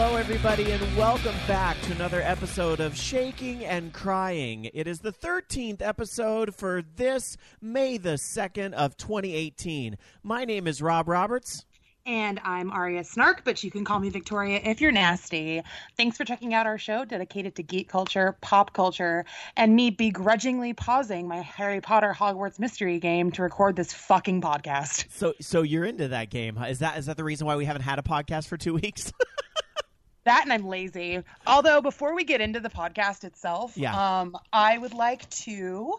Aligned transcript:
Hello, 0.00 0.14
everybody, 0.14 0.70
and 0.70 0.96
welcome 0.96 1.34
back 1.48 1.76
to 1.82 1.92
another 1.92 2.22
episode 2.22 2.78
of 2.78 2.96
Shaking 2.96 3.64
and 3.64 3.92
Crying. 3.92 4.70
It 4.72 4.86
is 4.86 5.00
the 5.00 5.10
13th 5.10 5.82
episode 5.82 6.54
for 6.54 6.84
this 6.94 7.36
May 7.60 7.98
the 7.98 8.10
2nd 8.10 8.74
of 8.74 8.96
2018. 8.96 9.98
My 10.22 10.44
name 10.44 10.68
is 10.68 10.80
Rob 10.80 11.08
Roberts. 11.08 11.66
And 12.06 12.38
I'm 12.44 12.70
Aria 12.70 13.02
Snark, 13.02 13.42
but 13.44 13.64
you 13.64 13.72
can 13.72 13.84
call 13.84 13.98
me 13.98 14.08
Victoria 14.08 14.60
if 14.62 14.80
you're 14.80 14.92
nasty. 14.92 15.62
Thanks 15.96 16.16
for 16.16 16.24
checking 16.24 16.54
out 16.54 16.64
our 16.64 16.78
show 16.78 17.04
dedicated 17.04 17.56
to 17.56 17.64
geek 17.64 17.88
culture, 17.88 18.36
pop 18.40 18.72
culture, 18.72 19.24
and 19.56 19.74
me 19.74 19.90
begrudgingly 19.90 20.74
pausing 20.74 21.26
my 21.26 21.40
Harry 21.40 21.80
Potter 21.80 22.14
Hogwarts 22.16 22.60
mystery 22.60 23.00
game 23.00 23.32
to 23.32 23.42
record 23.42 23.74
this 23.74 23.92
fucking 23.92 24.42
podcast. 24.42 25.06
So, 25.10 25.34
so 25.40 25.62
you're 25.62 25.84
into 25.84 26.06
that 26.06 26.30
game? 26.30 26.56
Is 26.56 26.78
that 26.78 26.98
is 26.98 27.06
that 27.06 27.16
the 27.16 27.24
reason 27.24 27.48
why 27.48 27.56
we 27.56 27.64
haven't 27.64 27.82
had 27.82 27.98
a 27.98 28.02
podcast 28.02 28.46
for 28.46 28.56
two 28.56 28.74
weeks? 28.74 29.12
That 30.28 30.42
and 30.44 30.52
I'm 30.52 30.66
lazy. 30.66 31.22
Although 31.46 31.80
before 31.80 32.14
we 32.14 32.24
get 32.24 32.40
into 32.42 32.60
the 32.60 32.68
podcast 32.68 33.24
itself, 33.24 33.72
Yeah. 33.76 34.20
um, 34.20 34.36
I 34.52 34.76
would 34.76 34.92
like 34.94 35.28
to 35.30 35.94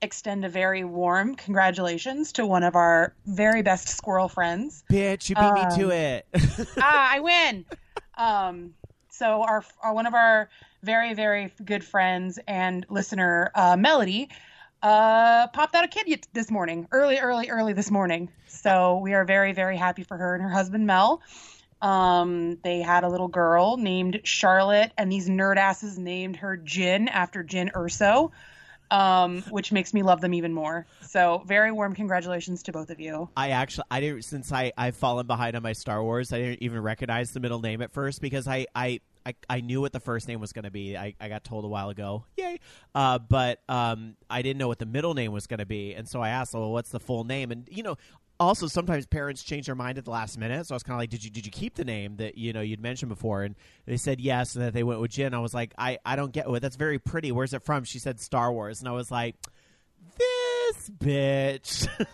extend 0.00 0.44
a 0.44 0.48
very 0.48 0.84
warm 0.84 1.34
congratulations 1.34 2.32
to 2.32 2.46
one 2.46 2.62
of 2.62 2.74
our 2.76 3.12
very 3.26 3.62
best 3.62 3.88
squirrel 3.88 4.28
friends. 4.28 4.84
Bitch, 4.90 5.28
you 5.28 5.34
beat 5.36 5.52
me 5.52 5.76
to 5.78 5.84
Um, 5.86 5.90
it. 5.92 6.26
ah, 6.78 7.10
I 7.12 7.20
win. 7.20 7.64
Um, 8.16 8.74
so 9.10 9.42
our, 9.42 9.64
our 9.82 9.92
one 9.92 10.06
of 10.06 10.14
our 10.14 10.48
very 10.82 11.14
very 11.14 11.52
good 11.64 11.84
friends 11.84 12.38
and 12.48 12.86
listener, 12.88 13.50
uh, 13.54 13.76
Melody, 13.76 14.28
uh, 14.82 15.46
popped 15.48 15.74
out 15.74 15.84
a 15.84 15.88
kid 15.88 16.26
this 16.32 16.50
morning, 16.50 16.88
early, 16.90 17.18
early, 17.18 17.50
early 17.50 17.72
this 17.72 17.90
morning. 17.90 18.28
So 18.46 18.98
we 18.98 19.14
are 19.14 19.24
very 19.24 19.52
very 19.52 19.76
happy 19.76 20.02
for 20.04 20.16
her 20.16 20.34
and 20.34 20.42
her 20.42 20.50
husband 20.50 20.86
Mel. 20.86 21.20
Um, 21.82 22.58
they 22.62 22.80
had 22.80 23.02
a 23.02 23.08
little 23.08 23.28
girl 23.28 23.76
named 23.76 24.20
Charlotte, 24.22 24.92
and 24.96 25.10
these 25.10 25.28
nerd 25.28 25.56
asses 25.56 25.98
named 25.98 26.36
her 26.36 26.56
Jin 26.56 27.08
after 27.08 27.42
Jyn 27.42 27.72
Erso. 27.72 28.30
Um, 28.90 29.40
which 29.48 29.72
makes 29.72 29.94
me 29.94 30.02
love 30.02 30.20
them 30.20 30.34
even 30.34 30.52
more. 30.52 30.86
So, 31.00 31.42
very 31.46 31.72
warm 31.72 31.94
congratulations 31.94 32.64
to 32.64 32.72
both 32.72 32.90
of 32.90 33.00
you. 33.00 33.30
I 33.34 33.48
actually, 33.52 33.84
I 33.90 34.00
didn't 34.00 34.24
since 34.26 34.52
I 34.52 34.70
I've 34.76 34.96
fallen 34.96 35.26
behind 35.26 35.56
on 35.56 35.62
my 35.62 35.72
Star 35.72 36.04
Wars. 36.04 36.30
I 36.30 36.38
didn't 36.38 36.62
even 36.62 36.78
recognize 36.80 37.30
the 37.30 37.40
middle 37.40 37.60
name 37.60 37.80
at 37.80 37.90
first 37.90 38.20
because 38.20 38.46
I 38.46 38.66
I. 38.74 39.00
I, 39.24 39.36
I 39.48 39.60
knew 39.60 39.80
what 39.80 39.92
the 39.92 40.00
first 40.00 40.26
name 40.26 40.40
was 40.40 40.52
going 40.52 40.64
to 40.64 40.72
be. 40.72 40.96
I, 40.96 41.14
I 41.20 41.28
got 41.28 41.44
told 41.44 41.64
a 41.64 41.68
while 41.68 41.90
ago. 41.90 42.24
Yay! 42.36 42.58
Uh, 42.92 43.20
but 43.20 43.60
um, 43.68 44.16
I 44.28 44.42
didn't 44.42 44.58
know 44.58 44.66
what 44.66 44.80
the 44.80 44.84
middle 44.84 45.14
name 45.14 45.30
was 45.30 45.46
going 45.46 45.60
to 45.60 45.64
be, 45.64 45.94
and 45.94 46.08
so 46.08 46.20
I 46.20 46.30
asked, 46.30 46.54
"Well, 46.54 46.72
what's 46.72 46.90
the 46.90 46.98
full 46.98 47.22
name?" 47.22 47.52
And 47.52 47.68
you 47.70 47.84
know, 47.84 47.98
also 48.42 48.66
sometimes 48.66 49.06
parents 49.06 49.42
change 49.42 49.66
their 49.66 49.74
mind 49.74 49.98
at 49.98 50.04
the 50.04 50.10
last 50.10 50.38
minute. 50.38 50.66
So 50.66 50.74
I 50.74 50.76
was 50.76 50.82
kind 50.82 50.94
of 50.94 50.98
like, 51.00 51.10
"Did 51.10 51.24
you 51.24 51.30
did 51.30 51.44
you 51.46 51.52
keep 51.52 51.74
the 51.74 51.84
name 51.84 52.16
that 52.16 52.36
you 52.36 52.52
know 52.52 52.60
you'd 52.60 52.80
mentioned 52.80 53.08
before?" 53.08 53.42
And 53.42 53.54
they 53.86 53.96
said 53.96 54.20
yes, 54.20 54.54
and 54.54 54.64
that 54.64 54.72
they 54.74 54.82
went 54.82 55.00
with 55.00 55.10
Jin. 55.10 55.34
I 55.34 55.38
was 55.38 55.54
like, 55.54 55.72
"I 55.78 55.98
I 56.04 56.16
don't 56.16 56.32
get. 56.32 56.48
Well, 56.48 56.60
that's 56.60 56.76
very 56.76 56.98
pretty. 56.98 57.32
Where's 57.32 57.52
it 57.52 57.64
from?" 57.64 57.84
She 57.84 57.98
said 57.98 58.20
Star 58.20 58.52
Wars, 58.52 58.80
and 58.80 58.88
I 58.88 58.92
was 58.92 59.10
like, 59.10 59.36
"This 60.18 60.90
bitch." 60.90 61.88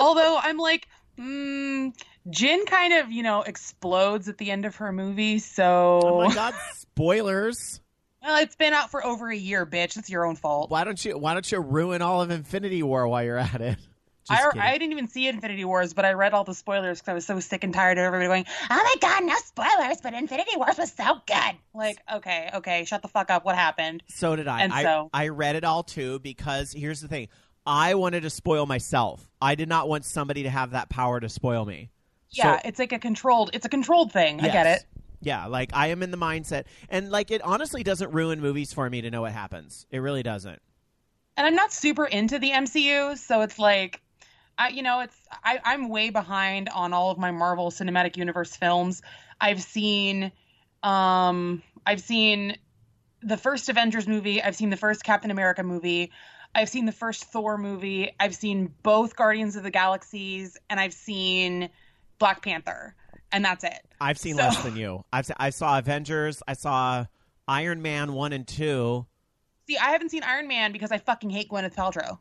Although 0.00 0.38
I'm 0.42 0.58
like, 0.58 0.88
mm, 1.18 1.92
Jyn 2.28 2.66
kind 2.66 2.92
of, 2.94 3.10
you 3.10 3.22
know, 3.22 3.42
explodes 3.42 4.28
at 4.28 4.36
the 4.38 4.50
end 4.50 4.66
of 4.66 4.76
her 4.76 4.92
movie. 4.92 5.38
So 5.38 6.00
oh 6.02 6.24
my 6.24 6.34
god! 6.34 6.54
Spoilers. 6.74 7.80
well, 8.22 8.42
it's 8.42 8.56
been 8.56 8.74
out 8.74 8.90
for 8.90 9.04
over 9.04 9.30
a 9.30 9.36
year, 9.36 9.64
bitch. 9.64 9.96
It's 9.96 10.10
your 10.10 10.26
own 10.26 10.36
fault. 10.36 10.70
Why 10.70 10.84
don't 10.84 11.02
you 11.04 11.16
Why 11.18 11.32
don't 11.32 11.50
you 11.50 11.60
ruin 11.60 12.02
all 12.02 12.20
of 12.22 12.30
Infinity 12.30 12.82
War 12.82 13.08
while 13.08 13.24
you're 13.24 13.38
at 13.38 13.60
it? 13.60 13.78
I. 14.30 14.50
I 14.58 14.72
didn't 14.78 14.92
even 14.92 15.08
see 15.08 15.26
Infinity 15.28 15.64
Wars, 15.64 15.94
but 15.94 16.04
I 16.04 16.12
read 16.12 16.34
all 16.34 16.44
the 16.44 16.54
spoilers 16.54 16.98
because 17.00 17.08
I 17.10 17.14
was 17.14 17.26
so 17.26 17.40
sick 17.40 17.64
and 17.64 17.72
tired 17.72 17.98
of 17.98 18.04
everybody 18.04 18.26
going, 18.28 18.46
"Oh 18.70 18.76
my 18.82 18.94
god, 19.00 19.24
no 19.24 19.34
spoilers!" 19.44 20.00
But 20.02 20.14
Infinity 20.14 20.56
Wars 20.56 20.76
was 20.78 20.92
so 20.92 21.20
good. 21.26 21.56
Like, 21.74 21.98
okay, 22.14 22.50
okay, 22.54 22.84
shut 22.84 23.02
the 23.02 23.08
fuck 23.08 23.30
up. 23.30 23.44
What 23.44 23.54
happened? 23.56 24.02
so 24.08 24.36
did 24.36 24.48
I. 24.48 24.62
and 24.62 24.72
I, 24.72 24.82
so- 24.82 25.10
I 25.12 25.28
read 25.28 25.56
it 25.56 25.64
all 25.64 25.82
too 25.82 26.18
because 26.20 26.72
here's 26.72 27.00
the 27.00 27.08
thing: 27.08 27.28
I 27.66 27.94
wanted 27.94 28.22
to 28.22 28.30
spoil 28.30 28.66
myself. 28.66 29.28
I 29.40 29.54
did 29.54 29.68
not 29.68 29.88
want 29.88 30.04
somebody 30.04 30.42
to 30.44 30.50
have 30.50 30.70
that 30.72 30.88
power 30.88 31.20
to 31.20 31.28
spoil 31.28 31.64
me. 31.64 31.90
Yeah, 32.30 32.56
So- 32.56 32.62
it's 32.68 32.78
like 32.78 32.92
a 32.92 32.98
controlled. 32.98 33.50
It's 33.54 33.66
a 33.66 33.68
controlled 33.68 34.12
thing. 34.12 34.40
I 34.40 34.48
get 34.48 34.66
it. 34.66 34.84
Yeah, 35.22 35.46
like 35.46 35.70
I 35.72 35.88
am 35.88 36.02
in 36.02 36.10
the 36.10 36.18
mindset, 36.18 36.64
and 36.90 37.10
like 37.10 37.30
it 37.30 37.40
honestly 37.42 37.82
doesn't 37.82 38.12
ruin 38.12 38.40
movies 38.40 38.72
for 38.72 38.88
me 38.90 39.00
to 39.00 39.10
know 39.10 39.22
what 39.22 39.32
happens. 39.32 39.86
It 39.90 39.98
really 40.00 40.22
doesn't. 40.22 40.60
and 41.38 41.46
I'm 41.46 41.54
not 41.54 41.72
super 41.72 42.04
into 42.04 42.38
the 42.38 42.50
MCU, 42.50 43.16
so 43.18 43.40
it's 43.42 43.58
like, 43.58 44.00
I 44.58 44.68
you 44.68 44.82
know, 44.82 45.00
it's 45.00 45.16
I, 45.44 45.60
I'm 45.64 45.88
way 45.88 46.10
behind 46.10 46.68
on 46.70 46.92
all 46.92 47.10
of 47.10 47.18
my 47.18 47.30
Marvel 47.30 47.70
Cinematic 47.70 48.16
Universe 48.16 48.56
films. 48.56 49.02
I've 49.40 49.60
seen, 49.62 50.32
um, 50.82 51.62
I've 51.84 52.00
seen 52.00 52.56
the 53.22 53.36
first 53.36 53.68
Avengers 53.68 54.06
movie. 54.08 54.42
I've 54.42 54.56
seen 54.56 54.70
the 54.70 54.76
first 54.76 55.04
Captain 55.04 55.30
America 55.30 55.62
movie. 55.62 56.10
I've 56.54 56.68
seen 56.70 56.86
the 56.86 56.92
first 56.92 57.24
Thor 57.24 57.58
movie. 57.58 58.10
I've 58.18 58.34
seen 58.34 58.72
both 58.82 59.14
Guardians 59.16 59.56
of 59.56 59.62
the 59.62 59.70
Galaxies, 59.70 60.56
and 60.70 60.80
I've 60.80 60.94
seen 60.94 61.68
Black 62.18 62.42
Panther, 62.42 62.94
and 63.30 63.44
that's 63.44 63.62
it. 63.62 63.78
I've 64.00 64.16
seen 64.18 64.36
So- 64.36 64.42
less 64.44 64.62
than 64.62 64.76
you. 64.76 65.04
I've 65.12 65.30
I 65.36 65.50
saw 65.50 65.78
Avengers. 65.78 66.42
I 66.48 66.54
saw 66.54 67.04
Iron 67.46 67.82
Man 67.82 68.14
one 68.14 68.32
and 68.32 68.46
two. 68.46 69.04
See, 69.66 69.76
I 69.76 69.90
haven't 69.90 70.10
seen 70.10 70.22
Iron 70.22 70.48
Man 70.48 70.72
because 70.72 70.92
I 70.92 70.98
fucking 70.98 71.28
hate 71.30 71.50
Gwyneth 71.50 71.74
Paltrow. 71.74 72.18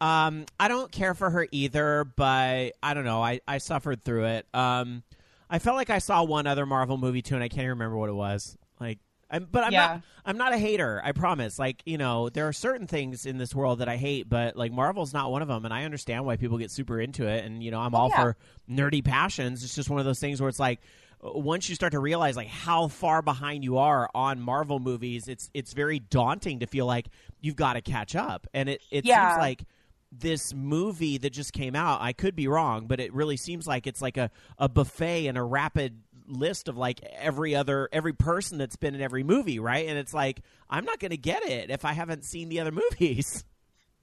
Um, 0.00 0.46
I 0.60 0.68
don't 0.68 0.92
care 0.92 1.14
for 1.14 1.28
her 1.30 1.46
either, 1.50 2.04
but 2.16 2.72
I 2.82 2.94
don't 2.94 3.04
know. 3.04 3.22
I, 3.22 3.40
I 3.48 3.58
suffered 3.58 4.02
through 4.02 4.26
it. 4.26 4.46
Um, 4.54 5.02
I 5.50 5.58
felt 5.58 5.76
like 5.76 5.90
I 5.90 5.98
saw 5.98 6.22
one 6.22 6.46
other 6.46 6.66
Marvel 6.66 6.96
movie 6.98 7.22
too, 7.22 7.34
and 7.34 7.42
I 7.42 7.48
can't 7.48 7.60
even 7.60 7.70
remember 7.70 7.96
what 7.96 8.08
it 8.08 8.14
was. 8.14 8.56
Like, 8.80 8.98
I'm, 9.30 9.48
but 9.50 9.64
I'm 9.64 9.72
Yeah. 9.72 9.86
not. 9.86 10.02
I'm 10.24 10.36
not 10.38 10.52
a 10.52 10.58
hater. 10.58 11.00
I 11.04 11.12
promise. 11.12 11.58
Like, 11.58 11.82
you 11.86 11.98
know, 11.98 12.28
there 12.28 12.46
are 12.48 12.52
certain 12.52 12.86
things 12.86 13.26
in 13.26 13.38
this 13.38 13.54
world 13.54 13.80
that 13.80 13.88
I 13.88 13.96
hate, 13.96 14.28
but 14.28 14.56
like 14.56 14.72
Marvel's 14.72 15.12
not 15.12 15.30
one 15.30 15.42
of 15.42 15.48
them, 15.48 15.64
and 15.64 15.74
I 15.74 15.84
understand 15.84 16.24
why 16.24 16.36
people 16.36 16.58
get 16.58 16.70
super 16.70 17.00
into 17.00 17.26
it. 17.26 17.44
And 17.44 17.62
you 17.62 17.70
know, 17.70 17.80
I'm 17.80 17.94
all 17.94 18.08
yeah. 18.10 18.22
for 18.22 18.36
nerdy 18.70 19.04
passions. 19.04 19.64
It's 19.64 19.74
just 19.74 19.90
one 19.90 19.98
of 20.00 20.06
those 20.06 20.20
things 20.20 20.40
where 20.40 20.48
it's 20.48 20.60
like. 20.60 20.80
uh, 21.24 21.30
Once 21.32 21.68
you 21.68 21.74
start 21.74 21.92
to 21.92 21.98
realize 21.98 22.36
like 22.36 22.46
how 22.48 22.86
far 22.88 23.22
behind 23.22 23.64
you 23.64 23.78
are 23.78 24.08
on 24.14 24.40
Marvel 24.40 24.78
movies, 24.78 25.26
it's 25.28 25.50
it's 25.52 25.72
very 25.72 25.98
daunting 25.98 26.60
to 26.60 26.66
feel 26.66 26.86
like 26.86 27.08
you've 27.40 27.56
got 27.56 27.72
to 27.72 27.80
catch 27.80 28.14
up, 28.14 28.46
and 28.54 28.68
it 28.68 28.80
it 28.90 29.04
Yeah. 29.04 29.28
seems 29.30 29.38
like 29.38 29.64
this 30.10 30.54
movie 30.54 31.18
that 31.18 31.30
just 31.30 31.52
came 31.52 31.76
out 31.76 32.00
i 32.00 32.12
could 32.12 32.34
be 32.34 32.48
wrong 32.48 32.86
but 32.86 33.00
it 33.00 33.12
really 33.12 33.36
seems 33.36 33.66
like 33.66 33.86
it's 33.86 34.00
like 34.00 34.16
a, 34.16 34.30
a 34.58 34.68
buffet 34.68 35.26
and 35.26 35.36
a 35.36 35.42
rapid 35.42 36.00
list 36.26 36.68
of 36.68 36.76
like 36.76 37.00
every 37.18 37.54
other 37.54 37.88
every 37.92 38.12
person 38.12 38.58
that's 38.58 38.76
been 38.76 38.94
in 38.94 39.00
every 39.00 39.22
movie 39.22 39.58
right 39.58 39.86
and 39.88 39.98
it's 39.98 40.14
like 40.14 40.40
i'm 40.70 40.84
not 40.84 40.98
going 40.98 41.10
to 41.10 41.16
get 41.16 41.42
it 41.44 41.70
if 41.70 41.84
i 41.84 41.92
haven't 41.92 42.24
seen 42.24 42.48
the 42.48 42.60
other 42.60 42.72
movies 42.90 43.44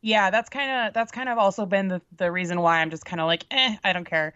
Yeah, 0.02 0.30
that's 0.30 0.50
kind 0.50 0.88
of 0.88 0.94
that's 0.94 1.12
kind 1.12 1.30
of 1.30 1.38
also 1.38 1.66
been 1.66 1.88
the 1.88 2.02
the 2.16 2.32
reason 2.32 2.62
why 2.62 2.82
I'm 2.82 2.92
just 2.92 3.06
kind 3.06 3.20
of 3.20 3.28
like, 3.28 3.46
eh, 3.52 3.76
I 3.84 3.94
don't 3.94 4.06
care. 4.06 4.34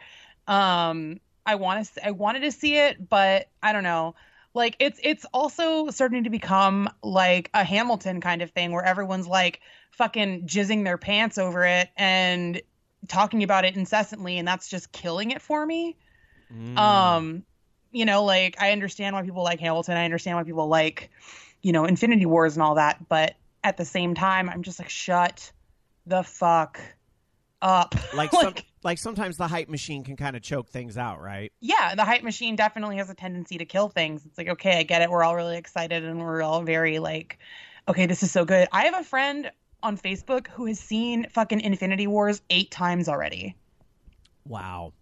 Um, 0.47 1.19
I 1.46 1.56
want 1.56 1.86
to 1.94 2.07
I 2.07 2.12
wanted 2.12 2.41
to 2.41 2.51
see 2.51 2.75
it, 2.78 3.07
but 3.09 3.47
I 3.62 3.72
don't 3.74 3.84
know. 3.84 4.16
Like 4.53 4.75
it's 4.79 4.99
it's 5.03 5.25
also 5.33 5.89
starting 5.89 6.23
to 6.23 6.29
become 6.29 6.89
like 7.03 7.49
a 7.53 7.63
Hamilton 7.63 8.19
kind 8.19 8.41
of 8.41 8.51
thing 8.51 8.71
where 8.71 8.83
everyone's 8.83 9.27
like 9.27 9.61
fucking 9.91 10.47
jizzing 10.47 10.83
their 10.83 10.97
pants 10.97 11.37
over 11.37 11.65
it 11.65 11.89
and 11.95 12.61
talking 13.07 13.43
about 13.43 13.65
it 13.65 13.75
incessantly, 13.75 14.38
and 14.38 14.47
that's 14.47 14.69
just 14.69 14.91
killing 14.91 15.31
it 15.31 15.41
for 15.41 15.65
me. 15.65 15.97
Mm. 16.53 16.77
Um, 16.77 17.43
you 17.91 18.05
know, 18.05 18.23
like 18.23 18.55
I 18.59 18.71
understand 18.71 19.15
why 19.15 19.21
people 19.23 19.43
like 19.43 19.59
Hamilton. 19.59 19.97
I 19.97 20.05
understand 20.05 20.38
why 20.38 20.43
people 20.43 20.67
like, 20.67 21.11
you 21.61 21.71
know, 21.71 21.85
Infinity 21.85 22.25
Wars 22.25 22.55
and 22.55 22.63
all 22.63 22.75
that. 22.75 23.07
But 23.07 23.35
at 23.63 23.77
the 23.77 23.85
same 23.85 24.15
time, 24.15 24.49
I'm 24.49 24.63
just 24.63 24.79
like, 24.79 24.89
shut 24.89 25.51
the 26.05 26.23
fuck 26.23 26.79
up. 27.61 27.95
like 28.13 28.31
some, 28.31 28.53
like 28.83 28.97
sometimes 28.97 29.37
the 29.37 29.47
hype 29.47 29.69
machine 29.69 30.03
can 30.03 30.15
kind 30.15 30.35
of 30.35 30.41
choke 30.41 30.69
things 30.69 30.97
out 30.97 31.21
right 31.21 31.51
yeah, 31.61 31.95
the 31.95 32.06
hype 32.06 32.23
machine 32.23 32.56
definitely 32.56 32.97
has 32.97 33.09
a 33.09 33.13
tendency 33.15 33.57
to 33.57 33.65
kill 33.65 33.89
things. 33.89 34.25
It's 34.25 34.38
like, 34.38 34.47
okay, 34.50 34.79
I 34.79 34.83
get 34.83 35.01
it. 35.01 35.09
We're 35.09 35.23
all 35.23 35.35
really 35.35 35.57
excited 35.57 36.03
and 36.06 36.19
we're 36.19 36.41
all 36.41 36.61
very 36.63 37.00
like, 37.00 37.38
okay, 37.88 38.06
this 38.06 38.23
is 38.23 38.31
so 38.31 38.45
good. 38.45 38.67
I 38.71 38.85
have 38.85 38.95
a 39.00 39.03
friend 39.03 39.51
on 39.83 39.97
Facebook 39.97 40.47
who 40.47 40.65
has 40.65 40.79
seen 40.79 41.27
fucking 41.29 41.61
Infinity 41.61 42.07
Wars 42.07 42.41
eight 42.50 42.71
times 42.71 43.07
already. 43.09 43.56
wow 44.45 44.94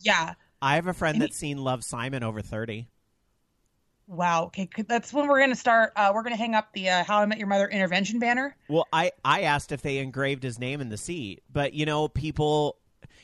Yeah. 0.00 0.34
i 0.62 0.74
have 0.76 0.86
a 0.86 0.92
friend 0.94 1.14
And 1.16 1.22
he- 1.22 1.26
that's 1.28 1.36
seen 1.38 1.58
love 1.58 1.84
simon 1.84 2.22
over 2.22 2.40
30 2.42 2.88
Wow. 4.08 4.44
Okay. 4.46 4.68
That's 4.86 5.12
when 5.12 5.26
we're 5.26 5.38
going 5.38 5.50
to 5.50 5.56
start. 5.56 5.92
Uh, 5.96 6.12
we're 6.14 6.22
going 6.22 6.34
to 6.34 6.38
hang 6.38 6.54
up 6.54 6.72
the 6.72 6.88
uh, 6.90 7.04
How 7.04 7.18
I 7.18 7.26
Met 7.26 7.38
Your 7.38 7.48
Mother 7.48 7.68
intervention 7.68 8.18
banner. 8.18 8.56
Well, 8.68 8.86
I 8.92 9.12
I 9.24 9.42
asked 9.42 9.72
if 9.72 9.82
they 9.82 9.98
engraved 9.98 10.42
his 10.42 10.58
name 10.58 10.80
in 10.80 10.88
the 10.88 10.96
seat, 10.96 11.42
but 11.52 11.74
you 11.74 11.86
know, 11.86 12.06
people, 12.06 12.76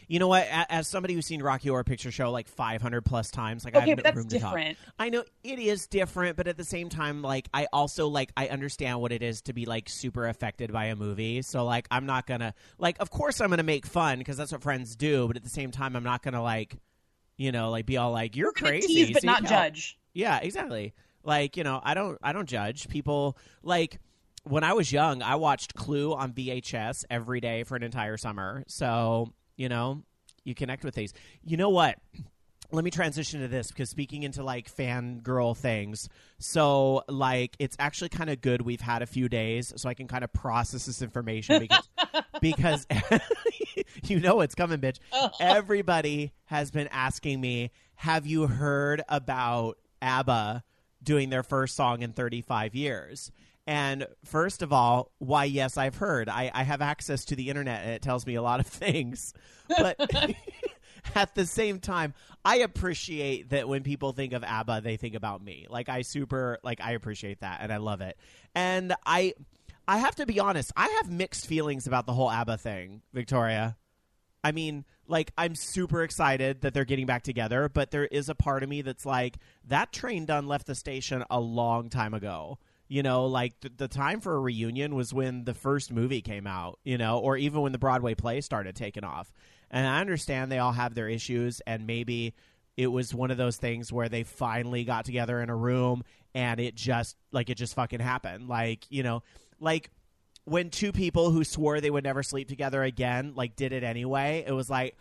you 0.08 0.18
know 0.18 0.26
what? 0.26 0.46
As 0.50 0.88
somebody 0.88 1.14
who's 1.14 1.26
seen 1.26 1.40
Rocky 1.40 1.68
Horror 1.68 1.84
Picture 1.84 2.10
Show 2.10 2.32
like 2.32 2.48
500 2.48 3.02
plus 3.02 3.30
times, 3.30 3.64
like 3.64 3.76
I 3.76 3.80
have 3.80 3.98
no 3.98 4.02
that's 4.02 4.16
room 4.16 4.28
to 4.28 4.40
talk. 4.40 4.58
I 4.98 5.08
know 5.10 5.22
it 5.44 5.58
is 5.60 5.86
different, 5.86 6.36
but 6.36 6.48
at 6.48 6.56
the 6.56 6.64
same 6.64 6.88
time, 6.88 7.22
like 7.22 7.48
I 7.54 7.68
also 7.72 8.08
like 8.08 8.32
I 8.36 8.48
understand 8.48 9.00
what 9.00 9.12
it 9.12 9.22
is 9.22 9.42
to 9.42 9.52
be 9.52 9.66
like 9.66 9.88
super 9.88 10.26
affected 10.26 10.72
by 10.72 10.86
a 10.86 10.96
movie. 10.96 11.42
So 11.42 11.64
like 11.64 11.86
I'm 11.92 12.06
not 12.06 12.26
gonna 12.26 12.54
like, 12.78 12.96
of 12.98 13.10
course 13.10 13.40
I'm 13.40 13.50
gonna 13.50 13.62
make 13.62 13.86
fun 13.86 14.18
because 14.18 14.36
that's 14.36 14.50
what 14.50 14.62
friends 14.62 14.96
do, 14.96 15.28
but 15.28 15.36
at 15.36 15.44
the 15.44 15.50
same 15.50 15.70
time, 15.70 15.94
I'm 15.94 16.04
not 16.04 16.24
gonna 16.24 16.42
like, 16.42 16.76
you 17.36 17.52
know, 17.52 17.70
like 17.70 17.86
be 17.86 17.98
all 17.98 18.10
like 18.10 18.34
you're 18.34 18.52
crazy, 18.52 18.88
tease 18.88 19.12
but 19.12 19.22
not 19.22 19.46
help." 19.46 19.48
judge. 19.48 19.96
Yeah, 20.12 20.38
exactly. 20.42 20.94
Like, 21.24 21.56
you 21.56 21.64
know, 21.64 21.80
I 21.82 21.94
don't 21.94 22.18
I 22.22 22.32
don't 22.32 22.48
judge 22.48 22.88
people 22.88 23.36
like 23.62 23.98
when 24.44 24.64
I 24.64 24.72
was 24.72 24.90
young, 24.90 25.22
I 25.22 25.36
watched 25.36 25.74
Clue 25.74 26.14
on 26.14 26.32
VHS 26.32 27.04
every 27.08 27.40
day 27.40 27.64
for 27.64 27.76
an 27.76 27.82
entire 27.82 28.16
summer. 28.16 28.64
So, 28.66 29.32
you 29.56 29.68
know, 29.68 30.02
you 30.44 30.54
connect 30.54 30.84
with 30.84 30.94
these. 30.94 31.12
You 31.44 31.56
know 31.56 31.70
what? 31.70 31.98
Let 32.74 32.84
me 32.84 32.90
transition 32.90 33.42
to 33.42 33.48
this 33.48 33.68
because 33.68 33.90
speaking 33.90 34.22
into 34.22 34.42
like 34.42 34.74
fangirl 34.74 35.54
things. 35.54 36.08
So, 36.38 37.02
like, 37.06 37.54
it's 37.58 37.76
actually 37.78 38.08
kind 38.08 38.30
of 38.30 38.40
good 38.40 38.62
we've 38.62 38.80
had 38.80 39.02
a 39.02 39.06
few 39.06 39.28
days 39.28 39.74
so 39.76 39.90
I 39.90 39.94
can 39.94 40.08
kind 40.08 40.24
of 40.24 40.32
process 40.32 40.86
this 40.86 41.02
information 41.02 41.60
because, 41.60 41.88
because 42.40 42.86
you 44.04 44.20
know 44.20 44.40
it's 44.40 44.54
coming, 44.54 44.80
bitch. 44.80 45.00
Oh. 45.12 45.28
Everybody 45.38 46.32
has 46.46 46.70
been 46.70 46.88
asking 46.88 47.42
me, 47.42 47.72
have 47.94 48.26
you 48.26 48.46
heard 48.46 49.02
about 49.06 49.76
ABBA 50.02 50.64
doing 51.02 51.30
their 51.30 51.42
first 51.42 51.76
song 51.76 52.02
in 52.02 52.12
35 52.12 52.74
years? 52.74 53.30
And 53.66 54.06
first 54.24 54.62
of 54.62 54.72
all, 54.72 55.12
why, 55.18 55.44
yes, 55.44 55.76
I've 55.76 55.96
heard. 55.96 56.28
I, 56.28 56.50
I 56.52 56.64
have 56.64 56.82
access 56.82 57.24
to 57.26 57.36
the 57.36 57.48
internet 57.48 57.82
and 57.82 57.92
it 57.92 58.02
tells 58.02 58.26
me 58.26 58.34
a 58.34 58.42
lot 58.42 58.60
of 58.60 58.66
things. 58.68 59.32
But 59.68 59.96
at 61.14 61.34
the 61.34 61.46
same 61.46 61.78
time, 61.78 62.14
I 62.44 62.56
appreciate 62.56 63.50
that 63.50 63.68
when 63.68 63.82
people 63.84 64.12
think 64.12 64.32
of 64.32 64.42
ABBA, 64.42 64.80
they 64.82 64.96
think 64.96 65.14
about 65.14 65.42
me. 65.42 65.66
Like, 65.70 65.88
I 65.88 66.02
super, 66.02 66.58
like, 66.64 66.80
I 66.80 66.92
appreciate 66.92 67.40
that 67.40 67.60
and 67.62 67.72
I 67.72 67.78
love 67.78 68.00
it. 68.00 68.16
And 68.54 68.94
I. 69.06 69.34
I 69.88 69.98
have 69.98 70.14
to 70.14 70.26
be 70.26 70.38
honest, 70.38 70.70
I 70.76 70.86
have 71.02 71.10
mixed 71.10 71.44
feelings 71.44 71.88
about 71.88 72.06
the 72.06 72.12
whole 72.12 72.30
ABBA 72.30 72.58
thing, 72.58 73.02
Victoria. 73.12 73.76
I 74.44 74.52
mean, 74.52 74.84
like, 75.06 75.32
I'm 75.38 75.54
super 75.54 76.02
excited 76.02 76.62
that 76.62 76.74
they're 76.74 76.84
getting 76.84 77.06
back 77.06 77.22
together, 77.22 77.68
but 77.68 77.90
there 77.90 78.06
is 78.06 78.28
a 78.28 78.34
part 78.34 78.62
of 78.62 78.68
me 78.68 78.82
that's 78.82 79.06
like, 79.06 79.36
that 79.68 79.92
train 79.92 80.26
done 80.26 80.46
left 80.46 80.66
the 80.66 80.74
station 80.74 81.24
a 81.30 81.38
long 81.38 81.90
time 81.90 82.14
ago. 82.14 82.58
You 82.88 83.02
know, 83.02 83.26
like 83.26 83.58
th- 83.60 83.74
the 83.76 83.88
time 83.88 84.20
for 84.20 84.34
a 84.34 84.40
reunion 84.40 84.94
was 84.94 85.14
when 85.14 85.44
the 85.44 85.54
first 85.54 85.90
movie 85.90 86.20
came 86.20 86.46
out, 86.46 86.78
you 86.84 86.98
know, 86.98 87.18
or 87.18 87.36
even 87.36 87.62
when 87.62 87.72
the 87.72 87.78
Broadway 87.78 88.14
play 88.14 88.40
started 88.42 88.76
taking 88.76 89.04
off. 89.04 89.32
And 89.70 89.86
I 89.86 90.00
understand 90.00 90.52
they 90.52 90.58
all 90.58 90.72
have 90.72 90.94
their 90.94 91.08
issues, 91.08 91.62
and 91.66 91.86
maybe 91.86 92.34
it 92.76 92.88
was 92.88 93.14
one 93.14 93.30
of 93.30 93.38
those 93.38 93.56
things 93.56 93.90
where 93.90 94.10
they 94.10 94.24
finally 94.24 94.84
got 94.84 95.06
together 95.06 95.40
in 95.40 95.48
a 95.48 95.56
room 95.56 96.04
and 96.34 96.60
it 96.60 96.74
just, 96.74 97.16
like, 97.30 97.48
it 97.48 97.56
just 97.56 97.74
fucking 97.74 98.00
happened. 98.00 98.48
Like, 98.48 98.84
you 98.90 99.02
know, 99.02 99.22
like 99.60 99.90
when 100.44 100.70
two 100.70 100.92
people 100.92 101.30
who 101.30 101.44
swore 101.44 101.80
they 101.80 101.90
would 101.90 102.04
never 102.04 102.22
sleep 102.22 102.48
together 102.48 102.82
again 102.82 103.32
like 103.36 103.54
did 103.56 103.72
it 103.72 103.84
anyway 103.84 104.44
it 104.46 104.52
was 104.52 104.68
like 104.68 104.96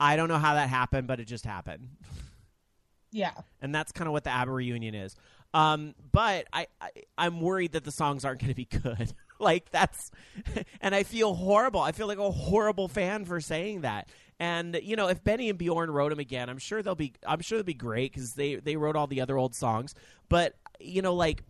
i 0.00 0.16
don't 0.16 0.28
know 0.28 0.38
how 0.38 0.54
that 0.54 0.68
happened 0.68 1.06
but 1.06 1.20
it 1.20 1.26
just 1.26 1.44
happened. 1.44 1.88
Yeah. 3.12 3.32
and 3.60 3.74
that's 3.74 3.90
kind 3.92 4.06
of 4.06 4.12
what 4.12 4.22
the 4.22 4.30
abba 4.30 4.52
reunion 4.52 4.94
is. 4.94 5.16
Um, 5.52 5.96
but 6.12 6.46
I, 6.52 6.68
I 6.80 6.90
i'm 7.18 7.40
worried 7.40 7.72
that 7.72 7.82
the 7.82 7.90
songs 7.90 8.24
aren't 8.24 8.40
going 8.40 8.50
to 8.50 8.54
be 8.54 8.66
good. 8.66 9.12
Like 9.40 9.70
that's 9.70 10.10
and 10.82 10.94
i 10.94 11.02
feel 11.02 11.32
horrible. 11.32 11.80
I 11.80 11.92
feel 11.92 12.06
like 12.06 12.18
a 12.18 12.30
horrible 12.30 12.88
fan 12.88 13.24
for 13.24 13.40
saying 13.40 13.80
that. 13.80 14.10
And 14.38 14.78
you 14.82 14.96
know 14.96 15.08
if 15.08 15.24
benny 15.24 15.48
and 15.48 15.58
bjorn 15.58 15.90
wrote 15.90 16.10
them 16.10 16.18
again 16.18 16.50
i'm 16.50 16.58
sure 16.58 16.82
they'll 16.82 16.94
be 16.94 17.14
i'm 17.26 17.40
sure 17.40 17.56
they'll 17.56 17.64
be 17.64 17.72
great 17.72 18.12
because 18.12 18.34
they 18.34 18.56
they 18.56 18.76
wrote 18.76 18.96
all 18.96 19.06
the 19.06 19.22
other 19.22 19.38
old 19.38 19.54
songs. 19.54 19.94
But 20.28 20.56
you 20.78 21.00
know 21.00 21.14
like 21.14 21.42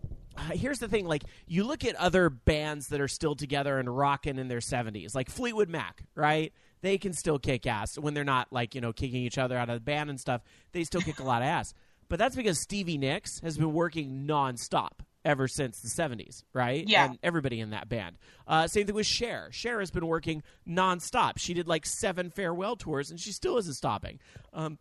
here's 0.52 0.78
the 0.78 0.88
thing 0.88 1.06
like 1.06 1.24
you 1.46 1.64
look 1.64 1.84
at 1.84 1.94
other 1.96 2.30
bands 2.30 2.88
that 2.88 3.00
are 3.00 3.08
still 3.08 3.34
together 3.34 3.78
and 3.78 3.94
rocking 3.96 4.38
in 4.38 4.48
their 4.48 4.58
70s 4.60 5.14
like 5.14 5.28
fleetwood 5.30 5.68
mac 5.68 6.02
right? 6.14 6.52
They 6.82 6.96
can 6.96 7.12
still 7.12 7.38
kick 7.38 7.66
ass 7.66 7.98
when 7.98 8.14
they're 8.14 8.24
not 8.24 8.48
like 8.52 8.74
you 8.74 8.80
know 8.80 8.92
kicking 8.92 9.22
each 9.22 9.38
other 9.38 9.56
out 9.56 9.68
of 9.68 9.76
the 9.76 9.80
band 9.80 10.10
and 10.10 10.18
stuff. 10.20 10.42
They 10.72 10.84
still 10.84 11.00
kick 11.02 11.20
a 11.20 11.24
lot 11.24 11.42
of 11.42 11.48
ass. 11.48 11.74
But 12.08 12.18
that's 12.18 12.34
because 12.34 12.60
stevie 12.60 12.98
nicks 12.98 13.38
has 13.38 13.56
been 13.56 13.72
working 13.72 14.26
nonstop 14.26 14.94
ever 15.24 15.46
since 15.46 15.80
the 15.80 15.88
70s 15.88 16.42
right? 16.52 16.84
Yeah. 16.88 17.04
and 17.04 17.18
everybody 17.22 17.60
in 17.60 17.70
that 17.70 17.88
band. 17.88 18.16
Uh, 18.48 18.66
same 18.66 18.84
thing 18.86 18.96
with 18.96 19.06
Cher. 19.06 19.48
Cher 19.52 19.78
has 19.78 19.92
been 19.92 20.08
working 20.08 20.42
nonstop. 20.68 21.34
She 21.38 21.54
did 21.54 21.68
like 21.68 21.86
seven 21.86 22.30
farewell 22.30 22.74
tours 22.74 23.12
and 23.12 23.20
she 23.20 23.30
still 23.30 23.58
isn't 23.58 23.74
stopping. 23.74 24.18
Um, 24.52 24.78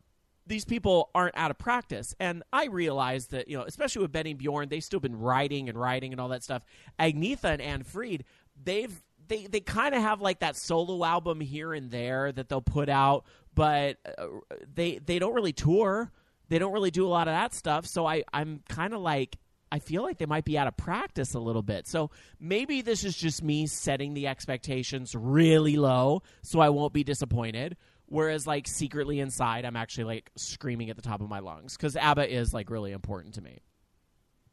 these 0.49 0.65
people 0.65 1.11
aren't 1.13 1.37
out 1.37 1.51
of 1.51 1.57
practice. 1.57 2.15
And 2.19 2.43
I 2.51 2.65
realize 2.65 3.27
that, 3.27 3.47
you 3.47 3.57
know, 3.57 3.63
especially 3.63 4.01
with 4.01 4.11
Benny 4.11 4.33
Bjorn, 4.33 4.67
they've 4.67 4.83
still 4.83 4.99
been 4.99 5.17
writing 5.17 5.69
and 5.69 5.79
writing 5.79 6.11
and 6.11 6.19
all 6.19 6.29
that 6.29 6.43
stuff. 6.43 6.63
Agnetha 6.99 7.45
and 7.45 7.61
Anni-Frid, 7.61 8.25
they've 8.61 9.01
they 9.27 9.45
they 9.45 9.59
kind 9.59 9.93
of 9.93 10.01
have 10.01 10.21
like 10.21 10.39
that 10.39 10.57
solo 10.57 11.05
album 11.05 11.39
here 11.39 11.71
and 11.71 11.91
there 11.91 12.31
that 12.31 12.49
they'll 12.49 12.61
put 12.61 12.89
out, 12.89 13.25
but 13.53 13.97
uh, 14.17 14.25
they 14.73 14.97
they 14.97 15.19
don't 15.19 15.35
really 15.35 15.53
tour. 15.53 16.11
They 16.49 16.57
don't 16.57 16.73
really 16.73 16.91
do 16.91 17.05
a 17.05 17.09
lot 17.09 17.27
of 17.27 17.33
that 17.33 17.53
stuff. 17.53 17.85
So 17.85 18.07
I 18.07 18.23
I'm 18.33 18.63
kind 18.67 18.93
of 18.93 19.01
like 19.01 19.37
I 19.71 19.77
feel 19.77 20.01
like 20.01 20.17
they 20.17 20.25
might 20.25 20.45
be 20.45 20.57
out 20.57 20.65
of 20.65 20.75
practice 20.77 21.35
a 21.35 21.39
little 21.39 21.61
bit. 21.61 21.87
So 21.87 22.09
maybe 22.39 22.81
this 22.81 23.03
is 23.03 23.15
just 23.15 23.43
me 23.43 23.67
setting 23.67 24.15
the 24.15 24.25
expectations 24.25 25.13
really 25.13 25.77
low 25.77 26.23
so 26.41 26.59
I 26.59 26.69
won't 26.69 26.91
be 26.91 27.03
disappointed. 27.03 27.77
Whereas, 28.11 28.47
like, 28.47 28.67
secretly 28.67 29.19
inside, 29.19 29.65
I'm 29.65 29.75
actually 29.75 30.05
like 30.05 30.31
screaming 30.35 30.89
at 30.89 30.95
the 30.95 31.01
top 31.01 31.21
of 31.21 31.29
my 31.29 31.39
lungs 31.39 31.77
because 31.77 31.95
ABBA 31.95 32.33
is 32.33 32.53
like 32.53 32.69
really 32.69 32.91
important 32.91 33.35
to 33.35 33.41
me. 33.41 33.59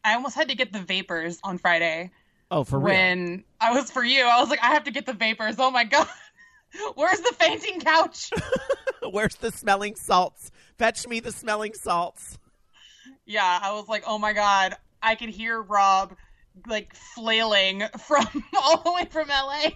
I 0.05 0.15
almost 0.15 0.35
had 0.37 0.49
to 0.51 0.55
get 0.55 0.73
the 0.73 0.81
vapors 0.81 1.41
on 1.43 1.59
Friday 1.59 2.11
Oh, 2.51 2.63
for 2.65 2.79
real? 2.79 2.95
when 2.95 3.45
I 3.61 3.73
was 3.73 3.91
for 3.91 4.05
you. 4.05 4.23
I 4.25 4.41
was 4.41 4.51
like, 4.51 4.63
I 4.63 4.69
have 4.75 4.85
to 4.85 4.91
get 4.93 5.05
the 5.07 5.15
vapors. 5.15 5.57
Oh 5.59 5.71
my 5.71 5.85
god. 5.85 6.07
Where's 6.95 7.21
the 7.21 7.35
fainting 7.39 7.81
couch? 7.81 8.31
Where's 9.11 9.37
the 9.37 9.51
smelling 9.51 9.97
salts? 9.97 10.51
Fetch 10.79 11.07
me 11.09 11.21
the 11.21 11.33
smelling 11.33 11.73
salts. 11.75 12.39
yeah, 13.25 13.59
I 13.63 13.73
was 13.73 13.89
like, 13.89 14.05
oh 14.07 14.19
my 14.19 14.33
god. 14.33 14.77
I 15.03 15.15
could 15.15 15.31
hear 15.31 15.61
Rob 15.63 16.15
like 16.69 16.95
flailing 16.95 17.83
from 18.07 18.27
all 18.63 18.83
the 18.83 18.93
way 18.93 19.07
from 19.11 19.29
LA. 19.29 19.71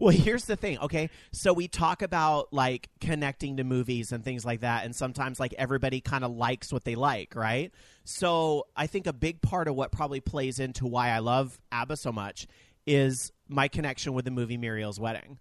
Well, 0.00 0.14
here's 0.14 0.44
the 0.44 0.54
thing, 0.54 0.78
okay? 0.78 1.10
So 1.32 1.52
we 1.52 1.66
talk 1.66 2.02
about 2.02 2.52
like 2.52 2.88
connecting 3.00 3.56
to 3.56 3.64
movies 3.64 4.12
and 4.12 4.24
things 4.24 4.44
like 4.44 4.60
that, 4.60 4.84
and 4.84 4.94
sometimes 4.94 5.40
like 5.40 5.54
everybody 5.58 6.00
kind 6.00 6.22
of 6.24 6.30
likes 6.30 6.72
what 6.72 6.84
they 6.84 6.94
like, 6.94 7.34
right? 7.34 7.72
So 8.04 8.66
I 8.76 8.86
think 8.86 9.08
a 9.08 9.12
big 9.12 9.42
part 9.42 9.66
of 9.66 9.74
what 9.74 9.90
probably 9.90 10.20
plays 10.20 10.60
into 10.60 10.86
why 10.86 11.08
I 11.10 11.18
love 11.18 11.58
ABBA 11.72 11.96
so 11.96 12.12
much 12.12 12.46
is 12.86 13.32
my 13.48 13.66
connection 13.68 14.12
with 14.14 14.24
the 14.24 14.30
movie 14.30 14.56
Muriel's 14.56 15.00
Wedding. 15.00 15.38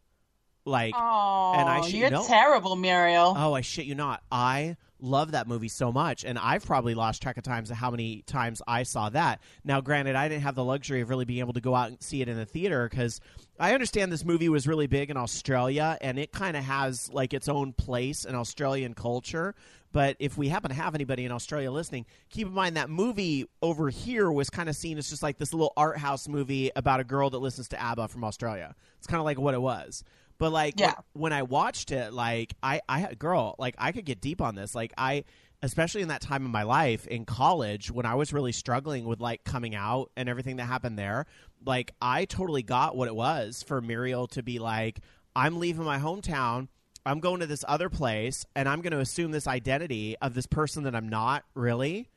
Like, 0.66 0.96
Oh, 0.98 1.54
And 1.56 1.70
I 1.70 1.82
should 1.82 1.94
you're 1.94 2.10
know- 2.10 2.26
terrible, 2.28 2.76
Muriel. 2.76 3.36
Oh, 3.38 3.54
I 3.54 3.62
shit 3.62 3.86
you 3.86 3.96
not. 3.96 4.22
I 4.32 4.76
love 5.00 5.32
that 5.32 5.48
movie 5.48 5.68
so 5.68 5.92
much, 5.92 6.24
and 6.24 6.38
I've 6.38 6.66
probably 6.66 6.96
lost 6.96 7.22
track 7.22 7.38
of 7.38 7.44
times 7.44 7.72
of 7.72 7.78
how 7.78 7.92
many 7.92 8.24
times 8.24 8.62
I 8.68 8.84
saw 8.84 9.10
that. 9.10 9.42
Now, 9.64 9.82
granted, 9.82 10.16
I 10.16 10.28
didn't 10.28 10.44
have 10.44 10.56
the 10.56 10.64
luxury 10.64 11.02
of 11.02 11.10
really 11.10 11.26
being 11.26 11.40
able 11.40 11.54
to 11.54 11.62
go 11.62 11.76
out 11.76 11.90
and 11.90 12.02
see 12.02 12.22
it 12.22 12.30
in 12.30 12.38
the 12.38 12.46
theater 12.46 12.88
because 12.90 13.20
I 13.60 13.74
understand 13.74 14.12
this 14.12 14.26
movie 14.26 14.50
was 14.50 14.68
really 14.68 14.88
big 14.88 15.10
in 15.10 15.18
Australia, 15.18 15.98
and 16.02 16.20
it 16.20 16.32
kind 16.32 16.58
of 16.58 16.64
has 16.64 17.12
like 17.12 17.34
its 17.34 17.48
own 17.48 17.74
place 17.74 18.26
in 18.26 18.36
Australian 18.36 18.94
culture. 18.94 19.56
But 19.94 20.18
if 20.20 20.38
we 20.38 20.50
happen 20.50 20.70
to 20.70 20.76
have 20.76 20.96
anybody 20.96 21.26
in 21.26 21.32
Australia 21.32 21.72
listening, 21.72 22.06
keep 22.30 22.48
in 22.48 22.54
mind 22.54 22.78
that 22.78 22.90
movie 22.90 23.48
over 23.62 23.90
here 23.90 24.32
was 24.32 24.50
kind 24.50 24.70
of 24.70 24.76
seen 24.76 24.98
as 24.98 25.10
just 25.10 25.24
like 25.24 25.38
this 25.38 25.54
little 25.54 25.74
art 25.78 25.98
house 25.98 26.28
movie 26.28 26.72
about 26.76 27.00
a 27.00 27.04
girl 27.04 27.30
that 27.30 27.40
listens 27.40 27.70
to 27.70 27.82
ABBA 27.82 28.10
from 28.10 28.24
Australia. 28.24 28.76
It's 28.98 29.08
kind 29.08 29.20
of 29.20 29.26
like 29.26 29.40
what 29.40 29.54
it 29.54 29.62
was. 29.62 30.04
But 30.40 30.52
like 30.52 30.80
Yeah. 30.80 30.94
when 31.14 31.34
I 31.34 31.44
watched 31.44 31.92
it, 31.92 32.14
like 32.14 32.54
I, 32.62 32.82
I 32.88 33.14
girl, 33.16 33.56
like 33.58 33.76
I 33.78 33.92
could 33.92 34.06
get 34.06 34.22
deep 34.22 34.42
on 34.42 34.56
this. 34.56 34.76
Like 34.76 34.94
I, 34.98 35.24
especially 35.64 36.04
in 36.04 36.10
that 36.10 36.22
time 36.22 36.46
of 36.46 36.52
my 36.52 36.64
life 36.64 37.08
in 37.08 37.26
college 37.26 37.90
when 37.90 38.06
I 38.06 38.16
was 38.16 38.32
really 38.32 38.52
struggling 38.52 39.06
with 39.06 39.20
like 39.20 39.44
coming 39.44 39.74
out 39.74 40.12
and 40.16 40.30
everything 40.30 40.58
that 40.58 40.66
happened 40.66 41.00
there. 41.00 41.26
Like 41.66 41.94
I 42.02 42.26
totally 42.26 42.62
got 42.64 42.96
what 42.96 43.08
it 43.08 43.16
was 43.16 43.64
for 43.64 43.82
Muriel 43.82 44.28
to 44.28 44.44
be 44.44 44.60
like, 44.60 45.00
I'm 45.36 45.60
leaving 45.60 45.86
my 45.86 45.98
hometown. 45.98 46.68
I'm 47.06 47.22
going 47.22 47.40
to 47.40 47.46
this 47.46 47.64
other 47.66 47.90
place, 47.90 48.46
and 48.54 48.68
I'm 48.68 48.82
going 48.82 48.92
to 48.92 49.00
assume 49.00 49.32
this 49.32 49.48
identity 49.48 50.18
of 50.22 50.34
this 50.34 50.46
person 50.46 50.84
that 50.84 50.94
I'm 50.94 51.08
not 51.08 51.46
really, 51.54 52.10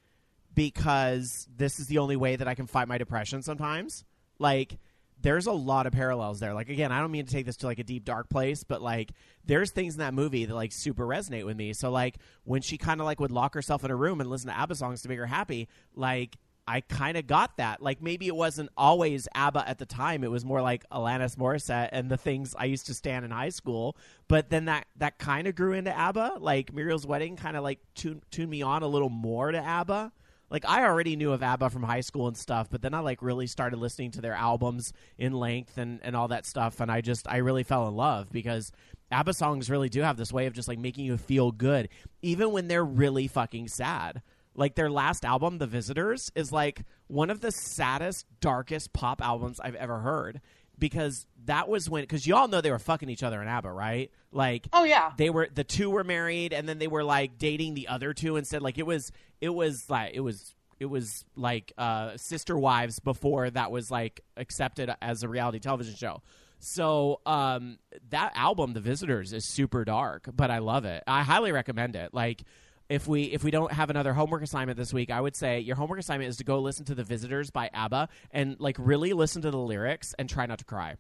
because 0.55 1.47
this 1.57 1.79
is 1.79 1.87
the 1.87 1.99
only 1.99 2.17
way 2.17 2.35
that 2.35 2.49
I 2.49 2.57
can 2.57 2.67
fight 2.67 2.89
my 2.89 2.99
depression 2.99 3.43
sometimes. 3.43 4.05
Like, 4.41 4.79
there's 5.23 5.47
a 5.47 5.53
lot 5.53 5.87
of 5.87 5.93
parallels 5.93 6.41
there. 6.41 6.55
Like, 6.55 6.69
again, 6.69 6.93
I 6.93 7.01
don't 7.01 7.11
mean 7.11 7.27
to 7.27 7.33
take 7.33 7.47
this 7.47 7.57
to 7.59 7.67
like 7.67 7.79
a 7.79 7.85
deep, 7.85 8.05
dark 8.05 8.29
place, 8.29 8.65
but 8.65 8.83
like, 8.83 9.13
there's 9.45 9.71
things 9.71 9.95
in 9.95 10.01
that 10.01 10.15
movie 10.15 10.45
that 10.45 10.55
like 10.55 10.73
super 10.73 11.07
resonate 11.07 11.45
with 11.45 11.57
me. 11.57 11.73
So, 11.73 11.91
like, 11.91 12.17
when 12.45 12.63
she 12.63 12.79
kind 12.79 13.01
of 13.01 13.07
like 13.07 13.21
would 13.21 13.31
lock 13.31 13.55
herself 13.55 13.85
in 13.85 13.91
a 13.91 13.97
room 13.97 14.21
and 14.21 14.31
listen 14.31 14.49
to 14.49 14.59
ABBA 14.59 14.75
songs 14.77 15.03
to 15.03 15.09
make 15.09 15.19
her 15.19 15.27
happy, 15.27 15.69
like, 15.95 16.37
I 16.71 16.83
kind 16.83 17.17
of 17.17 17.27
got 17.27 17.57
that. 17.57 17.83
Like 17.83 18.01
maybe 18.01 18.29
it 18.29 18.37
wasn't 18.37 18.71
always 18.77 19.27
ABBA 19.35 19.69
at 19.69 19.79
the 19.79 19.87
time. 19.87 20.23
It 20.23 20.31
was 20.31 20.45
more 20.45 20.63
like 20.63 20.89
Alanis 20.91 21.37
Morissette 21.37 21.89
and 21.91 22.09
the 22.09 22.17
things 22.17 22.55
I 22.57 22.67
used 22.67 22.87
to 22.87 22.95
stand 22.95 23.25
in 23.25 23.33
high 23.33 23.49
school. 23.49 23.97
But 24.29 24.51
then 24.51 24.67
that 24.67 24.87
that 24.99 25.19
kind 25.19 25.49
of 25.49 25.57
grew 25.57 25.73
into 25.73 25.97
ABBA. 25.97 26.37
Like 26.39 26.73
Muriel's 26.73 27.05
Wedding 27.05 27.35
kind 27.35 27.57
of 27.57 27.65
like 27.65 27.81
tuned, 27.97 28.23
tuned 28.31 28.51
me 28.51 28.63
on 28.63 28.85
a 28.85 28.87
little 28.87 29.09
more 29.09 29.51
to 29.51 29.59
ABBA. 29.59 30.13
Like 30.51 30.65
I 30.69 30.85
already 30.85 31.17
knew 31.17 31.33
of 31.33 31.43
ABBA 31.43 31.71
from 31.71 31.85
high 31.85 32.01
school 32.01 32.27
and 32.27 32.37
stuff, 32.37 32.69
but 32.71 32.83
then 32.83 32.93
I 32.93 33.01
like 33.01 33.23
really 33.23 33.47
started 33.47 33.79
listening 33.79 34.11
to 34.13 34.21
their 34.21 34.35
albums 34.35 34.93
in 35.17 35.33
length 35.33 35.79
and 35.79 36.01
and 36.03 36.17
all 36.17 36.29
that 36.29 36.47
stuff, 36.47 36.81
and 36.81 36.91
I 36.91 37.01
just 37.01 37.29
I 37.29 37.39
really 37.39 37.63
fell 37.63 37.87
in 37.89 37.95
love 37.95 38.31
because 38.33 38.73
ABBA 39.13 39.35
songs 39.35 39.71
really 39.71 39.89
do 39.89 40.03
have 40.03 40.17
this 40.17 40.33
way 40.33 40.47
of 40.47 40.53
just 40.53 40.69
like 40.69 40.79
making 40.79 41.05
you 41.05 41.17
feel 41.17 41.53
good, 41.53 41.89
even 42.23 42.53
when 42.53 42.69
they're 42.69 42.85
really 42.85 43.29
fucking 43.29 43.69
sad. 43.69 44.23
Like 44.55 44.75
their 44.75 44.91
last 44.91 45.25
album, 45.25 45.59
The 45.59 45.67
Visitors, 45.67 46.31
is 46.35 46.51
like 46.51 46.83
one 47.07 47.31
of 47.31 47.41
the 47.41 47.53
saddest, 47.53 48.27
darkest 48.41 48.93
pop 48.93 49.23
albums 49.23 49.61
I've 49.61 49.77
ever 49.77 50.01
heard. 50.01 50.41
Because 50.81 51.27
that 51.45 51.69
was 51.69 51.89
when, 51.89 52.03
because 52.03 52.27
y'all 52.27 52.49
know 52.49 52.61
they 52.61 52.71
were 52.73 52.79
fucking 52.81 53.09
each 53.09 53.23
other 53.23 53.41
in 53.41 53.47
ABBA, 53.47 53.71
right? 53.71 54.11
Like, 54.33 54.67
Oh 54.73 54.83
yeah. 54.85 55.13
they 55.17 55.31
were 55.31 55.49
the 55.55 55.63
two 55.65 55.91
were 55.91 56.03
married, 56.05 56.53
and 56.53 56.69
then 56.69 56.79
they 56.79 56.89
were 56.89 57.05
like 57.05 57.39
dating 57.39 57.75
the 57.75 57.87
other 57.89 58.13
two 58.15 58.37
instead. 58.37 58.63
Like 58.63 58.79
it 58.79 58.87
was, 58.87 59.13
it 59.41 59.51
was 59.51 59.89
like 59.89 60.13
it 60.15 60.21
was, 60.21 60.55
it 60.81 60.87
was 60.87 61.25
like 61.37 61.73
uh, 61.79 62.17
sister 62.17 62.59
wives 62.59 62.99
before 62.99 63.51
that 63.51 63.71
was 63.71 63.91
like 63.91 64.23
accepted 64.37 64.91
as 65.03 65.23
a 65.23 65.29
reality 65.29 65.59
television 65.61 65.95
show. 65.95 66.23
So 66.59 67.21
um, 67.25 67.79
that 68.11 68.33
album, 68.35 68.73
The 68.75 68.81
Visitors, 68.81 69.33
is 69.33 69.45
super 69.45 69.85
dark, 69.85 70.29
but 70.35 70.51
I 70.51 70.59
love 70.59 70.85
it. 70.85 71.03
I 71.07 71.23
highly 71.23 71.53
recommend 71.53 71.97
it. 71.97 72.13
Like 72.13 72.43
if 72.91 73.07
we 73.07 73.23
if 73.23 73.45
we 73.45 73.53
don't 73.53 73.73
have 73.73 73.89
another 73.89 74.13
homework 74.13 74.43
assignment 74.43 74.77
this 74.77 74.93
week, 74.93 75.11
I 75.11 75.21
would 75.21 75.37
say 75.37 75.61
your 75.61 75.77
homework 75.77 76.01
assignment 76.01 76.29
is 76.29 76.37
to 76.39 76.45
go 76.45 76.59
listen 76.59 76.85
to 76.87 76.95
The 76.95 77.05
Visitors 77.05 77.51
by 77.51 77.71
ABBA 77.73 78.09
and 78.33 78.57
like 78.59 78.77
really 78.79 79.13
listen 79.13 79.43
to 79.43 79.51
the 79.51 79.59
lyrics 79.59 80.13
and 80.19 80.29
try 80.29 80.45
not 80.47 80.59
to 80.59 80.65
cry. 80.65 80.97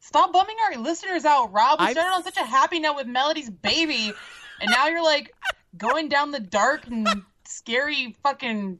Stop 0.00 0.32
bumming 0.32 0.56
our 0.66 0.78
listeners 0.78 1.24
out, 1.24 1.52
Rob. 1.52 1.80
We 1.80 1.86
I'm- 1.86 1.94
started 1.94 2.14
on 2.14 2.22
such 2.22 2.36
a 2.36 2.44
happy 2.44 2.80
note 2.80 2.96
with 2.96 3.06
Melody's 3.06 3.50
baby, 3.50 4.12
and 4.60 4.70
now 4.70 4.88
you're 4.88 5.02
like 5.02 5.34
going 5.76 6.10
down 6.10 6.30
the 6.32 6.40
dark 6.40 6.86
and 6.86 7.08
scary 7.46 8.14
fucking 8.22 8.78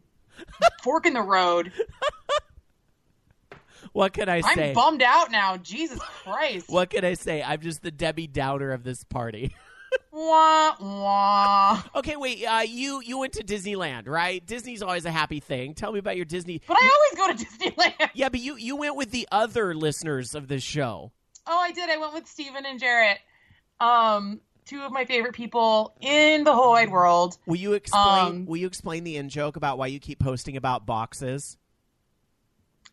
fork 0.82 1.06
in 1.06 1.14
the 1.14 1.22
road. 1.22 1.72
What 3.92 4.12
can 4.12 4.28
I 4.28 4.42
say? 4.42 4.68
I'm 4.68 4.74
bummed 4.74 5.00
out 5.00 5.30
now. 5.30 5.56
Jesus 5.56 5.98
Christ. 6.00 6.68
what 6.68 6.90
can 6.90 7.02
I 7.02 7.14
say? 7.14 7.42
I'm 7.42 7.62
just 7.62 7.80
the 7.80 7.90
Debbie 7.90 8.26
Downer 8.26 8.72
of 8.72 8.84
this 8.84 9.04
party. 9.04 9.54
Wah 10.12 10.74
wah. 10.80 11.82
okay, 11.96 12.16
wait. 12.16 12.44
Uh, 12.44 12.60
you 12.60 13.02
you 13.04 13.18
went 13.18 13.34
to 13.34 13.44
Disneyland, 13.44 14.08
right? 14.08 14.44
Disney's 14.44 14.82
always 14.82 15.04
a 15.04 15.10
happy 15.10 15.40
thing. 15.40 15.74
Tell 15.74 15.92
me 15.92 15.98
about 15.98 16.16
your 16.16 16.24
Disney. 16.24 16.62
But 16.66 16.78
I 16.80 16.90
always 17.18 17.36
go 17.36 17.44
to 17.44 17.44
Disneyland. 17.70 18.10
Yeah, 18.14 18.28
but 18.30 18.40
you 18.40 18.56
you 18.56 18.76
went 18.76 18.96
with 18.96 19.10
the 19.10 19.28
other 19.30 19.74
listeners 19.74 20.34
of 20.34 20.48
this 20.48 20.62
show. 20.62 21.12
Oh, 21.46 21.58
I 21.58 21.72
did. 21.72 21.90
I 21.90 21.98
went 21.98 22.14
with 22.14 22.26
Steven 22.26 22.64
and 22.66 22.80
Jarrett. 22.80 23.18
Um, 23.78 24.40
two 24.64 24.82
of 24.82 24.90
my 24.90 25.04
favorite 25.04 25.34
people 25.34 25.94
in 26.00 26.44
the 26.44 26.54
whole 26.54 26.70
wide 26.72 26.90
world. 26.90 27.36
Will 27.46 27.56
you 27.56 27.74
explain? 27.74 28.26
Um, 28.26 28.46
will 28.46 28.56
you 28.56 28.66
explain 28.66 29.04
the 29.04 29.16
in 29.16 29.28
joke 29.28 29.56
about 29.56 29.78
why 29.78 29.86
you 29.88 30.00
keep 30.00 30.18
posting 30.18 30.56
about 30.56 30.86
boxes? 30.86 31.56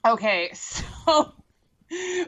Okay, 0.06 0.52
so 0.54 1.34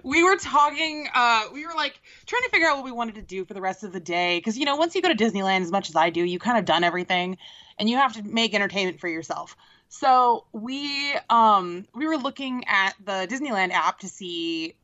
we 0.04 0.24
were 0.24 0.36
talking 0.38 1.08
uh 1.14 1.44
we 1.54 1.66
were 1.66 1.74
like 1.76 2.00
trying 2.26 2.44
to 2.44 2.50
figure 2.50 2.68
out 2.68 2.78
what 2.78 2.86
we 2.86 2.92
wanted 2.92 3.16
to 3.16 3.22
do 3.22 3.46
for 3.46 3.54
the 3.54 3.62
rest 3.62 3.84
of 3.84 3.92
the 3.92 4.00
day. 4.00 4.38
Because 4.38 4.58
you 4.58 4.66
know 4.66 4.76
once 4.76 4.96
you 4.96 5.02
go 5.02 5.10
to 5.10 5.16
disneyland 5.16 5.62
as 5.62 5.72
much 5.72 5.90
as 5.90 5.96
i 5.96 6.10
do 6.10 6.24
you 6.24 6.40
kind 6.40 6.58
of 6.58 6.66
done 6.66 6.84
everything 6.84 7.38
and 7.78 7.90
you 7.90 7.98
have 7.98 8.14
to 8.14 8.24
make 8.24 8.54
entertainment 8.54 9.00
for 9.00 9.08
yourself. 9.08 9.56
So 9.90 10.46
we 10.52 11.16
um 11.30 11.86
we 11.94 12.08
were 12.08 12.18
looking 12.18 12.66
at 12.68 12.94
the 13.04 13.28
disneyland 13.30 13.72
app 13.72 14.00
to 14.00 14.08
see 14.08 14.76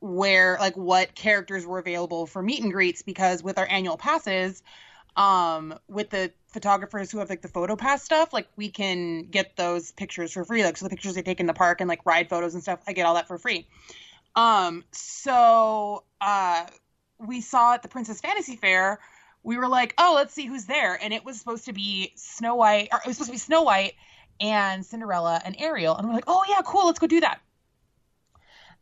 where 0.00 0.56
like 0.60 0.76
what 0.76 1.14
characters 1.14 1.66
were 1.66 1.78
available 1.78 2.26
for 2.26 2.42
meet 2.42 2.62
and 2.62 2.72
greets 2.72 3.02
because 3.02 3.42
with 3.42 3.58
our 3.58 3.66
annual 3.68 3.98
passes 3.98 4.62
um 5.16 5.74
with 5.88 6.08
the 6.10 6.32
photographers 6.48 7.10
who 7.10 7.18
have 7.18 7.28
like 7.28 7.42
the 7.42 7.48
photo 7.48 7.76
pass 7.76 8.02
stuff 8.02 8.32
like 8.32 8.48
we 8.56 8.70
can 8.70 9.24
get 9.24 9.56
those 9.56 9.92
pictures 9.92 10.32
for 10.32 10.44
free. 10.44 10.64
Like 10.64 10.76
so 10.76 10.86
the 10.86 10.90
pictures 10.90 11.14
they 11.14 11.22
take 11.22 11.40
in 11.40 11.46
the 11.46 11.54
park 11.54 11.80
and 11.80 11.88
like 11.88 12.06
ride 12.06 12.28
photos 12.28 12.54
and 12.54 12.62
stuff 12.62 12.80
i 12.86 12.92
get 12.92 13.06
all 13.06 13.14
that 13.14 13.28
for 13.28 13.38
free 13.38 13.66
um 14.36 14.84
so 14.92 16.04
uh 16.20 16.66
we 17.18 17.40
saw 17.40 17.74
at 17.74 17.82
the 17.82 17.88
princess 17.88 18.20
fantasy 18.20 18.56
fair 18.56 18.98
we 19.42 19.56
were 19.56 19.68
like 19.68 19.94
oh 19.98 20.12
let's 20.14 20.34
see 20.34 20.46
who's 20.46 20.66
there. 20.66 20.98
And 21.00 21.12
it 21.12 21.24
was 21.24 21.38
supposed 21.38 21.64
to 21.66 21.72
be 21.72 22.12
snow 22.14 22.54
white 22.56 22.88
or 22.92 22.98
it 22.98 23.06
was 23.06 23.16
supposed 23.16 23.30
to 23.30 23.34
be 23.34 23.38
snow 23.38 23.62
white 23.62 23.94
and 24.40 24.84
cinderella 24.84 25.40
and 25.44 25.56
ariel. 25.58 25.96
And 25.96 26.06
we're 26.06 26.14
like 26.14 26.24
oh 26.26 26.44
yeah 26.48 26.60
cool 26.64 26.86
let's 26.86 26.98
go 26.98 27.06
do 27.06 27.20
that. 27.20 27.40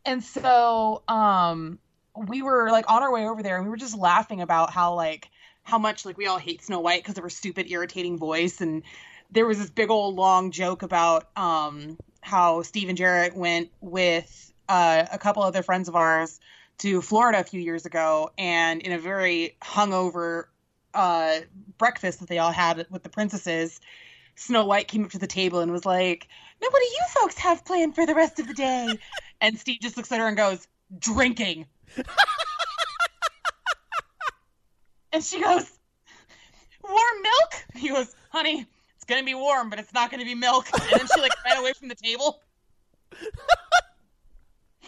And 0.05 0.23
so 0.23 1.03
um 1.07 1.79
we 2.27 2.41
were 2.41 2.69
like 2.71 2.89
on 2.89 3.03
our 3.03 3.11
way 3.11 3.27
over 3.27 3.41
there 3.43 3.57
and 3.57 3.65
we 3.65 3.69
were 3.69 3.77
just 3.77 3.97
laughing 3.97 4.41
about 4.41 4.71
how 4.71 4.95
like 4.95 5.29
how 5.63 5.77
much 5.77 6.05
like 6.05 6.17
we 6.17 6.27
all 6.27 6.39
hate 6.39 6.63
Snow 6.63 6.79
White 6.79 7.03
because 7.03 7.17
of 7.17 7.23
her 7.23 7.29
stupid 7.29 7.69
irritating 7.69 8.17
voice. 8.17 8.59
And 8.59 8.83
there 9.31 9.45
was 9.45 9.59
this 9.59 9.69
big 9.69 9.89
old 9.89 10.15
long 10.15 10.51
joke 10.51 10.81
about 10.81 11.29
um 11.37 11.97
how 12.21 12.63
Steve 12.63 12.89
and 12.89 12.97
Jarrett 12.97 13.35
went 13.35 13.69
with 13.79 14.48
uh, 14.69 15.05
a 15.11 15.17
couple 15.17 15.43
other 15.43 15.63
friends 15.63 15.89
of 15.89 15.95
ours 15.95 16.39
to 16.77 17.01
Florida 17.01 17.41
a 17.41 17.43
few 17.43 17.59
years 17.59 17.85
ago 17.85 18.31
and 18.37 18.81
in 18.81 18.93
a 18.93 18.99
very 18.99 19.57
hungover 19.61 20.45
uh 20.93 21.39
breakfast 21.77 22.19
that 22.19 22.29
they 22.29 22.39
all 22.39 22.51
had 22.51 22.87
with 22.89 23.03
the 23.03 23.09
princesses 23.09 23.79
Snow 24.39 24.65
White 24.65 24.87
came 24.87 25.03
up 25.03 25.11
to 25.11 25.19
the 25.19 25.27
table 25.27 25.59
and 25.59 25.69
was 25.69 25.85
like, 25.85 26.29
"Now, 26.61 26.69
what 26.69 26.79
do 26.79 26.85
you 26.85 27.01
folks 27.09 27.37
have 27.39 27.65
planned 27.65 27.93
for 27.93 28.05
the 28.05 28.15
rest 28.15 28.39
of 28.39 28.47
the 28.47 28.53
day?" 28.53 28.97
and 29.41 29.59
Steve 29.59 29.81
just 29.81 29.97
looks 29.97 30.13
at 30.13 30.19
her 30.19 30.27
and 30.27 30.37
goes, 30.37 30.65
"Drinking." 30.97 31.65
and 35.11 35.21
she 35.21 35.43
goes, 35.43 35.69
"Warm 36.81 37.21
milk?" 37.21 37.65
He 37.75 37.89
goes, 37.89 38.15
"Honey, 38.29 38.65
it's 38.95 39.03
gonna 39.03 39.25
be 39.25 39.35
warm, 39.35 39.69
but 39.69 39.77
it's 39.77 39.93
not 39.93 40.09
gonna 40.09 40.23
be 40.23 40.35
milk." 40.35 40.69
And 40.73 41.01
then 41.01 41.07
she 41.13 41.19
like 41.19 41.33
ran 41.43 41.57
away 41.57 41.73
from 41.73 41.89
the 41.89 41.95
table. 41.95 42.41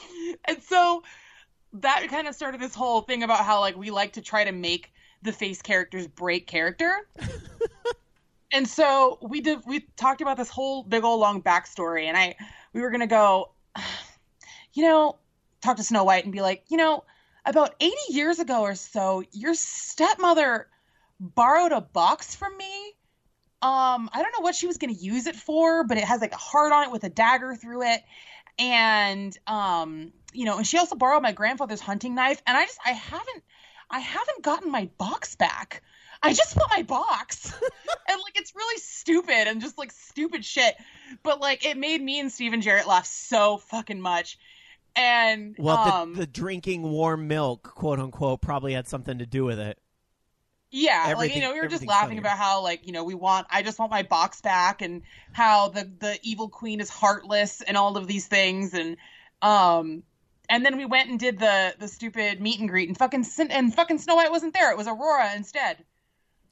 and 0.45 0.61
so 0.61 1.03
that 1.73 2.05
kind 2.09 2.27
of 2.27 2.35
started 2.35 2.59
this 2.59 2.75
whole 2.75 3.01
thing 3.01 3.23
about 3.23 3.45
how 3.45 3.59
like 3.59 3.77
we 3.77 3.91
like 3.91 4.13
to 4.13 4.21
try 4.21 4.43
to 4.43 4.51
make 4.51 4.91
the 5.21 5.31
face 5.31 5.61
characters 5.61 6.07
break 6.07 6.47
character. 6.47 7.07
and 8.53 8.67
so 8.67 9.17
we 9.21 9.41
did 9.41 9.59
we 9.65 9.81
talked 9.95 10.21
about 10.21 10.37
this 10.37 10.49
whole 10.49 10.83
big 10.83 11.03
old 11.03 11.19
long 11.19 11.41
backstory 11.41 12.05
and 12.05 12.17
i 12.17 12.35
we 12.73 12.81
were 12.81 12.91
gonna 12.91 13.07
go 13.07 13.51
you 14.73 14.83
know 14.83 15.17
talk 15.61 15.77
to 15.77 15.83
snow 15.83 16.03
white 16.03 16.23
and 16.23 16.33
be 16.33 16.41
like 16.41 16.63
you 16.69 16.77
know 16.77 17.03
about 17.45 17.75
80 17.79 17.95
years 18.09 18.39
ago 18.39 18.61
or 18.61 18.75
so 18.75 19.23
your 19.31 19.53
stepmother 19.53 20.67
borrowed 21.19 21.71
a 21.71 21.81
box 21.81 22.35
from 22.35 22.55
me 22.57 22.93
um 23.61 24.09
i 24.13 24.21
don't 24.21 24.33
know 24.37 24.43
what 24.43 24.55
she 24.55 24.67
was 24.67 24.77
gonna 24.77 24.93
use 24.93 25.27
it 25.27 25.35
for 25.35 25.83
but 25.83 25.97
it 25.97 26.03
has 26.03 26.21
like 26.21 26.33
a 26.33 26.37
heart 26.37 26.71
on 26.71 26.83
it 26.83 26.91
with 26.91 27.03
a 27.03 27.09
dagger 27.09 27.55
through 27.55 27.83
it 27.83 28.01
and 28.61 29.37
um 29.47 30.13
you 30.33 30.45
know 30.45 30.57
and 30.57 30.67
she 30.67 30.77
also 30.77 30.95
borrowed 30.95 31.23
my 31.23 31.31
grandfather's 31.31 31.81
hunting 31.81 32.15
knife 32.15 32.41
and 32.45 32.55
i 32.55 32.63
just 32.63 32.79
i 32.85 32.91
haven't 32.91 33.43
i 33.89 33.99
haven't 33.99 34.43
gotten 34.43 34.71
my 34.71 34.89
box 34.97 35.35
back 35.35 35.81
I 36.23 36.33
just 36.33 36.55
want 36.55 36.71
my 36.71 36.83
box. 36.83 37.51
and 38.07 38.21
like 38.21 38.35
it's 38.35 38.53
really 38.55 38.79
stupid 38.79 39.47
and 39.47 39.59
just 39.59 39.77
like 39.77 39.91
stupid 39.91 40.45
shit. 40.45 40.75
But 41.23 41.41
like 41.41 41.65
it 41.65 41.77
made 41.77 42.01
me 42.01 42.19
and 42.19 42.31
Steven 42.31 42.61
Jarrett 42.61 42.87
laugh 42.87 43.05
so 43.05 43.57
fucking 43.57 43.99
much. 43.99 44.37
And 44.95 45.55
Well, 45.57 45.77
um 45.77 46.13
the, 46.13 46.21
the 46.21 46.27
drinking 46.27 46.83
warm 46.83 47.27
milk, 47.27 47.63
quote 47.63 47.99
unquote, 47.99 48.41
probably 48.41 48.73
had 48.73 48.87
something 48.87 49.17
to 49.17 49.25
do 49.25 49.45
with 49.45 49.59
it. 49.59 49.79
Yeah, 50.71 51.13
like 51.17 51.35
you 51.35 51.41
know, 51.41 51.51
we 51.51 51.59
were 51.59 51.67
just 51.67 51.85
laughing 51.85 52.09
funnier. 52.09 52.21
about 52.21 52.37
how 52.37 52.61
like, 52.61 52.87
you 52.87 52.93
know, 52.93 53.03
we 53.03 53.13
want 53.13 53.45
I 53.49 53.61
just 53.61 53.77
want 53.77 53.91
my 53.91 54.03
box 54.03 54.39
back 54.39 54.81
and 54.81 55.01
how 55.33 55.67
the 55.67 55.91
the 55.99 56.17
evil 56.23 56.47
queen 56.47 56.79
is 56.79 56.89
heartless 56.89 57.61
and 57.61 57.75
all 57.75 57.97
of 57.97 58.07
these 58.07 58.27
things 58.27 58.73
and 58.73 58.95
um 59.41 60.03
and 60.49 60.65
then 60.65 60.77
we 60.77 60.85
went 60.85 61.09
and 61.09 61.19
did 61.19 61.39
the 61.39 61.75
the 61.77 61.89
stupid 61.89 62.39
meet 62.39 62.59
and 62.59 62.69
greet 62.69 62.87
and 62.87 62.97
fucking 62.97 63.25
and 63.49 63.75
fucking 63.75 63.97
Snow 63.97 64.15
White 64.15 64.31
wasn't 64.31 64.53
there. 64.53 64.71
It 64.71 64.77
was 64.77 64.87
Aurora 64.87 65.35
instead. 65.35 65.83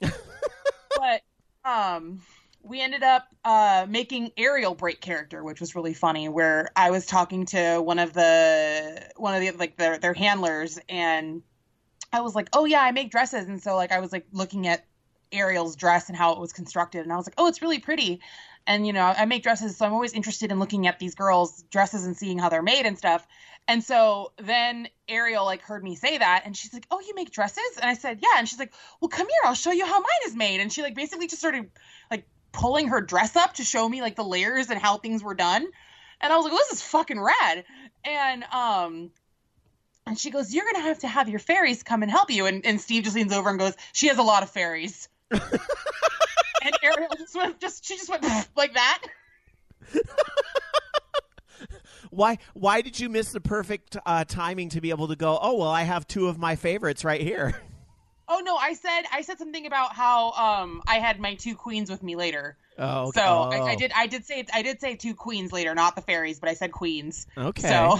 but 0.00 1.22
um 1.64 2.20
we 2.62 2.82
ended 2.82 3.02
up 3.02 3.26
uh 3.42 3.86
making 3.88 4.32
Ariel 4.36 4.74
break 4.74 5.00
character, 5.00 5.42
which 5.42 5.60
was 5.60 5.74
really 5.74 5.94
funny. 5.94 6.28
Where 6.28 6.68
I 6.76 6.90
was 6.90 7.06
talking 7.06 7.46
to 7.46 7.80
one 7.80 7.98
of 7.98 8.12
the 8.12 9.02
one 9.16 9.34
of 9.34 9.40
the 9.40 9.50
like 9.52 9.78
their 9.78 9.96
their 9.96 10.12
handlers, 10.12 10.78
and 10.90 11.42
I 12.12 12.20
was 12.20 12.34
like, 12.34 12.48
"Oh 12.52 12.64
yeah, 12.64 12.82
I 12.82 12.90
make 12.92 13.10
dresses," 13.10 13.46
and 13.46 13.62
so 13.62 13.76
like 13.76 13.92
I 13.92 14.00
was 14.00 14.12
like 14.12 14.26
looking 14.32 14.66
at 14.66 14.84
Ariel's 15.32 15.76
dress 15.76 16.08
and 16.08 16.16
how 16.16 16.32
it 16.32 16.40
was 16.40 16.52
constructed, 16.52 17.02
and 17.02 17.12
I 17.12 17.16
was 17.16 17.26
like, 17.26 17.34
"Oh, 17.38 17.46
it's 17.46 17.62
really 17.62 17.78
pretty." 17.78 18.20
And 18.66 18.86
you 18.86 18.92
know, 18.92 19.02
I 19.16 19.24
make 19.24 19.42
dresses, 19.42 19.76
so 19.76 19.86
I'm 19.86 19.92
always 19.92 20.12
interested 20.12 20.50
in 20.52 20.58
looking 20.58 20.86
at 20.86 20.98
these 20.98 21.14
girls' 21.14 21.62
dresses 21.70 22.04
and 22.04 22.16
seeing 22.16 22.38
how 22.38 22.48
they're 22.48 22.62
made 22.62 22.86
and 22.86 22.98
stuff. 22.98 23.26
And 23.68 23.82
so 23.82 24.32
then 24.38 24.88
Ariel 25.08 25.44
like 25.44 25.62
heard 25.62 25.84
me 25.84 25.94
say 25.94 26.18
that, 26.18 26.42
and 26.44 26.56
she's 26.56 26.72
like, 26.74 26.86
"Oh, 26.90 27.00
you 27.00 27.14
make 27.14 27.30
dresses?" 27.30 27.76
And 27.80 27.88
I 27.88 27.94
said, 27.94 28.18
"Yeah." 28.22 28.38
And 28.38 28.48
she's 28.48 28.58
like, 28.58 28.72
"Well, 29.00 29.08
come 29.08 29.28
here, 29.28 29.40
I'll 29.44 29.54
show 29.54 29.72
you 29.72 29.86
how 29.86 30.00
mine 30.00 30.22
is 30.26 30.34
made." 30.34 30.60
And 30.60 30.72
she 30.72 30.82
like 30.82 30.94
basically 30.94 31.28
just 31.28 31.40
started 31.40 31.70
like 32.10 32.26
pulling 32.52 32.88
her 32.88 33.00
dress 33.00 33.36
up 33.36 33.54
to 33.54 33.64
show 33.64 33.88
me 33.88 34.02
like 34.02 34.16
the 34.16 34.24
layers 34.24 34.70
and 34.70 34.80
how 34.80 34.98
things 34.98 35.22
were 35.22 35.34
done. 35.34 35.66
And 36.20 36.32
I 36.32 36.36
was 36.36 36.44
like, 36.44 36.52
well, 36.52 36.62
"This 36.68 36.80
is 36.80 36.82
fucking 36.82 37.20
rad." 37.20 37.64
And 38.04 38.44
um, 38.44 39.10
and 40.06 40.18
she 40.18 40.30
goes, 40.30 40.52
"You're 40.54 40.64
gonna 40.72 40.84
have 40.84 41.00
to 41.00 41.08
have 41.08 41.28
your 41.28 41.38
fairies 41.38 41.82
come 41.82 42.02
and 42.02 42.10
help 42.10 42.30
you." 42.30 42.46
And 42.46 42.64
and 42.66 42.80
Steve 42.80 43.04
just 43.04 43.16
leans 43.16 43.32
over 43.32 43.50
and 43.50 43.58
goes, 43.58 43.74
"She 43.92 44.08
has 44.08 44.18
a 44.18 44.22
lot 44.22 44.42
of 44.42 44.50
fairies." 44.50 45.08
and 45.30 46.78
Ariel 46.82 47.08
just 47.18 47.34
went, 47.34 47.60
just 47.60 47.84
she 47.84 47.96
just 47.96 48.08
went 48.10 48.24
like 48.56 48.74
that. 48.74 49.02
Why 52.10 52.38
why 52.54 52.80
did 52.80 52.98
you 52.98 53.08
miss 53.08 53.30
the 53.30 53.40
perfect 53.40 53.96
uh, 54.04 54.24
timing 54.24 54.70
to 54.70 54.80
be 54.80 54.90
able 54.90 55.06
to 55.08 55.16
go? 55.16 55.38
Oh 55.40 55.56
well, 55.56 55.68
I 55.68 55.82
have 55.82 56.08
two 56.08 56.26
of 56.26 56.38
my 56.38 56.56
favorites 56.56 57.04
right 57.04 57.20
here. 57.20 57.54
Oh 58.32 58.40
no, 58.44 58.56
I 58.56 58.74
said 58.74 59.02
I 59.12 59.22
said 59.22 59.38
something 59.38 59.66
about 59.66 59.92
how 59.94 60.32
um 60.32 60.82
I 60.88 60.96
had 61.00 61.20
my 61.20 61.34
two 61.34 61.54
queens 61.54 61.90
with 61.90 62.02
me 62.02 62.16
later. 62.16 62.56
Oh, 62.78 63.08
okay. 63.08 63.20
So 63.20 63.22
I, 63.22 63.70
I 63.70 63.74
Oh. 63.74 63.76
did 63.76 63.92
I 63.94 64.06
did 64.06 64.24
say 64.24 64.44
I 64.52 64.62
did 64.62 64.80
say 64.80 64.96
two 64.96 65.14
queens 65.14 65.52
later, 65.52 65.74
not 65.74 65.94
the 65.94 66.02
fairies, 66.02 66.40
but 66.40 66.48
I 66.48 66.54
said 66.54 66.72
queens. 66.72 67.26
Okay. 67.36 67.68
So 67.68 67.98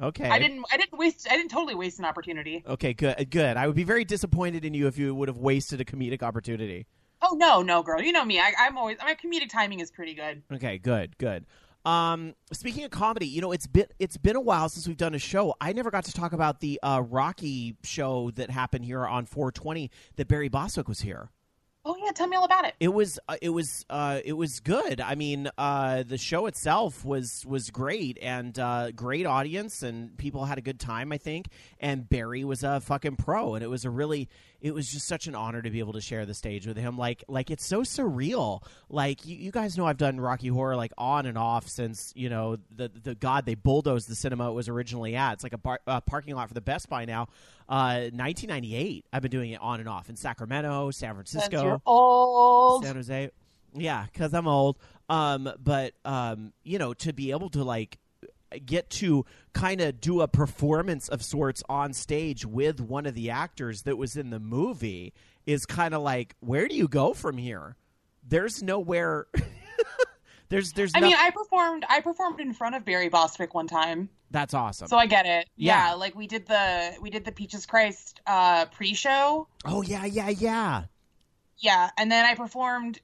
okay. 0.00 0.28
I 0.28 0.38
didn't 0.38 0.64
I 0.72 0.76
didn't 0.76 0.98
waste 0.98 1.26
I 1.30 1.36
didn't 1.36 1.50
totally 1.50 1.74
waste 1.74 1.98
an 1.98 2.04
opportunity. 2.04 2.62
Okay, 2.66 2.94
good. 2.94 3.30
Good. 3.30 3.56
I 3.56 3.66
would 3.66 3.76
be 3.76 3.84
very 3.84 4.04
disappointed 4.04 4.64
in 4.64 4.74
you 4.74 4.86
if 4.86 4.98
you 4.98 5.14
would 5.14 5.28
have 5.28 5.38
wasted 5.38 5.80
a 5.80 5.84
comedic 5.84 6.22
opportunity. 6.22 6.86
Oh 7.20 7.34
no, 7.34 7.62
no, 7.62 7.82
girl, 7.82 8.00
you 8.00 8.12
know 8.12 8.24
me. 8.24 8.38
I, 8.38 8.52
I'm 8.58 8.78
always 8.78 8.98
my 8.98 9.14
comedic 9.14 9.50
timing 9.50 9.80
is 9.80 9.90
pretty 9.90 10.14
good. 10.14 10.42
Okay, 10.52 10.78
good, 10.78 11.16
good. 11.18 11.46
Um, 11.84 12.34
speaking 12.52 12.84
of 12.84 12.90
comedy, 12.90 13.26
you 13.26 13.40
know 13.40 13.52
it's 13.52 13.66
been 13.66 13.86
it's 13.98 14.16
been 14.16 14.36
a 14.36 14.40
while 14.40 14.68
since 14.68 14.86
we've 14.86 14.96
done 14.96 15.14
a 15.14 15.18
show. 15.18 15.54
I 15.60 15.72
never 15.72 15.90
got 15.90 16.04
to 16.04 16.12
talk 16.12 16.32
about 16.32 16.60
the 16.60 16.78
uh, 16.82 17.02
Rocky 17.08 17.76
show 17.82 18.30
that 18.32 18.50
happened 18.50 18.84
here 18.84 19.06
on 19.06 19.26
420 19.26 19.90
that 20.16 20.28
Barry 20.28 20.48
Bostwick 20.48 20.88
was 20.88 21.00
here. 21.00 21.30
Oh 21.84 21.96
yeah, 22.04 22.10
tell 22.10 22.26
me 22.26 22.36
all 22.36 22.44
about 22.44 22.66
it. 22.66 22.74
It 22.80 22.92
was 22.92 23.18
uh, 23.28 23.36
it 23.40 23.48
was 23.50 23.86
uh, 23.88 24.20
it 24.24 24.34
was 24.34 24.60
good. 24.60 25.00
I 25.00 25.14
mean, 25.14 25.48
uh, 25.56 26.02
the 26.02 26.18
show 26.18 26.46
itself 26.46 27.04
was 27.04 27.44
was 27.46 27.70
great 27.70 28.18
and 28.20 28.58
uh, 28.58 28.90
great 28.90 29.26
audience 29.26 29.82
and 29.82 30.16
people 30.18 30.44
had 30.44 30.58
a 30.58 30.60
good 30.60 30.80
time. 30.80 31.12
I 31.12 31.18
think. 31.18 31.46
And 31.80 32.08
Barry 32.08 32.44
was 32.44 32.62
a 32.62 32.80
fucking 32.80 33.16
pro, 33.16 33.54
and 33.54 33.64
it 33.64 33.68
was 33.68 33.84
a 33.84 33.90
really 33.90 34.28
it 34.60 34.74
was 34.74 34.88
just 34.90 35.06
such 35.06 35.28
an 35.28 35.34
honor 35.34 35.62
to 35.62 35.70
be 35.70 35.78
able 35.78 35.92
to 35.92 36.00
share 36.00 36.26
the 36.26 36.34
stage 36.34 36.66
with 36.66 36.76
him. 36.76 36.98
Like 36.98 37.24
like 37.28 37.50
it's 37.50 37.66
so 37.66 37.82
surreal. 37.82 38.62
Like 38.88 39.24
you, 39.24 39.36
you 39.36 39.50
guys 39.52 39.78
know, 39.78 39.86
I've 39.86 39.96
done 39.96 40.20
Rocky 40.20 40.48
Horror 40.48 40.76
like 40.76 40.92
on 40.98 41.26
and 41.26 41.38
off 41.38 41.68
since 41.68 42.12
you 42.16 42.28
know 42.28 42.58
the 42.74 42.90
the 43.02 43.14
God 43.14 43.46
they 43.46 43.54
bulldozed 43.54 44.08
the 44.08 44.16
cinema 44.16 44.50
it 44.50 44.54
was 44.54 44.68
originally 44.68 45.14
at. 45.14 45.34
It's 45.34 45.42
like 45.44 45.52
a 45.52 45.58
bar, 45.58 45.80
uh, 45.86 46.00
parking 46.00 46.34
lot 46.34 46.48
for 46.48 46.54
the 46.54 46.60
Best 46.60 46.88
Buy 46.88 47.04
now. 47.04 47.28
Uh, 47.68 48.08
1998. 48.12 49.04
I've 49.12 49.22
been 49.22 49.30
doing 49.30 49.50
it 49.50 49.60
on 49.60 49.80
and 49.80 49.88
off 49.88 50.08
in 50.08 50.16
Sacramento, 50.16 50.90
San 50.90 51.14
Francisco. 51.14 51.82
old. 51.84 52.84
San 52.84 52.96
Jose. 52.96 53.30
Yeah, 53.74 54.06
because 54.10 54.32
I'm 54.32 54.48
old. 54.48 54.78
Um, 55.08 55.50
but 55.62 55.94
um, 56.04 56.52
you 56.64 56.78
know, 56.78 56.94
to 56.94 57.12
be 57.12 57.30
able 57.30 57.50
to 57.50 57.64
like 57.64 57.98
get 58.64 58.88
to 58.88 59.24
kind 59.52 59.80
of 59.80 60.00
do 60.00 60.20
a 60.22 60.28
performance 60.28 61.08
of 61.08 61.22
sorts 61.22 61.62
on 61.68 61.92
stage 61.92 62.46
with 62.46 62.80
one 62.80 63.06
of 63.06 63.14
the 63.14 63.30
actors 63.30 63.82
that 63.82 63.96
was 63.98 64.16
in 64.16 64.30
the 64.30 64.40
movie 64.40 65.12
is 65.46 65.66
kind 65.66 65.94
of 65.94 66.02
like, 66.02 66.34
where 66.40 66.68
do 66.68 66.74
you 66.74 66.88
go 66.88 67.12
from 67.14 67.36
here? 67.36 67.76
There's 68.26 68.62
nowhere. 68.62 69.26
there's 70.48 70.72
there's. 70.72 70.92
I 70.94 71.00
no- 71.00 71.08
mean, 71.08 71.16
I 71.18 71.30
performed 71.30 71.84
I 71.88 72.00
performed 72.00 72.40
in 72.40 72.52
front 72.52 72.74
of 72.74 72.84
Barry 72.84 73.08
Bostwick 73.08 73.54
one 73.54 73.66
time. 73.66 74.08
That's 74.30 74.54
awesome. 74.54 74.88
So 74.88 74.96
I 74.96 75.06
get 75.06 75.26
it. 75.26 75.48
Yeah. 75.56 75.88
Yeah. 75.88 75.94
like 75.94 76.14
we 76.14 76.26
did 76.26 76.46
the 76.46 76.94
we 77.00 77.10
did 77.10 77.24
the 77.24 77.32
Peaches 77.32 77.66
Christ 77.66 78.20
uh 78.26 78.66
pre-show. 78.66 79.48
oh 79.64 79.82
yeah, 79.82 80.04
yeah, 80.04 80.28
yeah. 80.28 80.84
Yeah, 81.58 81.90
and 81.98 82.10
then 82.10 82.24
I 82.24 82.34
performed 82.34 83.00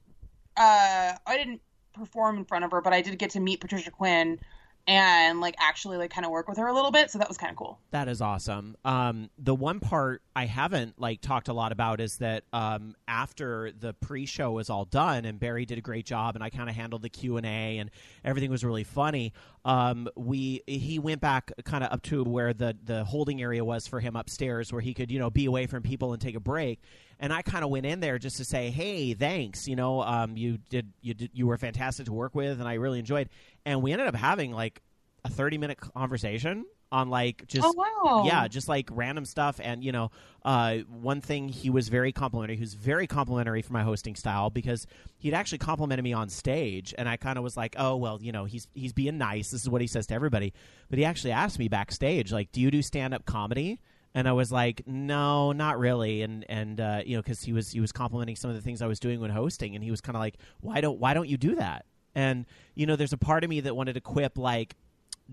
uh 0.57 1.13
I 1.25 1.37
didn't 1.37 1.61
perform 1.93 2.37
in 2.37 2.45
front 2.45 2.65
of 2.65 2.71
her, 2.71 2.81
but 2.81 2.93
I 2.93 3.01
did 3.01 3.17
get 3.17 3.31
to 3.31 3.39
meet 3.39 3.59
Patricia 3.61 3.91
Quinn 3.91 4.39
and 4.87 5.41
like 5.41 5.55
actually 5.57 5.97
like 5.97 6.11
kind 6.11 6.25
of 6.25 6.31
work 6.31 6.47
with 6.47 6.57
her 6.57 6.67
a 6.67 6.73
little 6.73 6.91
bit, 6.91 7.09
so 7.09 7.17
that 7.17 7.27
was 7.27 7.37
kind 7.37 7.51
of 7.51 7.57
cool. 7.57 7.79
That 7.91 8.07
is 8.07 8.21
awesome. 8.21 8.75
Um, 8.85 9.29
the 9.37 9.55
one 9.55 9.79
part 9.79 10.21
I 10.35 10.45
haven't 10.45 10.99
like 10.99 11.21
talked 11.21 11.47
a 11.47 11.53
lot 11.53 11.71
about 11.71 11.99
is 11.99 12.17
that 12.17 12.43
um, 12.53 12.95
after 13.07 13.71
the 13.71 13.93
pre-show 13.93 14.51
was 14.51 14.69
all 14.69 14.85
done 14.85 15.25
and 15.25 15.39
Barry 15.39 15.65
did 15.65 15.77
a 15.77 15.81
great 15.81 16.05
job 16.05 16.35
and 16.35 16.43
I 16.43 16.49
kind 16.49 16.69
of 16.69 16.75
handled 16.75 17.01
the 17.01 17.09
Q 17.09 17.37
and 17.37 17.45
A 17.45 17.79
and 17.79 17.89
everything 18.23 18.51
was 18.51 18.63
really 18.63 18.83
funny. 18.83 19.33
Um, 19.65 20.07
we 20.15 20.61
he 20.67 20.99
went 20.99 21.21
back 21.21 21.51
kind 21.63 21.83
of 21.83 21.91
up 21.91 22.03
to 22.03 22.23
where 22.23 22.53
the 22.53 22.77
the 22.83 23.03
holding 23.03 23.41
area 23.41 23.65
was 23.65 23.87
for 23.87 23.99
him 23.99 24.15
upstairs, 24.15 24.71
where 24.71 24.81
he 24.81 24.93
could 24.93 25.11
you 25.11 25.17
know 25.17 25.31
be 25.31 25.45
away 25.45 25.65
from 25.65 25.81
people 25.81 26.13
and 26.13 26.21
take 26.21 26.35
a 26.35 26.39
break. 26.39 26.81
And 27.19 27.33
I 27.33 27.41
kind 27.41 27.63
of 27.63 27.71
went 27.71 27.85
in 27.85 27.99
there 27.99 28.19
just 28.19 28.37
to 28.37 28.45
say, 28.45 28.69
"Hey, 28.69 29.15
thanks. 29.15 29.67
You 29.67 29.75
know, 29.75 30.01
um, 30.01 30.37
you 30.37 30.59
did 30.69 30.93
you 31.01 31.15
did 31.15 31.31
you 31.33 31.47
were 31.47 31.57
fantastic 31.57 32.05
to 32.05 32.13
work 32.13 32.35
with, 32.35 32.59
and 32.59 32.67
I 32.69 32.75
really 32.75 32.99
enjoyed." 32.99 33.29
And 33.65 33.81
we 33.81 33.91
ended 33.91 34.07
up 34.07 34.15
having 34.15 34.51
like 34.51 34.83
a 35.25 35.29
thirty 35.29 35.57
minute 35.57 35.79
conversation 35.79 36.65
on 36.91 37.09
like 37.09 37.45
just 37.47 37.65
oh 37.65 37.73
wow. 37.75 38.23
yeah, 38.25 38.47
just 38.47 38.69
like 38.69 38.87
random 38.91 39.25
stuff. 39.25 39.59
And 39.61 39.83
you 39.83 39.91
know, 39.91 40.11
uh, 40.43 40.77
one 40.87 41.19
thing 41.19 41.49
he 41.49 41.69
was 41.69 41.89
very 41.89 42.11
complimentary. 42.11 42.55
He 42.55 42.61
was 42.61 42.75
very 42.75 43.07
complimentary 43.07 43.61
for 43.61 43.73
my 43.73 43.83
hosting 43.83 44.15
style 44.15 44.49
because 44.49 44.85
he'd 45.17 45.33
actually 45.33 45.57
complimented 45.57 46.03
me 46.03 46.13
on 46.13 46.29
stage, 46.29 46.93
and 46.97 47.09
I 47.09 47.17
kind 47.17 47.37
of 47.37 47.43
was 47.43 47.57
like, 47.57 47.75
oh 47.77 47.97
well, 47.97 48.21
you 48.21 48.31
know, 48.31 48.45
he's 48.45 48.67
he's 48.73 48.93
being 48.93 49.17
nice. 49.17 49.51
This 49.51 49.63
is 49.63 49.69
what 49.69 49.81
he 49.81 49.87
says 49.87 50.07
to 50.07 50.13
everybody. 50.13 50.53
But 50.89 50.99
he 50.99 51.05
actually 51.05 51.31
asked 51.31 51.59
me 51.59 51.67
backstage, 51.67 52.31
like, 52.31 52.51
do 52.51 52.61
you 52.61 52.71
do 52.71 52.81
stand 52.81 53.13
up 53.13 53.25
comedy? 53.25 53.79
And 54.13 54.29
I 54.29 54.31
was 54.31 54.49
like, 54.49 54.83
no, 54.87 55.51
not 55.51 55.77
really. 55.79 56.21
And 56.21 56.45
and 56.47 56.79
uh, 56.79 57.01
you 57.05 57.17
know, 57.17 57.21
because 57.21 57.41
he 57.41 57.51
was 57.51 57.71
he 57.71 57.81
was 57.81 57.91
complimenting 57.91 58.35
some 58.35 58.49
of 58.49 58.55
the 58.55 58.61
things 58.61 58.81
I 58.81 58.87
was 58.87 58.99
doing 58.99 59.19
when 59.19 59.31
hosting, 59.31 59.75
and 59.75 59.83
he 59.83 59.91
was 59.91 60.01
kind 60.01 60.15
of 60.15 60.21
like, 60.21 60.37
why 60.61 60.81
don't 60.81 60.99
why 60.99 61.13
don't 61.13 61.27
you 61.27 61.37
do 61.37 61.55
that? 61.55 61.85
And 62.15 62.45
you 62.75 62.85
know, 62.85 62.95
there's 62.95 63.11
a 63.11 63.17
part 63.17 63.43
of 63.43 63.49
me 63.49 63.59
that 63.61 63.75
wanted 63.75 63.93
to 63.93 64.01
quip 64.01 64.37
like, 64.37 64.75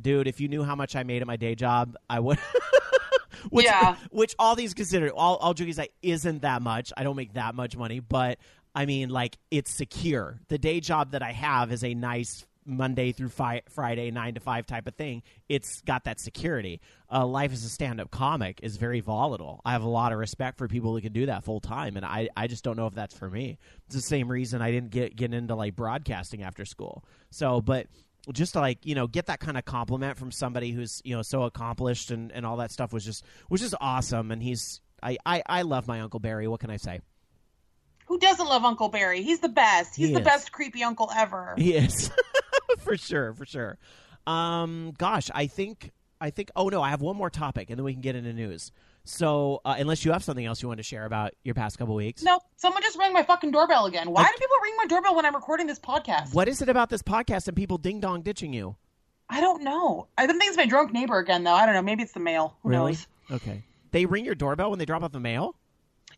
dude, 0.00 0.26
if 0.28 0.40
you 0.40 0.48
knew 0.48 0.62
how 0.64 0.74
much 0.74 0.96
I 0.96 1.02
made 1.02 1.22
at 1.22 1.26
my 1.26 1.36
day 1.36 1.54
job, 1.54 1.96
I 2.08 2.20
would. 2.20 2.38
which, 3.50 3.66
Yeah. 3.66 3.96
which 4.10 4.34
all 4.38 4.54
these 4.56 4.74
considered, 4.74 5.12
all 5.12 5.36
all 5.36 5.54
joking 5.54 5.72
aside, 5.72 5.90
isn't 6.02 6.42
that 6.42 6.62
much. 6.62 6.92
I 6.96 7.02
don't 7.04 7.16
make 7.16 7.34
that 7.34 7.54
much 7.54 7.76
money, 7.76 8.00
but 8.00 8.38
I 8.74 8.86
mean, 8.86 9.10
like, 9.10 9.36
it's 9.50 9.70
secure. 9.70 10.40
The 10.48 10.58
day 10.58 10.80
job 10.80 11.12
that 11.12 11.22
I 11.22 11.32
have 11.32 11.72
is 11.72 11.84
a 11.84 11.92
nice 11.94 12.46
Monday 12.64 13.10
through 13.12 13.28
fi- 13.30 13.62
Friday, 13.68 14.10
nine 14.12 14.34
to 14.34 14.40
five 14.40 14.66
type 14.66 14.86
of 14.86 14.94
thing. 14.94 15.22
It's 15.48 15.82
got 15.82 16.04
that 16.04 16.20
security. 16.20 16.80
Uh, 17.10 17.26
life 17.26 17.52
as 17.52 17.64
a 17.64 17.68
stand 17.68 18.00
up 18.00 18.10
comic 18.12 18.60
is 18.62 18.76
very 18.76 19.00
volatile. 19.00 19.60
I 19.64 19.72
have 19.72 19.82
a 19.82 19.88
lot 19.88 20.12
of 20.12 20.18
respect 20.18 20.58
for 20.58 20.68
people 20.68 20.94
who 20.94 21.00
can 21.02 21.12
do 21.12 21.26
that 21.26 21.42
full 21.44 21.60
time, 21.60 21.96
and 21.96 22.06
I, 22.06 22.28
I 22.36 22.46
just 22.46 22.62
don't 22.62 22.76
know 22.76 22.86
if 22.86 22.94
that's 22.94 23.18
for 23.18 23.28
me. 23.28 23.58
It's 23.86 23.96
the 23.96 24.00
same 24.00 24.30
reason 24.30 24.62
I 24.62 24.70
didn't 24.70 24.90
get 24.90 25.16
get 25.16 25.34
into 25.34 25.54
like 25.56 25.74
broadcasting 25.74 26.44
after 26.44 26.64
school. 26.64 27.04
So, 27.30 27.60
but 27.60 27.88
just 28.32 28.52
to 28.52 28.60
like 28.60 28.84
you 28.86 28.94
know 28.94 29.06
get 29.06 29.26
that 29.26 29.40
kind 29.40 29.58
of 29.58 29.64
compliment 29.64 30.16
from 30.18 30.30
somebody 30.30 30.70
who's 30.70 31.00
you 31.04 31.16
know 31.16 31.22
so 31.22 31.42
accomplished 31.42 32.10
and, 32.10 32.30
and 32.32 32.46
all 32.46 32.58
that 32.58 32.70
stuff 32.70 32.92
was 32.92 33.04
just 33.04 33.24
was 33.50 33.60
just 33.60 33.74
awesome. 33.80 34.30
And 34.30 34.42
he's 34.42 34.80
I, 35.02 35.16
I 35.26 35.42
I 35.46 35.62
love 35.62 35.88
my 35.88 36.00
uncle 36.00 36.20
Barry. 36.20 36.46
What 36.46 36.60
can 36.60 36.70
I 36.70 36.76
say? 36.76 37.00
Who 38.06 38.18
doesn't 38.18 38.46
love 38.46 38.64
Uncle 38.64 38.88
Barry? 38.88 39.22
He's 39.22 39.40
the 39.40 39.48
best. 39.48 39.96
He's 39.96 40.08
He 40.08 40.14
the 40.14 40.20
is. 40.20 40.24
best 40.26 40.52
creepy 40.52 40.82
uncle 40.82 41.10
ever. 41.16 41.54
He 41.56 41.74
is 41.74 42.10
for 42.80 42.96
sure, 42.96 43.32
for 43.32 43.46
sure. 43.46 43.78
Um, 44.26 44.92
gosh, 44.98 45.30
I 45.34 45.46
think 45.46 45.90
I 46.20 46.30
think. 46.30 46.50
Oh 46.54 46.68
no, 46.68 46.82
I 46.82 46.90
have 46.90 47.00
one 47.00 47.16
more 47.16 47.30
topic, 47.30 47.70
and 47.70 47.78
then 47.78 47.84
we 47.84 47.92
can 47.92 48.02
get 48.02 48.14
into 48.14 48.32
news. 48.32 48.70
So, 49.04 49.60
uh, 49.64 49.74
unless 49.78 50.04
you 50.04 50.12
have 50.12 50.22
something 50.22 50.44
else 50.46 50.62
you 50.62 50.68
want 50.68 50.78
to 50.78 50.84
share 50.84 51.04
about 51.04 51.32
your 51.42 51.54
past 51.54 51.76
couple 51.78 51.94
weeks, 51.94 52.22
No, 52.22 52.38
someone 52.56 52.82
just 52.82 52.96
rang 52.98 53.12
my 53.12 53.22
fucking 53.24 53.50
doorbell 53.50 53.86
again. 53.86 54.10
Why 54.10 54.22
do 54.22 54.28
people 54.38 54.56
ring 54.62 54.74
my 54.76 54.86
doorbell 54.86 55.16
when 55.16 55.26
I'm 55.26 55.34
recording 55.34 55.66
this 55.66 55.80
podcast? 55.80 56.32
what 56.34 56.46
is 56.48 56.62
it 56.62 56.68
about 56.68 56.88
this 56.88 57.02
podcast 57.02 57.48
and 57.48 57.56
people 57.56 57.78
ding 57.78 57.98
dong 58.00 58.22
ditching 58.22 58.52
you? 58.52 58.76
I 59.28 59.40
don't 59.40 59.62
know. 59.64 60.06
I 60.16 60.26
don't 60.26 60.38
think 60.38 60.50
it's 60.50 60.56
my 60.56 60.66
drunk 60.66 60.92
neighbor 60.92 61.18
again, 61.18 61.42
though. 61.42 61.54
I 61.54 61.66
don't 61.66 61.74
know. 61.74 61.82
Maybe 61.82 62.02
it's 62.02 62.12
the 62.12 62.20
mail. 62.20 62.56
Who 62.62 62.68
Really? 62.68 62.92
knows? 62.92 63.06
Okay, 63.30 63.64
they 63.90 64.06
ring 64.06 64.24
your 64.24 64.34
doorbell 64.34 64.70
when 64.70 64.78
they 64.78 64.84
drop 64.84 65.02
off 65.02 65.10
the 65.12 65.20
mail. 65.20 65.56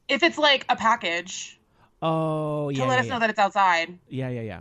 If 0.08 0.22
it's 0.22 0.36
like 0.36 0.66
a 0.68 0.76
package 0.76 1.58
Oh 2.02 2.68
yeah. 2.68 2.82
to 2.82 2.84
let 2.88 2.94
yeah, 2.96 3.00
us 3.00 3.06
yeah. 3.06 3.12
know 3.14 3.20
that 3.20 3.30
it's 3.30 3.38
outside. 3.38 3.98
yeah, 4.08 4.28
yeah, 4.28 4.40
yeah. 4.42 4.60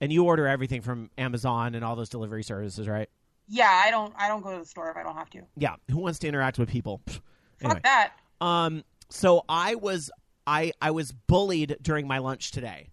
And 0.00 0.12
you 0.12 0.24
order 0.24 0.46
everything 0.46 0.82
from 0.82 1.10
Amazon 1.18 1.74
and 1.74 1.84
all 1.84 1.96
those 1.96 2.10
delivery 2.10 2.44
services, 2.44 2.86
right? 2.86 3.08
Yeah, 3.48 3.70
I 3.84 3.90
don't. 3.90 4.12
I 4.16 4.28
don't 4.28 4.42
go 4.42 4.52
to 4.52 4.58
the 4.60 4.66
store 4.66 4.90
if 4.90 4.96
I 4.96 5.02
don't 5.02 5.16
have 5.16 5.30
to. 5.30 5.42
Yeah. 5.56 5.76
Who 5.90 5.98
wants 5.98 6.18
to 6.20 6.28
interact 6.28 6.58
with 6.58 6.68
people? 6.68 7.00
Anyway. 7.60 7.74
Fuck 7.74 7.82
that. 7.84 8.12
Um. 8.40 8.84
So 9.08 9.44
I 9.48 9.76
was 9.76 10.10
I 10.46 10.72
I 10.80 10.90
was 10.90 11.12
bullied 11.12 11.76
during 11.82 12.06
my 12.06 12.18
lunch 12.18 12.50
today. 12.50 12.90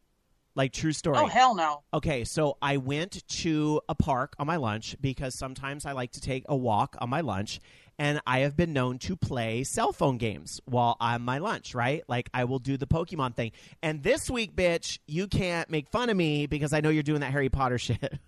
Like 0.55 0.71
true 0.71 0.93
story. 0.93 1.17
Oh 1.17 1.25
hell 1.25 1.55
no. 1.55 1.81
Okay, 1.93 2.23
so 2.25 2.57
I 2.61 2.77
went 2.77 3.27
to 3.27 3.81
a 3.89 3.95
park 3.95 4.35
on 4.37 4.45
my 4.45 4.57
lunch 4.57 4.95
because 5.01 5.33
sometimes 5.33 5.85
I 5.85 5.93
like 5.93 6.11
to 6.11 6.21
take 6.21 6.45
a 6.47 6.55
walk 6.55 6.95
on 6.99 7.09
my 7.09 7.21
lunch, 7.21 7.59
and 7.97 8.21
I 8.27 8.39
have 8.39 8.55
been 8.55 8.71
known 8.71 8.99
to 8.99 9.15
play 9.15 9.63
cell 9.63 9.91
phone 9.91 10.19
games 10.19 10.61
while 10.65 10.95
on 10.99 11.23
my 11.23 11.39
lunch, 11.39 11.73
right? 11.73 12.03
Like 12.07 12.29
I 12.35 12.43
will 12.43 12.59
do 12.59 12.77
the 12.77 12.85
Pokemon 12.85 13.35
thing. 13.35 13.51
And 13.81 14.03
this 14.03 14.29
week, 14.29 14.55
bitch, 14.55 14.99
you 15.07 15.27
can't 15.27 15.71
make 15.71 15.89
fun 15.89 16.11
of 16.11 16.17
me 16.17 16.45
because 16.45 16.71
I 16.71 16.81
know 16.81 16.89
you're 16.89 17.01
doing 17.01 17.21
that 17.21 17.31
Harry 17.31 17.49
Potter 17.49 17.77
shit. 17.79 18.19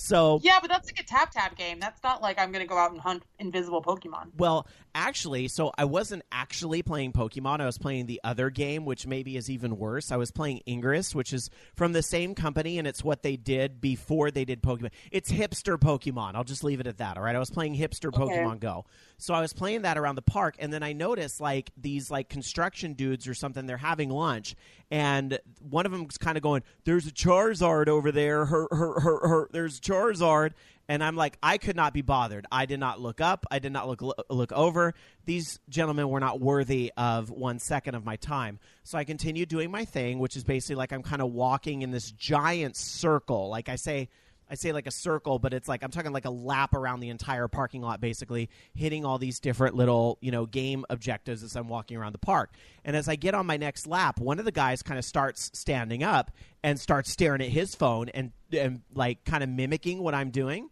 So 0.00 0.40
Yeah, 0.42 0.58
but 0.60 0.70
that's 0.70 0.88
like 0.88 1.00
a 1.00 1.06
tap 1.06 1.30
tap 1.30 1.56
game. 1.56 1.78
That's 1.80 2.02
not 2.02 2.22
like 2.22 2.38
I'm 2.38 2.52
gonna 2.52 2.66
go 2.66 2.76
out 2.76 2.92
and 2.92 3.00
hunt 3.00 3.22
invisible 3.38 3.82
Pokemon. 3.82 4.30
Well, 4.38 4.66
actually, 4.94 5.48
so 5.48 5.72
I 5.76 5.84
wasn't 5.84 6.22
actually 6.32 6.82
playing 6.82 7.12
Pokemon. 7.12 7.60
I 7.60 7.66
was 7.66 7.78
playing 7.78 8.06
the 8.06 8.20
other 8.24 8.50
game, 8.50 8.84
which 8.84 9.06
maybe 9.06 9.36
is 9.36 9.50
even 9.50 9.76
worse. 9.78 10.12
I 10.12 10.16
was 10.16 10.30
playing 10.30 10.60
Ingress, 10.66 11.14
which 11.14 11.32
is 11.32 11.50
from 11.76 11.92
the 11.92 12.02
same 12.02 12.34
company, 12.34 12.78
and 12.78 12.86
it's 12.86 13.04
what 13.04 13.22
they 13.22 13.36
did 13.36 13.80
before 13.80 14.30
they 14.30 14.44
did 14.44 14.62
Pokemon. 14.62 14.90
It's 15.10 15.30
hipster 15.30 15.78
Pokemon. 15.78 16.34
I'll 16.34 16.44
just 16.44 16.64
leave 16.64 16.80
it 16.80 16.86
at 16.86 16.98
that. 16.98 17.16
All 17.16 17.22
right. 17.22 17.36
I 17.36 17.38
was 17.38 17.50
playing 17.50 17.76
hipster 17.76 18.08
Okay. 18.08 18.18
Pokemon 18.18 18.60
Go. 18.60 18.84
So 19.18 19.34
I 19.34 19.40
was 19.40 19.52
playing 19.52 19.82
that 19.82 19.98
around 19.98 20.14
the 20.14 20.22
park, 20.22 20.56
and 20.58 20.72
then 20.72 20.82
I 20.82 20.92
noticed 20.92 21.40
like 21.40 21.70
these 21.76 22.10
like 22.10 22.28
construction 22.28 22.94
dudes 22.94 23.28
or 23.28 23.34
something. 23.34 23.66
They're 23.66 23.76
having 23.76 24.10
lunch, 24.10 24.54
and 24.90 25.38
one 25.60 25.86
of 25.86 25.92
them's 25.92 26.18
kind 26.18 26.36
of 26.36 26.42
going, 26.42 26.62
"There's 26.84 27.06
a 27.06 27.10
Charizard 27.10 27.88
over 27.88 28.10
there. 28.12 28.46
Her, 28.46 28.66
her, 28.70 29.00
her, 29.00 29.28
her. 29.28 29.48
There's 29.52 29.80
Charizard." 29.80 30.52
And 30.90 31.04
I'm 31.04 31.14
like, 31.14 31.38
I 31.40 31.56
could 31.56 31.76
not 31.76 31.94
be 31.94 32.02
bothered. 32.02 32.46
I 32.50 32.66
did 32.66 32.80
not 32.80 33.00
look 33.00 33.20
up. 33.20 33.46
I 33.48 33.60
did 33.60 33.70
not 33.70 33.86
look 33.86 34.02
look 34.28 34.50
over. 34.50 34.92
These 35.24 35.60
gentlemen 35.68 36.08
were 36.08 36.18
not 36.18 36.40
worthy 36.40 36.90
of 36.96 37.30
one 37.30 37.60
second 37.60 37.94
of 37.94 38.04
my 38.04 38.16
time. 38.16 38.58
So 38.82 38.98
I 38.98 39.04
continued 39.04 39.48
doing 39.48 39.70
my 39.70 39.84
thing, 39.84 40.18
which 40.18 40.36
is 40.36 40.42
basically 40.42 40.74
like 40.74 40.92
I'm 40.92 41.04
kind 41.04 41.22
of 41.22 41.30
walking 41.30 41.82
in 41.82 41.92
this 41.92 42.10
giant 42.10 42.76
circle. 42.76 43.50
Like 43.50 43.68
I 43.68 43.76
say, 43.76 44.08
I 44.50 44.56
say 44.56 44.72
like 44.72 44.88
a 44.88 44.90
circle, 44.90 45.38
but 45.38 45.54
it's 45.54 45.68
like 45.68 45.84
I'm 45.84 45.92
talking 45.92 46.10
like 46.10 46.24
a 46.24 46.30
lap 46.30 46.74
around 46.74 46.98
the 46.98 47.10
entire 47.10 47.46
parking 47.46 47.82
lot, 47.82 48.00
basically 48.00 48.50
hitting 48.74 49.04
all 49.04 49.18
these 49.18 49.38
different 49.38 49.76
little 49.76 50.18
you 50.20 50.32
know 50.32 50.44
game 50.44 50.84
objectives 50.90 51.44
as 51.44 51.54
I'm 51.54 51.68
walking 51.68 51.98
around 51.98 52.14
the 52.14 52.18
park. 52.18 52.52
And 52.84 52.96
as 52.96 53.08
I 53.08 53.14
get 53.14 53.32
on 53.34 53.46
my 53.46 53.58
next 53.58 53.86
lap, 53.86 54.18
one 54.18 54.40
of 54.40 54.44
the 54.44 54.50
guys 54.50 54.82
kind 54.82 54.98
of 54.98 55.04
starts 55.04 55.52
standing 55.54 56.02
up 56.02 56.32
and 56.64 56.80
starts 56.80 57.12
staring 57.12 57.42
at 57.42 57.50
his 57.50 57.76
phone 57.76 58.08
and 58.08 58.32
and 58.50 58.80
like 58.92 59.24
kind 59.24 59.44
of 59.44 59.48
mimicking 59.48 60.02
what 60.02 60.16
I'm 60.16 60.30
doing. 60.30 60.68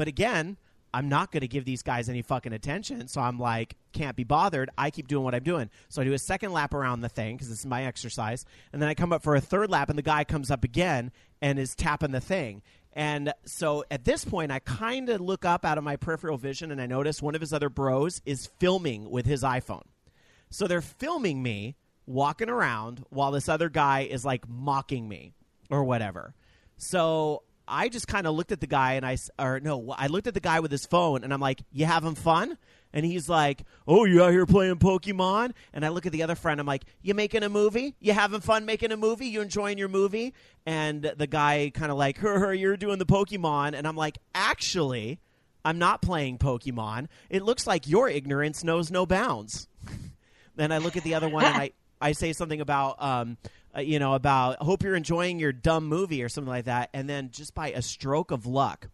But 0.00 0.08
again, 0.08 0.56
I'm 0.94 1.10
not 1.10 1.30
going 1.30 1.42
to 1.42 1.46
give 1.46 1.66
these 1.66 1.82
guys 1.82 2.08
any 2.08 2.22
fucking 2.22 2.54
attention. 2.54 3.06
So 3.06 3.20
I'm 3.20 3.38
like, 3.38 3.76
can't 3.92 4.16
be 4.16 4.24
bothered. 4.24 4.70
I 4.78 4.88
keep 4.88 5.08
doing 5.08 5.24
what 5.24 5.34
I'm 5.34 5.42
doing. 5.42 5.68
So 5.90 6.00
I 6.00 6.06
do 6.06 6.14
a 6.14 6.18
second 6.18 6.54
lap 6.54 6.72
around 6.72 7.02
the 7.02 7.10
thing 7.10 7.36
because 7.36 7.50
this 7.50 7.58
is 7.58 7.66
my 7.66 7.84
exercise. 7.84 8.46
And 8.72 8.80
then 8.80 8.88
I 8.88 8.94
come 8.94 9.12
up 9.12 9.22
for 9.22 9.34
a 9.34 9.42
third 9.42 9.68
lap, 9.68 9.90
and 9.90 9.98
the 9.98 10.02
guy 10.02 10.24
comes 10.24 10.50
up 10.50 10.64
again 10.64 11.12
and 11.42 11.58
is 11.58 11.74
tapping 11.74 12.12
the 12.12 12.20
thing. 12.20 12.62
And 12.94 13.34
so 13.44 13.84
at 13.90 14.06
this 14.06 14.24
point, 14.24 14.50
I 14.50 14.60
kind 14.60 15.10
of 15.10 15.20
look 15.20 15.44
up 15.44 15.66
out 15.66 15.76
of 15.76 15.84
my 15.84 15.96
peripheral 15.96 16.38
vision 16.38 16.70
and 16.70 16.80
I 16.80 16.86
notice 16.86 17.20
one 17.20 17.34
of 17.34 17.42
his 17.42 17.52
other 17.52 17.68
bros 17.68 18.22
is 18.24 18.46
filming 18.58 19.10
with 19.10 19.26
his 19.26 19.42
iPhone. 19.42 19.84
So 20.48 20.66
they're 20.66 20.80
filming 20.80 21.42
me 21.42 21.76
walking 22.06 22.48
around 22.48 23.04
while 23.10 23.32
this 23.32 23.50
other 23.50 23.68
guy 23.68 24.08
is 24.10 24.24
like 24.24 24.48
mocking 24.48 25.10
me 25.10 25.34
or 25.68 25.84
whatever. 25.84 26.32
So 26.78 27.42
I 27.70 27.88
just 27.88 28.08
kind 28.08 28.26
of 28.26 28.34
looked 28.34 28.52
at 28.52 28.60
the 28.60 28.66
guy 28.66 28.94
and 28.94 29.06
I, 29.06 29.16
or 29.38 29.60
no, 29.60 29.94
I 29.96 30.08
looked 30.08 30.26
at 30.26 30.34
the 30.34 30.40
guy 30.40 30.60
with 30.60 30.70
his 30.70 30.84
phone 30.86 31.24
and 31.24 31.32
I'm 31.32 31.40
like, 31.40 31.62
you 31.72 31.86
having 31.86 32.14
fun? 32.14 32.58
And 32.92 33.06
he's 33.06 33.28
like, 33.28 33.62
oh, 33.86 34.04
you 34.04 34.22
out 34.22 34.32
here 34.32 34.46
playing 34.46 34.76
Pokemon? 34.76 35.52
And 35.72 35.84
I 35.84 35.90
look 35.90 36.06
at 36.06 36.12
the 36.12 36.24
other 36.24 36.34
friend. 36.34 36.60
I'm 36.60 36.66
like, 36.66 36.84
you 37.02 37.14
making 37.14 37.44
a 37.44 37.48
movie? 37.48 37.94
You 38.00 38.12
having 38.12 38.40
fun 38.40 38.66
making 38.66 38.90
a 38.90 38.96
movie? 38.96 39.26
You 39.26 39.40
enjoying 39.40 39.78
your 39.78 39.88
movie? 39.88 40.34
And 40.66 41.02
the 41.02 41.28
guy 41.28 41.70
kind 41.72 41.92
of 41.92 41.98
like, 41.98 42.18
her, 42.18 42.38
her, 42.40 42.52
you're 42.52 42.76
doing 42.76 42.98
the 42.98 43.06
Pokemon. 43.06 43.74
And 43.74 43.86
I'm 43.86 43.96
like, 43.96 44.18
actually, 44.34 45.20
I'm 45.64 45.78
not 45.78 46.02
playing 46.02 46.38
Pokemon. 46.38 47.06
It 47.28 47.42
looks 47.42 47.66
like 47.66 47.86
your 47.86 48.08
ignorance 48.08 48.64
knows 48.64 48.90
no 48.90 49.06
bounds. 49.06 49.68
then 50.56 50.72
I 50.72 50.78
look 50.78 50.96
at 50.96 51.04
the 51.04 51.14
other 51.14 51.28
one 51.28 51.44
and 51.44 51.56
I, 51.56 51.70
I 52.00 52.12
say 52.12 52.32
something 52.32 52.60
about, 52.60 53.00
um, 53.00 53.36
uh, 53.76 53.80
you 53.80 53.98
know, 53.98 54.14
about 54.14 54.62
hope 54.62 54.82
you're 54.82 54.96
enjoying 54.96 55.38
your 55.38 55.52
dumb 55.52 55.86
movie 55.86 56.22
or 56.22 56.28
something 56.28 56.50
like 56.50 56.64
that. 56.64 56.90
And 56.92 57.08
then 57.08 57.30
just 57.30 57.54
by 57.54 57.70
a 57.72 57.82
stroke 57.82 58.30
of 58.30 58.46
luck, 58.46 58.88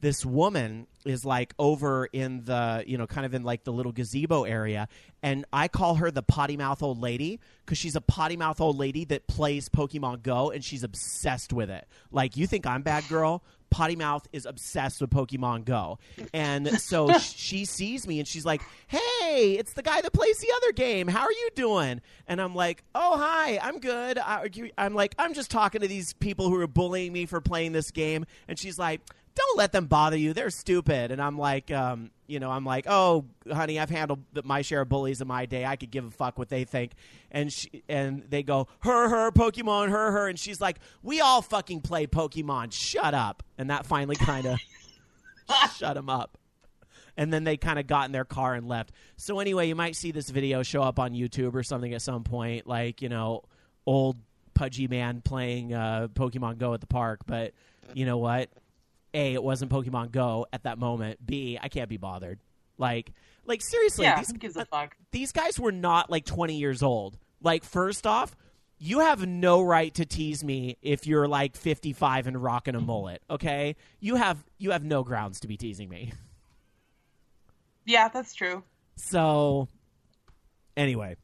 this 0.00 0.26
woman 0.26 0.88
is 1.04 1.24
like 1.24 1.54
over 1.58 2.06
in 2.06 2.44
the 2.44 2.84
you 2.86 2.98
know 2.98 3.06
kind 3.06 3.24
of 3.24 3.34
in 3.34 3.44
like 3.44 3.64
the 3.64 3.72
little 3.72 3.92
gazebo 3.92 4.44
area. 4.44 4.88
And 5.22 5.44
i 5.52 5.68
call 5.68 5.94
her 5.94 6.10
the 6.10 6.22
potty 6.22 6.56
mouth 6.56 6.82
old 6.82 7.00
lady 7.00 7.40
because 7.64 7.78
she's 7.78 7.96
a 7.96 8.00
potty 8.00 8.36
mouth 8.36 8.60
old 8.60 8.76
lady 8.76 9.04
that 9.06 9.26
plays 9.28 9.68
pokemon 9.68 10.22
go 10.22 10.50
and 10.50 10.62
she's 10.64 10.82
obsessed 10.82 11.52
with 11.52 11.70
it. 11.70 11.86
Like 12.10 12.36
you 12.36 12.46
think 12.46 12.66
i'm 12.66 12.82
bad 12.82 13.08
girl 13.08 13.42
potty 13.72 13.96
mouth 13.96 14.28
is 14.32 14.46
obsessed 14.46 15.00
with 15.00 15.10
pokemon 15.10 15.64
go. 15.64 15.98
And 16.32 16.68
so 16.80 17.12
she 17.18 17.64
sees 17.64 18.06
me 18.06 18.18
and 18.18 18.28
she's 18.28 18.44
like 18.44 18.62
hey 18.86 19.56
it's 19.58 19.72
the 19.72 19.82
guy 19.82 20.00
that 20.00 20.12
plays 20.12 20.38
the 20.38 20.52
other 20.56 20.72
game. 20.72 21.08
How 21.08 21.22
are 21.22 21.32
you 21.32 21.50
doing? 21.54 22.00
And 22.26 22.40
i'm 22.40 22.54
like 22.54 22.84
oh 22.94 23.16
hi 23.18 23.58
i'm 23.58 23.80
good. 23.80 24.18
I, 24.18 24.48
i'm 24.78 24.94
like 24.94 25.14
i'm 25.18 25.34
just 25.34 25.50
talking 25.50 25.80
to 25.80 25.88
these 25.88 26.12
people 26.14 26.48
who 26.48 26.60
are 26.60 26.66
bullying 26.66 27.12
me 27.12 27.26
for 27.26 27.40
playing 27.40 27.72
this 27.72 27.90
game. 27.90 28.26
And 28.46 28.58
she's 28.58 28.78
like 28.78 29.00
don't 29.34 29.58
let 29.58 29.72
them 29.72 29.86
bother 29.86 30.16
you. 30.16 30.32
They're 30.32 30.50
stupid. 30.50 31.10
And 31.10 31.20
I'm 31.20 31.38
like, 31.38 31.70
um, 31.70 32.10
you 32.26 32.40
know, 32.40 32.50
I'm 32.50 32.64
like, 32.64 32.86
oh, 32.88 33.24
honey, 33.50 33.78
I've 33.78 33.90
handled 33.90 34.20
my 34.44 34.62
share 34.62 34.82
of 34.82 34.88
bullies 34.88 35.20
in 35.20 35.28
my 35.28 35.46
day. 35.46 35.64
I 35.64 35.76
could 35.76 35.90
give 35.90 36.04
a 36.04 36.10
fuck 36.10 36.38
what 36.38 36.48
they 36.48 36.64
think. 36.64 36.92
And 37.30 37.52
she, 37.52 37.82
and 37.88 38.24
they 38.28 38.42
go, 38.42 38.68
her, 38.80 39.08
her, 39.08 39.30
Pokemon, 39.30 39.90
her, 39.90 40.12
her. 40.12 40.28
And 40.28 40.38
she's 40.38 40.60
like, 40.60 40.78
we 41.02 41.20
all 41.20 41.42
fucking 41.42 41.80
play 41.80 42.06
Pokemon. 42.06 42.72
Shut 42.72 43.14
up. 43.14 43.42
And 43.58 43.70
that 43.70 43.86
finally 43.86 44.16
kind 44.16 44.46
of 44.46 44.58
shut 45.76 45.94
them 45.94 46.08
up. 46.08 46.38
And 47.16 47.32
then 47.32 47.44
they 47.44 47.56
kind 47.58 47.78
of 47.78 47.86
got 47.86 48.06
in 48.06 48.12
their 48.12 48.24
car 48.24 48.54
and 48.54 48.66
left. 48.66 48.92
So 49.16 49.40
anyway, 49.40 49.68
you 49.68 49.74
might 49.74 49.96
see 49.96 50.12
this 50.12 50.30
video 50.30 50.62
show 50.62 50.82
up 50.82 50.98
on 50.98 51.12
YouTube 51.12 51.54
or 51.54 51.62
something 51.62 51.92
at 51.92 52.00
some 52.00 52.24
point, 52.24 52.66
like 52.66 53.02
you 53.02 53.10
know, 53.10 53.42
old 53.84 54.16
pudgy 54.54 54.88
man 54.88 55.20
playing 55.20 55.74
uh, 55.74 56.08
Pokemon 56.14 56.56
Go 56.56 56.72
at 56.72 56.80
the 56.80 56.86
park. 56.86 57.20
But 57.26 57.52
you 57.92 58.06
know 58.06 58.16
what? 58.16 58.48
A 59.14 59.34
it 59.34 59.42
wasn't 59.42 59.70
Pokemon 59.70 60.10
Go 60.10 60.46
at 60.52 60.64
that 60.64 60.78
moment. 60.78 61.24
B 61.24 61.58
I 61.60 61.68
can't 61.68 61.88
be 61.88 61.96
bothered. 61.96 62.40
Like 62.78 63.12
like 63.44 63.62
seriously, 63.62 64.04
yeah, 64.04 64.18
these, 64.18 64.30
who 64.30 64.38
gives 64.38 64.56
a 64.56 64.62
uh, 64.62 64.64
fuck? 64.64 64.96
these 65.10 65.32
guys 65.32 65.58
were 65.58 65.72
not 65.72 66.10
like 66.10 66.24
20 66.24 66.56
years 66.56 66.82
old. 66.82 67.18
Like 67.40 67.64
first 67.64 68.06
off, 68.06 68.36
you 68.78 69.00
have 69.00 69.26
no 69.26 69.62
right 69.62 69.94
to 69.94 70.04
tease 70.04 70.42
me 70.42 70.76
if 70.82 71.06
you're 71.06 71.28
like 71.28 71.56
55 71.56 72.26
and 72.26 72.42
rocking 72.42 72.74
a 72.74 72.78
mm-hmm. 72.78 72.86
mullet, 72.86 73.22
okay? 73.30 73.76
You 74.00 74.16
have 74.16 74.42
you 74.58 74.72
have 74.72 74.84
no 74.84 75.04
grounds 75.04 75.40
to 75.40 75.48
be 75.48 75.56
teasing 75.56 75.88
me. 75.88 76.12
Yeah, 77.84 78.06
that's 78.06 78.32
true. 78.32 78.62
So 78.94 79.66
anyway, 80.76 81.16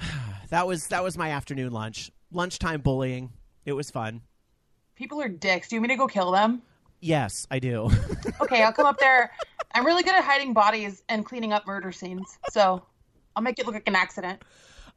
that 0.50 0.66
was 0.66 0.88
that 0.88 1.04
was 1.04 1.16
my 1.16 1.30
afternoon 1.30 1.72
lunch. 1.72 2.10
Lunchtime 2.32 2.80
bullying. 2.80 3.30
It 3.64 3.72
was 3.72 3.88
fun. 3.88 4.22
People 4.96 5.20
are 5.20 5.28
dicks. 5.28 5.68
Do 5.68 5.76
you 5.76 5.80
want 5.80 5.90
me 5.90 5.94
to 5.94 5.98
go 5.98 6.06
kill 6.06 6.32
them? 6.32 6.62
Yes, 7.00 7.46
I 7.50 7.58
do. 7.58 7.90
Okay, 8.40 8.62
I'll 8.62 8.72
come 8.72 8.86
up 8.86 8.98
there. 8.98 9.32
I'm 9.74 9.84
really 9.84 10.02
good 10.02 10.14
at 10.14 10.22
hiding 10.22 10.52
bodies 10.52 11.02
and 11.08 11.24
cleaning 11.24 11.52
up 11.52 11.66
murder 11.66 11.90
scenes, 11.90 12.38
so 12.50 12.82
I'll 13.34 13.42
make 13.42 13.58
it 13.58 13.66
look 13.66 13.74
like 13.74 13.88
an 13.88 13.96
accident. 13.96 14.42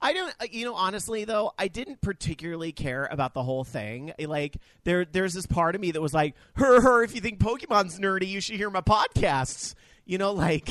I 0.02 0.14
don't, 0.14 0.34
uh, 0.40 0.46
you 0.52 0.66
know, 0.66 0.76
honestly 0.76 1.26
though, 1.26 1.54
I 1.58 1.68
didn't 1.68 2.02
particularly 2.02 2.72
care 2.72 3.08
about 3.10 3.34
the 3.34 3.42
whole 3.44 3.64
thing. 3.64 4.14
Like, 4.20 4.58
there, 4.84 5.06
there's 5.06 5.34
this 5.34 5.46
part 5.46 5.74
of 5.74 5.82
me 5.82 5.92
that 5.92 6.02
was 6.02 6.14
like, 6.14 6.36
"Her, 6.56 6.82
her, 6.82 7.04
if 7.04 7.16
you 7.16 7.22
think 7.22 7.40
Pokemon's 7.40 7.98
nerdy, 8.00 8.28
you 8.28 8.42
should 8.42 8.56
hear 8.56 8.70
my 8.70 8.82
podcasts." 8.82 9.74
You 10.06 10.18
know, 10.18 10.34
like, 10.34 10.70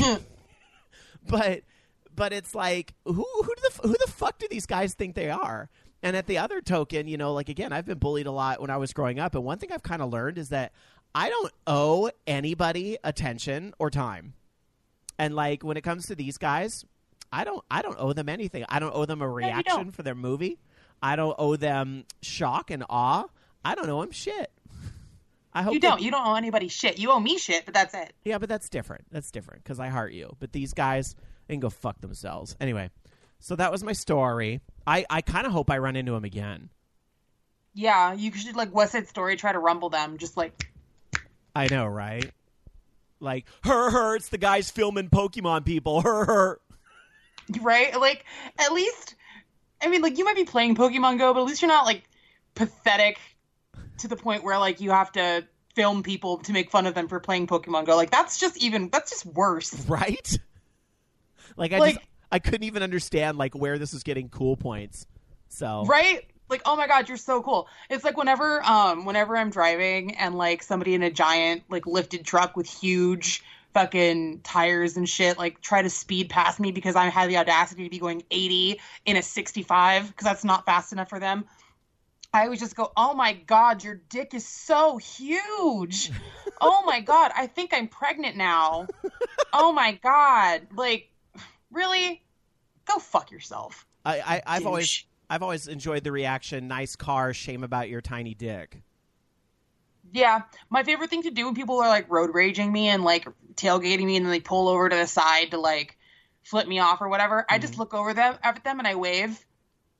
but, 1.26 1.62
but 2.14 2.32
it's 2.32 2.54
like, 2.54 2.94
who, 3.04 3.12
who 3.12 3.54
the, 3.62 3.88
who 3.88 3.96
the 3.98 4.10
fuck 4.10 4.38
do 4.38 4.46
these 4.50 4.66
guys 4.66 4.94
think 4.94 5.14
they 5.14 5.30
are? 5.30 5.68
And 6.02 6.16
at 6.16 6.26
the 6.26 6.38
other 6.38 6.60
token, 6.60 7.08
you 7.08 7.16
know, 7.16 7.32
like 7.32 7.48
again, 7.48 7.72
I've 7.72 7.86
been 7.86 7.98
bullied 7.98 8.26
a 8.26 8.30
lot 8.30 8.60
when 8.60 8.70
I 8.70 8.76
was 8.76 8.92
growing 8.92 9.18
up, 9.18 9.34
and 9.34 9.44
one 9.44 9.58
thing 9.58 9.72
I've 9.72 9.82
kind 9.82 10.00
of 10.00 10.12
learned 10.12 10.38
is 10.38 10.50
that 10.50 10.72
I 11.14 11.28
don't 11.28 11.52
owe 11.66 12.10
anybody 12.26 12.98
attention 13.02 13.74
or 13.78 13.90
time. 13.90 14.34
And 15.18 15.34
like 15.34 15.64
when 15.64 15.76
it 15.76 15.82
comes 15.82 16.06
to 16.06 16.14
these 16.14 16.38
guys, 16.38 16.84
I 17.32 17.44
don't 17.44 17.64
I 17.70 17.82
don't 17.82 17.96
owe 17.98 18.12
them 18.12 18.28
anything. 18.28 18.64
I 18.68 18.78
don't 18.78 18.94
owe 18.94 19.04
them 19.04 19.22
a 19.22 19.28
reaction 19.28 19.76
don't. 19.76 19.92
for 19.92 20.02
their 20.02 20.14
movie. 20.14 20.58
I 21.02 21.16
don't 21.16 21.34
owe 21.38 21.56
them 21.56 22.04
shock 22.22 22.70
and 22.70 22.84
awe. 22.88 23.24
I 23.64 23.74
don't 23.74 23.88
owe 23.90 24.00
them 24.00 24.12
shit. 24.12 24.50
I 25.52 25.62
hope 25.62 25.74
You 25.74 25.80
don't. 25.80 26.00
You 26.00 26.10
don't 26.10 26.26
owe 26.26 26.34
anybody 26.34 26.68
shit. 26.68 26.98
You 26.98 27.10
owe 27.10 27.18
me 27.18 27.38
shit, 27.38 27.64
but 27.64 27.74
that's 27.74 27.94
it. 27.94 28.12
yeah, 28.24 28.38
but 28.38 28.48
that's 28.48 28.68
different. 28.68 29.06
That's 29.10 29.30
different 29.30 29.64
because 29.64 29.80
I 29.80 29.88
heart 29.88 30.12
you. 30.12 30.36
But 30.38 30.52
these 30.52 30.72
guys, 30.72 31.16
they 31.46 31.54
can 31.54 31.60
go 31.60 31.70
fuck 31.70 32.00
themselves. 32.00 32.56
Anyway, 32.60 32.90
so 33.40 33.56
that 33.56 33.72
was 33.72 33.82
my 33.82 33.92
story. 33.92 34.60
I, 34.88 35.04
I 35.10 35.20
kind 35.20 35.46
of 35.46 35.52
hope 35.52 35.70
I 35.70 35.78
run 35.78 35.96
into 35.96 36.14
him 36.14 36.24
again. 36.24 36.70
Yeah, 37.74 38.14
you 38.14 38.32
should 38.32 38.56
like 38.56 38.74
West 38.74 38.92
Side 38.92 39.06
Story 39.06 39.36
try 39.36 39.52
to 39.52 39.58
rumble 39.58 39.90
them, 39.90 40.16
just 40.16 40.36
like 40.36 40.70
I 41.54 41.68
know, 41.68 41.86
right? 41.86 42.30
Like, 43.20 43.46
her, 43.64 43.90
her, 43.90 44.16
it's 44.16 44.28
the 44.28 44.38
guys 44.38 44.70
filming 44.70 45.10
Pokemon 45.10 45.64
people. 45.64 46.00
Her, 46.02 46.24
her. 46.24 46.60
right? 47.60 47.98
Like 48.00 48.24
at 48.58 48.72
least 48.72 49.14
I 49.82 49.88
mean 49.88 50.00
like 50.02 50.16
you 50.18 50.24
might 50.24 50.36
be 50.36 50.44
playing 50.44 50.74
Pokemon 50.74 51.18
Go, 51.18 51.34
but 51.34 51.40
at 51.40 51.46
least 51.46 51.60
you're 51.60 51.68
not 51.68 51.84
like 51.84 52.02
pathetic 52.54 53.18
to 53.98 54.08
the 54.08 54.16
point 54.16 54.42
where 54.44 54.58
like 54.58 54.80
you 54.80 54.90
have 54.90 55.12
to 55.12 55.46
film 55.74 56.02
people 56.02 56.38
to 56.38 56.52
make 56.52 56.70
fun 56.70 56.86
of 56.86 56.94
them 56.94 57.08
for 57.08 57.20
playing 57.20 57.46
Pokemon 57.46 57.84
Go. 57.86 57.94
Like 57.94 58.10
that's 58.10 58.38
just 58.40 58.56
even 58.62 58.88
that's 58.88 59.10
just 59.10 59.26
worse. 59.26 59.74
Right? 59.88 60.38
Like, 61.56 61.72
I 61.72 61.78
Like- 61.78 61.94
just, 61.96 62.06
I 62.30 62.38
couldn't 62.38 62.64
even 62.64 62.82
understand, 62.82 63.38
like, 63.38 63.54
where 63.54 63.78
this 63.78 63.92
was 63.92 64.02
getting 64.02 64.28
cool 64.28 64.56
points. 64.56 65.06
So, 65.48 65.84
Right? 65.86 66.26
Like, 66.48 66.62
oh 66.64 66.76
my 66.76 66.86
god, 66.86 67.08
you're 67.08 67.18
so 67.18 67.42
cool. 67.42 67.68
It's 67.90 68.04
like 68.04 68.16
whenever 68.16 68.62
um 68.62 69.04
whenever 69.04 69.36
I'm 69.36 69.50
driving 69.50 70.14
and 70.16 70.34
like 70.34 70.62
somebody 70.62 70.94
in 70.94 71.02
a 71.02 71.10
giant 71.10 71.64
like 71.68 71.86
lifted 71.86 72.24
truck 72.24 72.56
with 72.56 72.66
huge 72.66 73.42
fucking 73.74 74.40
tires 74.40 74.96
and 74.96 75.06
shit 75.06 75.36
like 75.36 75.60
try 75.60 75.82
to 75.82 75.90
speed 75.90 76.30
past 76.30 76.58
me 76.58 76.72
because 76.72 76.96
I 76.96 77.06
had 77.10 77.28
the 77.28 77.36
audacity 77.36 77.84
to 77.84 77.90
be 77.90 77.98
going 77.98 78.22
80 78.30 78.80
in 79.04 79.16
a 79.16 79.22
65 79.22 80.08
because 80.08 80.24
that's 80.24 80.44
not 80.44 80.64
fast 80.64 80.92
enough 80.92 81.10
for 81.10 81.20
them. 81.20 81.44
I 82.32 82.44
always 82.44 82.60
just 82.60 82.76
go, 82.76 82.92
"Oh 82.96 83.14
my 83.14 83.32
god, 83.32 83.84
your 83.84 84.00
dick 84.08 84.34
is 84.34 84.46
so 84.46 84.98
huge." 84.98 86.10
oh 86.60 86.82
my 86.84 87.00
god, 87.00 87.32
I 87.34 87.46
think 87.46 87.72
I'm 87.72 87.88
pregnant 87.88 88.36
now. 88.36 88.86
oh 89.52 89.72
my 89.72 89.92
god. 90.02 90.66
Like 90.74 91.10
really? 91.70 92.22
Go 92.86 92.98
fuck 92.98 93.30
yourself. 93.30 93.86
I, 94.04 94.20
I, 94.20 94.42
I've 94.46 94.66
always, 94.66 95.04
I've 95.28 95.42
always 95.42 95.68
enjoyed 95.68 96.04
the 96.04 96.12
reaction, 96.12 96.68
nice 96.68 96.96
car, 96.96 97.34
shame 97.34 97.64
about 97.64 97.88
your 97.88 98.00
tiny 98.00 98.34
dick. 98.34 98.82
Yeah, 100.12 100.42
my 100.70 100.84
favorite 100.84 101.10
thing 101.10 101.22
to 101.24 101.30
do 101.30 101.44
when 101.44 101.54
people 101.54 101.80
are 101.80 101.88
like 101.88 102.10
road 102.10 102.30
raging 102.32 102.72
me 102.72 102.88
and 102.88 103.04
like 103.04 103.28
tailgating 103.54 104.06
me 104.06 104.16
and 104.16 104.24
then 104.24 104.32
they 104.32 104.40
pull 104.40 104.68
over 104.68 104.88
to 104.88 104.96
the 104.96 105.06
side 105.06 105.50
to 105.50 105.58
like 105.58 105.98
flip 106.44 106.66
me 106.66 106.78
off 106.78 107.02
or 107.02 107.08
whatever. 107.08 107.44
I 107.48 107.58
just 107.58 107.74
mm-hmm. 107.74 107.82
look 107.82 107.94
over 107.94 108.14
them 108.14 108.38
at 108.42 108.64
them 108.64 108.78
and 108.78 108.88
I 108.88 108.94
wave, 108.94 109.38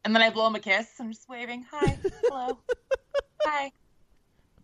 and 0.04 0.14
then 0.14 0.22
I 0.22 0.31
blow 0.31 0.44
them 0.44 0.54
a 0.54 0.61
kiss. 0.61 0.88
I'm 0.98 1.12
just 1.12 1.28
waving. 1.28 1.66
Hi, 1.70 1.98
hello, 2.22 2.59
hi. 3.42 3.72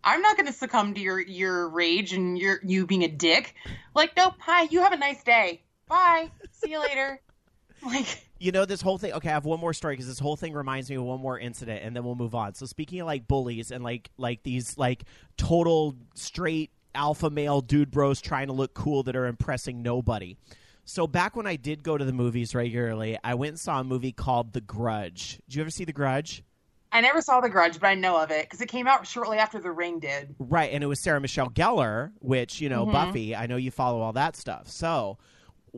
I'm 0.03 0.21
not 0.21 0.35
going 0.37 0.45
to 0.45 0.53
succumb 0.53 0.93
to 0.93 1.01
your 1.01 1.19
your 1.19 1.69
rage 1.69 2.13
and 2.13 2.37
your 2.37 2.59
you 2.63 2.87
being 2.87 3.03
a 3.03 3.07
dick. 3.07 3.53
Like, 3.93 4.15
nope. 4.15 4.35
Hi, 4.39 4.63
you 4.63 4.81
have 4.81 4.93
a 4.93 4.97
nice 4.97 5.23
day. 5.23 5.61
Bye. 5.87 6.31
See 6.51 6.71
you 6.71 6.79
later. 6.81 7.19
Like, 7.85 8.23
You 8.39 8.51
know 8.51 8.65
this 8.65 8.81
whole 8.81 8.97
thing. 8.97 9.13
Okay, 9.13 9.29
I 9.29 9.33
have 9.33 9.45
one 9.45 9.59
more 9.59 9.73
story 9.73 9.93
because 9.93 10.07
this 10.07 10.17
whole 10.17 10.35
thing 10.37 10.53
reminds 10.53 10.89
me 10.89 10.95
of 10.95 11.03
one 11.03 11.19
more 11.19 11.37
incident, 11.37 11.83
and 11.83 11.95
then 11.95 12.03
we'll 12.03 12.15
move 12.15 12.33
on. 12.33 12.55
So 12.55 12.65
speaking 12.65 12.99
of 13.01 13.05
like 13.05 13.27
bullies 13.27 13.69
and 13.69 13.83
like 13.83 14.09
like 14.17 14.41
these 14.41 14.75
like 14.77 15.03
total 15.37 15.95
straight 16.15 16.71
alpha 16.95 17.29
male 17.29 17.61
dude 17.61 17.91
bros 17.91 18.21
trying 18.21 18.47
to 18.47 18.53
look 18.53 18.73
cool 18.73 19.03
that 19.03 19.15
are 19.15 19.27
impressing 19.27 19.83
nobody. 19.83 20.35
So 20.85 21.05
back 21.05 21.35
when 21.35 21.45
I 21.45 21.57
did 21.57 21.83
go 21.83 21.95
to 21.97 22.05
the 22.05 22.13
movies 22.13 22.55
regularly, 22.55 23.19
I 23.23 23.35
went 23.35 23.49
and 23.49 23.59
saw 23.59 23.81
a 23.81 23.83
movie 23.83 24.13
called 24.13 24.53
The 24.53 24.61
Grudge. 24.61 25.39
Did 25.47 25.55
you 25.55 25.61
ever 25.61 25.69
see 25.69 25.83
The 25.83 25.93
Grudge? 25.93 26.43
I 26.91 27.01
never 27.01 27.21
saw 27.21 27.41
The 27.41 27.49
Grudge, 27.49 27.79
but 27.79 27.87
I 27.87 27.95
know 27.95 28.17
of 28.19 28.31
it 28.31 28.45
because 28.45 28.61
it 28.61 28.69
came 28.69 28.87
out 28.87 29.05
shortly 29.05 29.37
after 29.37 29.59
The 29.59 29.71
Ring 29.71 29.99
did. 29.99 30.33
Right, 30.39 30.71
and 30.71 30.83
it 30.83 30.87
was 30.87 31.01
Sarah 31.03 31.19
Michelle 31.21 31.49
Gellar, 31.49 32.11
which, 32.19 32.61
you 32.61 32.69
know, 32.69 32.85
Mhm. 32.85 32.91
Buffy, 32.93 33.35
I 33.35 33.45
know 33.47 33.57
you 33.57 33.69
follow 33.69 33.99
all 34.01 34.13
that 34.13 34.35
stuff. 34.35 34.69
So 34.69 35.17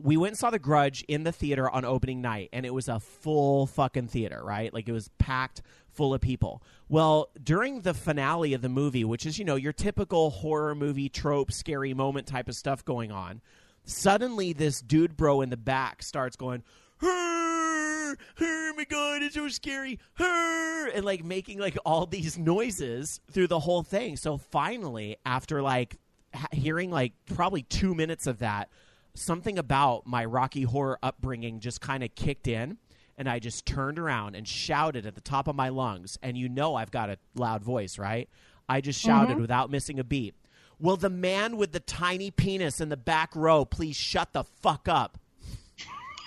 we 0.02 0.16
went 0.16 0.32
and 0.32 0.38
saw 0.38 0.50
The 0.50 0.58
Grudge 0.58 1.04
in 1.08 1.24
the 1.24 1.32
theater 1.32 1.68
on 1.70 1.84
opening 1.84 2.20
night, 2.20 2.50
and 2.52 2.64
it 2.64 2.74
was 2.74 2.88
a 2.88 3.00
full 3.00 3.66
fucking 3.66 4.08
theater, 4.08 4.40
right? 4.42 4.72
Like 4.72 4.88
it 4.88 4.92
was 4.92 5.10
packed 5.18 5.62
full 5.90 6.14
of 6.14 6.20
people. 6.20 6.62
Well, 6.88 7.30
during 7.42 7.82
the 7.82 7.94
finale 7.94 8.54
of 8.54 8.62
the 8.62 8.68
movie, 8.68 9.04
which 9.04 9.26
is, 9.26 9.38
you 9.38 9.44
know, 9.44 9.56
your 9.56 9.72
typical 9.72 10.30
horror 10.30 10.74
movie 10.74 11.08
trope, 11.08 11.52
scary 11.52 11.94
moment 11.94 12.26
type 12.26 12.48
of 12.48 12.54
stuff 12.54 12.84
going 12.84 13.10
on, 13.10 13.40
suddenly 13.84 14.52
this 14.52 14.80
dude 14.80 15.16
bro 15.16 15.40
in 15.40 15.50
the 15.50 15.56
back 15.56 16.02
starts 16.02 16.36
going, 16.36 16.62
"Her, 16.98 18.16
my 18.78 18.84
god, 18.84 19.22
it's 19.22 19.34
so 19.34 19.48
scary, 19.48 19.98
and 20.20 21.04
like 21.04 21.24
making 21.24 21.58
like 21.58 21.76
all 21.84 22.06
these 22.06 22.38
noises 22.38 23.20
through 23.30 23.48
the 23.48 23.58
whole 23.58 23.82
thing. 23.82 24.16
So 24.16 24.38
finally, 24.38 25.16
after 25.26 25.60
like 25.62 25.96
hearing 26.52 26.90
like 26.90 27.12
probably 27.34 27.62
two 27.62 27.94
minutes 27.94 28.28
of 28.28 28.38
that, 28.38 28.68
something 29.18 29.58
about 29.58 30.06
my 30.06 30.24
Rocky 30.24 30.62
Horror 30.62 30.98
upbringing 31.02 31.60
just 31.60 31.80
kind 31.80 32.02
of 32.02 32.14
kicked 32.14 32.48
in. 32.48 32.78
And 33.16 33.28
I 33.28 33.40
just 33.40 33.66
turned 33.66 33.98
around 33.98 34.36
and 34.36 34.46
shouted 34.46 35.04
at 35.04 35.16
the 35.16 35.20
top 35.20 35.48
of 35.48 35.56
my 35.56 35.70
lungs. 35.70 36.18
And 36.22 36.38
you 36.38 36.48
know 36.48 36.76
I've 36.76 36.92
got 36.92 37.10
a 37.10 37.18
loud 37.34 37.64
voice, 37.64 37.98
right? 37.98 38.28
I 38.68 38.80
just 38.80 39.00
shouted 39.00 39.32
mm-hmm. 39.32 39.40
without 39.40 39.70
missing 39.70 39.98
a 39.98 40.04
beat. 40.04 40.34
Will 40.78 40.96
the 40.96 41.10
man 41.10 41.56
with 41.56 41.72
the 41.72 41.80
tiny 41.80 42.30
penis 42.30 42.80
in 42.80 42.90
the 42.90 42.96
back 42.96 43.34
row 43.34 43.64
please 43.64 43.96
shut 43.96 44.32
the 44.32 44.44
fuck 44.44 44.88
up? 44.88 45.18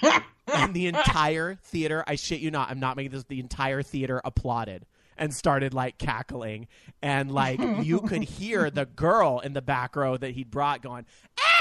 and 0.53 0.73
the 0.73 0.87
entire 0.87 1.55
theater, 1.63 2.03
I 2.05 2.15
shit 2.15 2.41
you 2.41 2.51
not, 2.51 2.69
I'm 2.69 2.79
not 2.79 2.97
making 2.97 3.11
this, 3.11 3.23
the 3.23 3.39
entire 3.39 3.81
theater 3.83 4.19
applauded 4.25 4.85
and 5.17 5.33
started 5.33 5.73
like 5.73 5.97
cackling. 5.97 6.67
And 7.01 7.31
like 7.31 7.61
you 7.83 8.01
could 8.01 8.23
hear 8.23 8.69
the 8.69 8.85
girl 8.85 9.39
in 9.39 9.53
the 9.53 9.61
back 9.61 9.95
row 9.95 10.17
that 10.17 10.31
he'd 10.31 10.51
brought 10.51 10.81
going, 10.81 11.05
ah! 11.39 11.60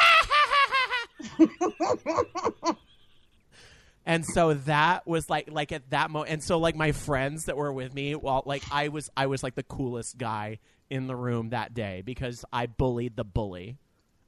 And 4.06 4.24
so 4.24 4.54
that 4.54 5.06
was 5.06 5.28
like 5.30 5.50
like 5.50 5.72
at 5.72 5.90
that 5.90 6.10
moment 6.10 6.32
and 6.32 6.42
so 6.42 6.58
like 6.58 6.74
my 6.76 6.92
friends 6.92 7.44
that 7.44 7.56
were 7.56 7.72
with 7.72 7.94
me 7.94 8.14
well 8.14 8.42
like 8.46 8.62
i 8.72 8.88
was 8.88 9.10
i 9.16 9.26
was 9.26 9.42
like 9.42 9.54
the 9.54 9.62
coolest 9.62 10.16
guy 10.18 10.58
in 10.88 11.06
the 11.06 11.14
room 11.16 11.50
that 11.50 11.74
day 11.74 12.02
because 12.04 12.44
i 12.52 12.66
bullied 12.66 13.16
the 13.16 13.24
bully. 13.24 13.76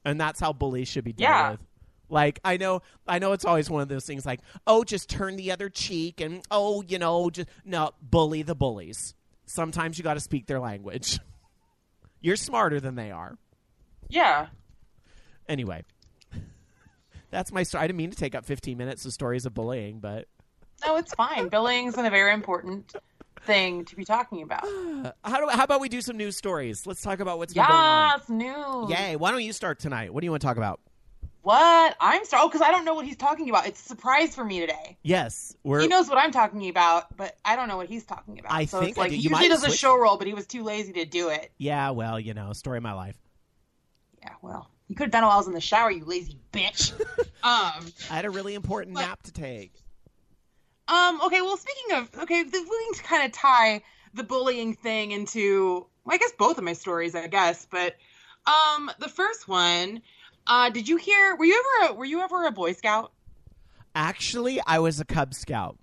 And 0.05 0.19
that's 0.19 0.39
how 0.39 0.51
bullies 0.51 0.89
should 0.89 1.05
be 1.05 1.13
dealt 1.13 1.29
Yeah. 1.29 1.51
with. 1.51 1.59
Like 2.09 2.39
i 2.43 2.57
know 2.57 2.81
i 3.07 3.19
know 3.19 3.31
it's 3.33 3.45
always 3.45 3.69
one 3.69 3.81
of 3.81 3.87
those 3.87 4.05
things 4.05 4.25
like 4.25 4.41
oh 4.67 4.83
just 4.83 5.09
turn 5.09 5.35
the 5.37 5.51
other 5.51 5.69
cheek 5.69 6.21
and 6.21 6.41
oh 6.51 6.83
you 6.87 6.99
know 6.99 7.29
just 7.29 7.49
no 7.65 7.91
bully 8.01 8.43
the 8.43 8.55
bullies. 8.55 9.15
Sometimes 9.45 9.97
you 9.97 10.03
got 10.03 10.13
to 10.15 10.19
speak 10.19 10.45
their 10.45 10.59
language. 10.59 11.19
You're 12.21 12.37
smarter 12.37 12.79
than 12.79 12.95
they 12.95 13.11
are. 13.11 13.37
Yeah. 14.09 14.47
anyway 15.49 15.83
that's 17.33 17.51
my 17.51 17.63
story 17.63 17.83
i 17.83 17.87
didn't 17.87 17.97
mean 17.97 18.11
to 18.11 18.17
take 18.17 18.35
up 18.35 18.45
15 18.45 18.77
minutes 18.77 19.05
of 19.05 19.11
stories 19.13 19.45
of 19.45 19.53
bullying 19.53 19.99
but 19.99 20.27
No, 20.85 20.95
it's 20.97 21.13
fine. 21.13 21.49
Bullying's 21.49 21.97
a 21.97 22.09
very 22.09 22.33
important 22.33 22.93
thing 23.45 23.85
to 23.85 23.95
be 23.95 24.03
talking 24.05 24.41
about. 24.41 24.63
How 25.23 25.39
do 25.39 25.47
how 25.49 25.63
about 25.63 25.81
we 25.81 25.89
do 25.89 26.01
some 26.01 26.17
news 26.17 26.35
stories? 26.37 26.85
Let's 26.87 27.01
talk 27.01 27.19
about 27.19 27.37
what's 27.37 27.53
been 27.53 27.65
going 27.65 27.77
on. 27.77 28.19
Yes, 28.19 28.29
news. 28.29 28.89
Yay! 28.89 29.15
Why 29.15 29.31
don't 29.31 29.43
you 29.43 29.53
start 29.53 29.79
tonight? 29.79 30.13
What 30.13 30.21
do 30.21 30.25
you 30.25 30.31
want 30.31 30.41
to 30.41 30.47
talk 30.47 30.57
about? 30.57 30.79
What? 31.41 31.95
I'm 31.99 32.23
sorry. 32.25 32.41
Oh, 32.43 32.47
because 32.47 32.61
I 32.61 32.71
don't 32.71 32.85
know 32.85 32.93
what 32.93 33.05
he's 33.05 33.17
talking 33.17 33.49
about. 33.49 33.67
It's 33.67 33.81
a 33.81 33.87
surprise 33.87 34.33
for 34.33 34.45
me 34.45 34.61
today. 34.61 34.97
Yes, 35.03 35.55
we're 35.63 35.81
He 35.81 35.87
knows 35.87 36.07
what 36.09 36.17
I'm 36.17 36.31
talking 36.31 36.69
about, 36.69 37.15
but 37.17 37.35
I 37.43 37.55
don't 37.57 37.67
know 37.67 37.75
what 37.77 37.87
he's 37.87 38.05
talking 38.05 38.39
about. 38.39 38.51
I 38.53 38.65
so 38.65 38.79
think 38.79 38.91
it's 38.91 38.97
like 38.97 39.09
do. 39.09 39.15
he 39.17 39.21
You 39.23 39.29
usually 39.29 39.49
does 39.49 39.63
a 39.65 39.71
show 39.71 39.97
roll, 39.97 40.17
but 40.17 40.25
he 40.27 40.33
was 40.33 40.47
too 40.47 40.63
lazy 40.63 40.93
to 40.93 41.05
do 41.05 41.29
it. 41.29 41.51
yeah. 41.57 41.89
Well, 41.91 42.17
you 42.19 42.33
know, 42.33 42.53
story 42.53 42.77
of 42.77 42.83
my 42.83 42.93
life. 42.93 43.17
Yeah, 44.21 44.33
well, 44.41 44.69
you 44.87 44.95
could 44.95 45.05
have 45.05 45.11
done 45.11 45.23
it 45.23 45.27
while 45.27 45.35
I 45.35 45.37
was 45.37 45.47
in 45.47 45.53
the 45.53 45.61
shower, 45.61 45.89
you 45.91 46.05
lazy 46.05 46.37
bitch. 46.51 46.91
um, 47.43 47.85
I 48.09 48.15
had 48.15 48.25
a 48.25 48.29
really 48.29 48.53
important 48.55 48.95
But- 48.95 49.01
nap 49.01 49.23
to 49.23 49.31
take. 49.31 49.73
um, 50.87 51.21
okay. 51.25 51.41
Well, 51.41 51.57
speaking 51.57 51.97
of, 51.97 52.09
okay, 52.23 52.43
the, 52.43 52.51
we 52.57 52.85
need 52.87 52.95
to 52.97 53.03
kind 53.03 53.25
of 53.25 53.31
tie 53.31 53.81
the 54.13 54.23
bullying 54.23 54.75
thing 54.75 55.11
into, 55.11 55.85
well, 56.03 56.15
I 56.15 56.17
guess 56.17 56.31
both 56.37 56.57
of 56.57 56.63
my 56.63 56.73
stories, 56.73 57.15
I 57.15 57.27
guess. 57.27 57.65
But, 57.69 57.95
um, 58.45 58.91
the 58.99 59.07
first 59.09 59.47
one, 59.47 60.01
uh, 60.47 60.69
did 60.69 60.87
you 60.89 60.97
hear? 60.97 61.35
Were 61.37 61.45
you 61.45 61.63
ever, 61.81 61.93
a, 61.93 61.95
were 61.95 62.05
you 62.05 62.21
ever 62.21 62.45
a 62.45 62.51
Boy 62.51 62.73
Scout? 62.73 63.11
Actually, 63.95 64.59
I 64.67 64.79
was 64.79 64.99
a 64.99 65.05
Cub 65.05 65.33
Scout. 65.33 65.77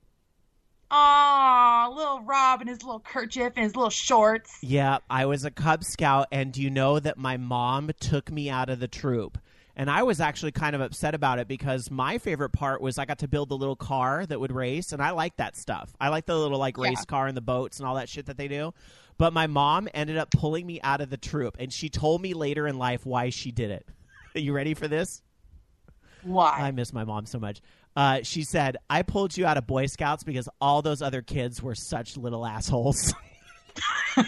Aw, 0.90 1.92
little 1.94 2.20
Rob 2.22 2.62
in 2.62 2.68
his 2.68 2.83
little 2.83 3.00
kerchief 3.00 3.53
and 3.57 3.64
his 3.64 3.76
little 3.76 3.90
shorts. 3.90 4.59
Yeah, 4.62 4.98
I 5.09 5.26
was 5.26 5.44
a 5.44 5.50
Cub 5.50 5.85
Scout, 5.85 6.26
and 6.33 6.53
do 6.53 6.61
you 6.61 6.70
know 6.70 6.98
that 6.98 7.16
my 7.16 7.37
mom 7.37 7.90
took 8.00 8.31
me 8.31 8.50
out 8.50 8.68
of 8.70 8.81
the 8.81 8.88
troop? 8.88 9.38
And 9.76 9.88
I 9.88 10.03
was 10.03 10.20
actually 10.20 10.53
kind 10.53 10.74
of 10.74 10.83
upset 10.83 11.14
about 11.14 11.38
it 11.38 11.48
because 11.48 11.90
my 11.90 12.18
favorite 12.18 12.50
part 12.50 12.83
was 12.83 12.98
I 12.98 13.05
got 13.07 13.20
to 13.20 13.29
build 13.29 13.48
the 13.48 13.57
little 13.57 13.76
car 13.76 14.26
that 14.26 14.38
would 14.40 14.53
race, 14.53 14.92
and 14.92 15.00
I 15.00 15.11
like 15.11 15.37
that 15.37 15.57
stuff. 15.57 15.94
I 16.00 16.09
like 16.09 16.26
the 16.26 16.37
little 16.37 16.59
like 16.59 16.76
Yeah. 16.76 16.85
race 16.90 17.05
car 17.05 17.29
and 17.29 17.37
the 17.37 17.40
boats 17.40 17.79
and 17.79 17.87
all 17.87 17.94
that 17.94 18.09
shit 18.09 18.26
that 18.26 18.37
they 18.37 18.48
do. 18.48 18.74
But 19.16 19.33
my 19.33 19.46
mom 19.46 19.88
ended 19.94 20.16
up 20.18 20.31
pulling 20.33 20.66
me 20.66 20.81
out 20.83 21.00
of 21.00 21.09
the 21.09 21.16
troop, 21.16 21.57
and 21.61 21.72
she 21.72 21.88
told 21.88 22.20
me 22.20 22.35
later 22.35 22.66
in 22.66 22.79
life 22.79 23.07
why 23.07 23.31
she 23.31 23.53
did 23.53 23.70
it. 23.70 23.87
Are 24.35 24.40
you 24.40 24.53
ready 24.53 24.74
for 24.74 24.88
this? 24.88 25.22
Why? 26.22 26.50
I 26.61 26.70
miss 26.72 26.92
my 26.92 27.05
mom 27.05 27.24
so 27.24 27.38
much. 27.38 27.62
Uh, 27.96 28.20
she 28.22 28.44
said, 28.44 28.76
I 28.88 29.03
pulled 29.03 29.37
you 29.37 29.46
out 29.46 29.57
of 29.57 29.66
Boy 29.66 29.87
Scouts 29.87 30.22
because 30.22 30.48
all 30.61 30.83
those 30.83 31.03
other 31.03 31.22
kids 31.22 31.62
were 31.62 31.74
such 31.74 32.16
little 32.16 32.46
assholes. 32.46 33.12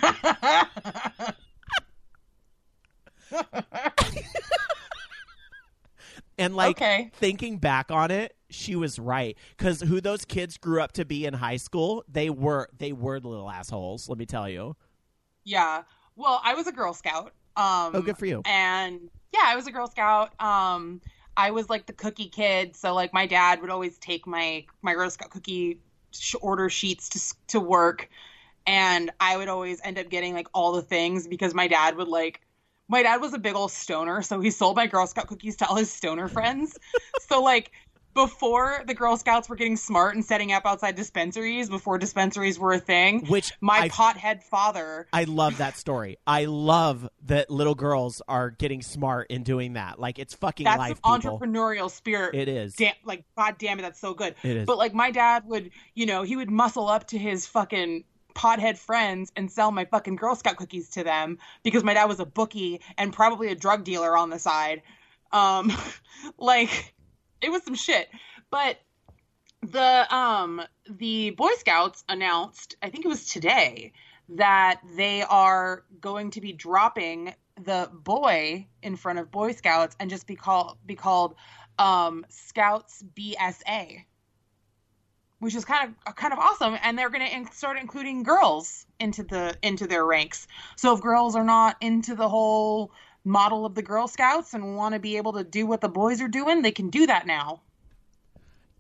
and 6.39 6.57
like 6.57 6.77
okay. 6.77 7.11
thinking 7.15 7.59
back 7.59 7.91
on 7.91 8.11
it, 8.11 8.35
she 8.51 8.77
was 8.77 8.99
right 8.99 9.37
because 9.57 9.81
who 9.81 10.01
those 10.01 10.25
kids 10.25 10.57
grew 10.59 10.83
up 10.83 10.93
to 10.93 11.05
be 11.05 11.25
in 11.25 11.35
high 11.35 11.57
school, 11.57 12.05
they 12.09 12.31
were 12.31 12.69
they 12.77 12.93
were 12.93 13.21
little 13.21 13.51
assholes. 13.51 14.09
Let 14.09 14.19
me 14.19 14.27
tell 14.27 14.49
you. 14.49 14.77
Yeah. 15.45 15.83
Well, 16.17 16.41
I 16.45 16.55
was 16.55 16.67
a 16.67 16.73
Girl 16.73 16.95
Scout. 16.95 17.33
Um, 17.57 17.93
Oh, 17.95 18.03
good 18.03 18.19
for 18.19 18.27
you. 18.27 18.43
And 18.45 19.09
yeah, 19.33 19.45
I 19.45 19.57
was 19.57 19.67
a 19.67 19.73
Girl 19.73 19.87
Scout. 19.87 20.39
Um, 20.41 21.01
I 21.43 21.51
was 21.51 21.69
like 21.69 21.87
the 21.87 21.93
cookie 21.93 22.29
kid, 22.29 22.77
so 22.77 22.95
like 22.95 23.13
my 23.13 23.27
dad 23.27 23.61
would 23.61 23.71
always 23.71 23.99
take 23.99 24.29
my 24.29 24.65
my 24.81 24.95
Girl 24.95 25.11
Scout 25.11 25.31
cookie 25.31 25.81
order 26.41 26.69
sheets 26.69 27.09
to 27.09 27.35
to 27.49 27.61
work, 27.61 28.09
and 28.65 29.11
I 29.19 29.37
would 29.37 29.49
always 29.49 29.81
end 29.83 29.99
up 29.99 30.09
getting 30.09 30.35
like 30.35 30.47
all 30.55 30.71
the 30.71 30.83
things 30.83 31.27
because 31.27 31.53
my 31.53 31.67
dad 31.67 31.97
would 31.97 32.07
like. 32.07 32.41
My 32.89 33.03
dad 33.03 33.21
was 33.21 33.35
a 33.35 33.39
big 33.39 33.57
old 33.57 33.73
stoner, 33.73 34.23
so 34.23 34.39
he 34.39 34.53
sold 34.53 34.77
my 34.77 34.87
Girl 34.87 35.05
Scout 35.09 35.27
cookies 35.27 35.57
to 35.57 35.67
all 35.67 35.75
his 35.77 35.91
stoner 35.91 36.29
friends. 36.29 36.79
so 37.29 37.43
like 37.43 37.73
before 38.15 38.83
the 38.87 38.95
Girl 38.95 39.17
Scouts 39.17 39.49
were 39.49 39.57
getting 39.57 39.77
smart 39.77 40.15
and 40.15 40.25
setting 40.25 40.53
up 40.53 40.67
outside 40.67 40.95
dispensaries, 40.95 41.69
before 41.69 41.99
dispensaries 41.99 42.59
were 42.59 42.73
a 42.73 42.79
thing, 42.79 43.27
Which 43.27 43.53
my 43.61 43.79
I 43.79 43.89
pothead 43.89 44.43
father 44.43 45.07
I 45.13 45.25
love 45.25 45.59
that 45.59 45.77
story. 45.77 46.19
I 46.27 46.45
love 46.47 47.09
that 47.27 47.51
little 47.51 47.75
girls 47.75 48.23
are 48.29 48.51
getting 48.51 48.83
smart 48.83 49.31
in 49.31 49.43
doing 49.43 49.75
that. 49.75 49.99
Like 49.99 50.19
it's 50.19 50.35
fucking 50.35 50.65
that's 50.65 50.79
life, 50.79 51.03
entrepreneurial 51.03 51.91
spirit. 51.91 52.35
It 52.35 52.49
is. 52.49 52.75
Damn, 52.75 52.95
like 53.05 53.25
god 53.37 53.57
damn 53.59 53.79
it, 53.79 53.83
that's 53.83 54.01
so 54.01 54.15
good. 54.15 54.35
It 54.43 54.57
is. 54.57 54.67
But 54.67 54.79
like 54.79 54.95
my 54.95 55.11
dad 55.11 55.45
would, 55.47 55.71
you 55.95 56.07
know, 56.07 56.23
he 56.23 56.37
would 56.37 56.51
muscle 56.51 56.89
up 56.89 57.09
to 57.09 57.19
his 57.19 57.47
fucking 57.47 58.05
pothead 58.35 58.79
friends 58.79 59.31
and 59.37 59.51
sell 59.51 59.71
my 59.71 59.85
fucking 59.85 60.17
Girl 60.17 60.35
Scout 60.35 60.57
cookies 60.57 60.91
to 60.91 61.05
them 61.05 61.39
because 61.63 61.85
my 61.85 61.95
dad 61.95 62.07
was 62.07 62.21
a 62.21 62.27
bookie 62.27 62.81
and 62.97 63.13
probably 63.13 63.49
a 63.49 63.55
drug 63.55 63.85
dealer 63.85 64.17
on 64.17 64.31
the 64.31 64.39
side. 64.39 64.83
Um, 65.33 65.73
like 66.39 66.95
it 67.43 67.51
was 67.51 67.65
some 67.65 67.75
shit. 67.75 68.09
But 68.51 68.79
the 69.63 70.15
um 70.15 70.63
the 70.89 71.31
Boy 71.31 71.51
Scouts 71.59 72.05
announced, 72.09 72.77
I 72.83 72.91
think 72.91 73.05
it 73.05 73.09
was 73.09 73.27
today, 73.27 73.93
that 74.31 74.81
they 74.97 75.23
are 75.23 75.85
going 76.01 76.31
to 76.33 76.41
be 76.41 76.53
dropping 76.53 77.35
the 77.61 77.91
boy 77.93 78.67
in 78.83 78.97
front 78.97 79.19
of 79.19 79.31
Boy 79.31 79.53
Scouts 79.53 79.97
and 80.01 80.11
just 80.11 80.27
be 80.27 80.37
called 80.37 80.79
be 80.87 80.95
called 80.95 81.35
um, 81.79 82.25
Scouts 82.29 83.03
BSA, 83.17 84.05
which 85.39 85.55
is 85.55 85.65
kind 85.65 85.95
of 86.07 86.15
kind 86.17 86.33
of 86.33 86.39
awesome. 86.39 86.77
And 86.83 86.99
they're 86.99 87.11
going 87.11 87.27
to 87.27 87.35
in- 87.35 87.51
start 87.53 87.79
including 87.79 88.23
girls 88.23 88.87
into 88.99 89.23
the 89.23 89.57
into 89.63 89.87
their 89.87 90.05
ranks. 90.05 90.47
So 90.77 90.95
if 90.95 91.01
girls 91.01 91.37
are 91.37 91.45
not 91.45 91.77
into 91.81 92.15
the 92.15 92.29
whole 92.29 92.93
model 93.25 93.65
of 93.65 93.75
the 93.75 93.83
Girl 93.83 94.09
Scouts 94.09 94.55
and 94.55 94.77
want 94.77 94.95
to 94.95 95.01
be 95.01 95.17
able 95.17 95.33
to 95.35 95.45
do 95.45 95.67
what 95.67 95.81
the 95.81 95.89
boys 95.89 96.21
are 96.21 96.29
doing, 96.29 96.63
they 96.63 96.73
can 96.73 96.91
do 96.91 97.07
that 97.07 97.27
now. 97.27 97.61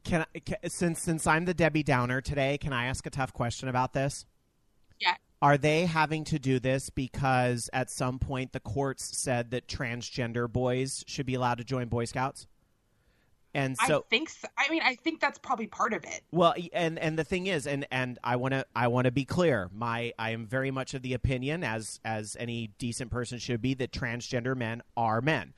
Can, 0.05 0.27
I, 0.35 0.39
can 0.41 0.57
since 0.69 1.01
since 1.01 1.27
I'm 1.27 1.45
the 1.45 1.55
Debbie 1.55 1.85
Downer 1.85 2.21
today, 2.21 2.59
can 2.59 2.73
I 2.73 2.87
ask 2.87 3.07
a 3.07 3.11
tough 3.11 3.33
question 3.33 3.69
about 3.69 3.93
this? 3.93 4.27
Yeah. 4.99 5.15
Are 5.41 5.59
they 5.59 5.87
having 5.87 6.25
to 6.25 6.39
do 6.39 6.61
this 6.61 6.91
because 6.91 7.69
at 7.73 7.91
some 7.91 8.19
point 8.19 8.53
the 8.53 8.61
courts 8.61 9.19
said 9.19 9.51
that 9.51 9.67
transgender 9.67 10.51
boys 10.51 11.05
should 11.07 11.27
be 11.27 11.35
allowed 11.35 11.59
to 11.59 11.65
join 11.65 11.89
Boy 11.89 12.05
Scouts? 12.05 12.47
And 13.55 13.77
so 13.87 13.99
I 13.99 14.03
think 14.09 14.31
so. 14.31 14.49
I 14.57 14.71
mean, 14.71 14.81
I 14.83 14.95
think 14.95 15.21
that's 15.21 15.39
probably 15.39 15.67
part 15.67 15.93
of 15.93 16.05
it. 16.05 16.23
Well, 16.31 16.55
and 16.73 16.99
and 16.99 17.19
the 17.19 17.25
thing 17.25 17.47
is, 17.49 17.67
and 17.67 17.87
and 17.91 18.19
I 18.25 18.37
want 18.37 18.53
to 18.55 18.65
I 18.75 18.89
want 18.89 19.05
to 19.05 19.11
be 19.11 19.25
clear. 19.27 19.69
My 19.75 20.13
I 20.19 20.31
am 20.31 20.47
very 20.47 20.71
much 20.71 20.95
of 20.95 21.03
the 21.03 21.13
opinion, 21.13 21.63
as 21.63 22.01
as 22.05 22.35
any 22.41 22.69
decent 22.79 23.11
person 23.11 23.39
should 23.39 23.61
be, 23.61 23.75
that 23.75 23.93
transgender 23.93 24.57
men 24.57 24.83
are 24.97 25.21
men. 25.21 25.53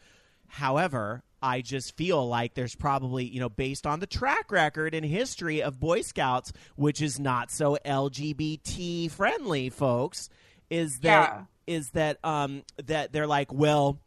However, 0.48 1.22
I 1.42 1.60
just 1.60 1.96
feel 1.96 2.26
like 2.26 2.54
there's 2.54 2.74
probably 2.74 3.24
you 3.24 3.38
know 3.40 3.48
based 3.48 3.86
on 3.86 4.00
the 4.00 4.06
track 4.06 4.50
record 4.50 4.94
and 4.94 5.04
history 5.06 5.62
of 5.62 5.78
Boy 5.78 6.02
Scouts, 6.02 6.52
which 6.76 7.00
is 7.00 7.20
not 7.20 7.50
so 7.50 7.78
LGBT 7.84 9.10
friendly, 9.10 9.70
folks, 9.70 10.28
is 10.70 10.98
that 11.00 11.44
is 11.66 11.90
Yeah. 11.94 12.16
that 12.18 12.24
um 12.28 12.62
that 12.84 13.12
they're 13.12 13.26
like 13.26 13.52
well 13.52 13.98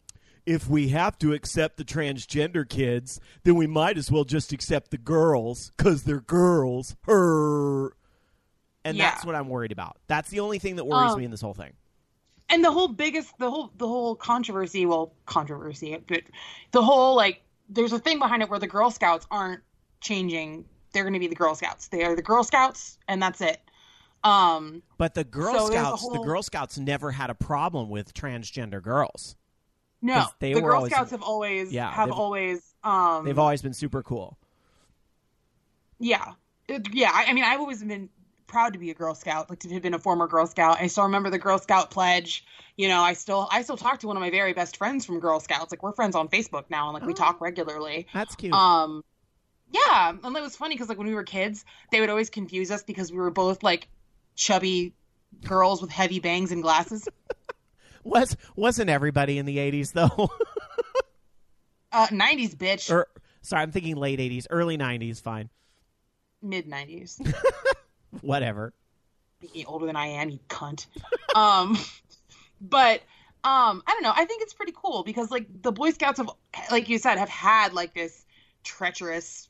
if 0.48 0.68
we 0.70 0.88
have 0.90 1.18
to 1.20 1.34
accept 1.34 1.78
the 1.78 1.84
transgender 1.84 2.68
kids, 2.68 3.20
then 3.44 3.56
we 3.56 3.68
might 3.68 3.98
as 3.98 4.10
well 4.10 4.24
just 4.24 4.54
accept 4.54 4.90
the 4.92 4.98
girls 4.98 5.72
because 5.78 6.04
they're 6.04 6.22
girls. 6.22 6.96
Her. 7.04 7.90
And 8.86 8.96
Yeah. 8.98 9.10
that's 9.12 9.26
what 9.26 9.36
I'm 9.36 9.50
worried 9.50 9.72
about. 9.74 9.98
That's 10.08 10.30
the 10.30 10.40
only 10.40 10.58
thing 10.58 10.78
that 10.78 10.86
worries 10.86 11.12
Um, 11.12 11.20
me 11.20 11.26
in 11.26 11.32
this 11.32 11.42
whole 11.42 11.54
thing. 11.54 11.74
and 12.50 12.64
the 12.64 12.72
whole 12.72 12.88
biggest 12.88 13.38
the 13.40 13.52
whole 13.52 13.72
the 13.78 13.86
whole 13.88 14.16
controversy 14.16 14.86
well 14.86 15.12
controversy 15.26 15.98
but 16.08 16.22
the 16.72 16.82
whole 16.82 17.14
like 17.14 17.42
there's 17.68 17.92
a 17.92 18.00
thing 18.00 18.18
behind 18.20 18.42
it 18.42 18.50
where 18.50 18.58
the 18.60 18.68
girl 18.68 18.90
scouts 18.90 19.28
aren't 19.30 19.62
changing 20.00 20.64
they're 20.94 21.04
going 21.04 21.12
to 21.14 21.20
be 21.20 21.28
the 21.28 21.36
girl 21.36 21.54
scouts 21.56 21.90
they 21.90 22.06
are 22.06 22.16
the 22.16 22.22
girl 22.22 22.46
scouts 22.46 22.98
and 23.10 23.22
that's 23.22 23.42
it 23.42 23.60
um 24.24 24.82
But 24.98 25.14
the 25.14 25.26
Girl 25.26 25.68
so 25.68 25.72
Scouts, 25.72 26.08
the 26.08 26.20
Girl 26.20 26.42
Scouts 26.42 26.78
never 26.78 27.12
had 27.12 27.30
a 27.30 27.36
problem 27.36 27.90
with 27.90 28.14
transgender 28.14 28.82
girls. 28.82 29.36
No 30.02 30.26
the 30.40 30.54
girl 30.54 30.76
always- 30.78 30.92
scouts 30.92 31.12
have 31.12 31.22
always 31.24 31.72
Yeah, 31.74 31.92
have 31.92 32.12
always 32.12 32.62
um 32.84 33.26
They've 33.26 33.40
always 33.40 33.62
been 33.62 33.74
super 33.74 34.04
cool. 34.04 34.38
yeah 36.00 36.34
It- 36.68 36.88
yeah 36.94 37.12
I, 37.14 37.26
I 37.30 37.34
mean 37.34 37.44
i've 37.44 37.60
always 37.60 37.84
been 37.84 38.10
proud 38.46 38.74
to 38.74 38.80
be 38.80 38.92
a 38.92 38.94
girl 38.94 39.14
scout 39.16 39.50
like 39.50 39.60
to 39.60 39.70
have 39.74 39.82
been 39.82 39.94
a 39.94 40.00
former 40.00 40.28
girl 40.28 40.46
scout 40.48 40.78
i 40.80 40.88
still 40.88 41.04
remember 41.04 41.30
the 41.30 41.38
girl 41.40 41.58
scout 41.58 41.92
pledge 41.92 42.46
you 42.78 42.88
know 42.88 43.02
i 43.02 43.14
still 43.14 43.48
i 43.52 43.62
still 43.62 43.76
talk 43.78 44.00
to 44.00 44.08
one 44.08 44.16
of 44.16 44.22
my 44.22 44.30
very 44.30 44.54
best 44.54 44.78
friends 44.78 45.06
from 45.06 45.20
girl 45.20 45.40
scouts 45.40 45.72
like 45.72 45.84
we're 45.84 45.92
friends 45.94 46.16
on 46.16 46.28
facebook 46.30 46.66
now 46.70 46.88
and 46.88 46.94
like 46.94 47.04
we 47.06 47.14
Oh. 47.14 47.16
talk 47.16 47.42
regularly 47.42 48.08
That's 48.14 48.36
cute. 48.36 48.54
Um, 48.54 49.04
yeah, 49.70 50.14
and 50.24 50.38
it 50.38 50.42
was 50.42 50.56
funny 50.56 50.76
because 50.76 50.88
like 50.88 50.98
when 50.98 51.08
we 51.08 51.14
were 51.14 51.26
kids, 51.26 51.66
they 51.92 52.00
would 52.00 52.10
always 52.10 52.30
confuse 52.30 52.72
us 52.72 52.84
because 52.84 53.12
we 53.12 53.18
were 53.18 53.32
both 53.32 53.64
like 53.64 53.90
chubby 54.34 54.94
girls 55.44 55.82
with 55.82 55.92
heavy 55.92 56.22
bangs 56.22 56.54
and 56.54 56.64
glasses. 56.64 57.06
Was 58.08 58.38
wasn't 58.56 58.90
everybody 58.90 59.38
in 59.38 59.46
the 59.46 59.58
'80s 59.58 59.94
though? 59.94 60.30
Uh, 61.90 62.06
'90s 62.08 62.54
bitch, 62.54 62.92
or 62.92 63.08
sorry, 63.42 63.62
I'm 63.64 63.72
thinking 63.72 63.96
late 63.96 64.20
'80s, 64.20 64.46
early 64.50 64.78
'90s. 64.78 65.22
Fine, 65.22 65.50
mid 66.42 66.70
'90s. 66.70 67.34
whatever. 68.22 68.74
You 69.54 69.64
older 69.68 69.86
than 69.86 69.96
I 69.96 70.08
am, 70.08 70.30
you 70.30 70.40
cunt. 70.50 70.86
um, 71.34 71.78
but 72.62 73.00
um, 73.46 73.82
I 73.88 73.94
don't 73.94 74.04
know. 74.04 74.12
I 74.14 74.26
think 74.26 74.42
it's 74.44 74.54
pretty 74.54 74.74
cool 74.76 75.04
because 75.04 75.32
like 75.32 75.48
the 75.62 75.72
Boy 75.72 75.92
Scouts 75.92 76.18
have, 76.18 76.30
like 76.70 76.90
you 76.90 76.98
said, 76.98 77.18
have 77.18 77.30
had 77.30 77.74
like 77.74 77.94
this 77.94 78.26
treacherous 78.66 79.48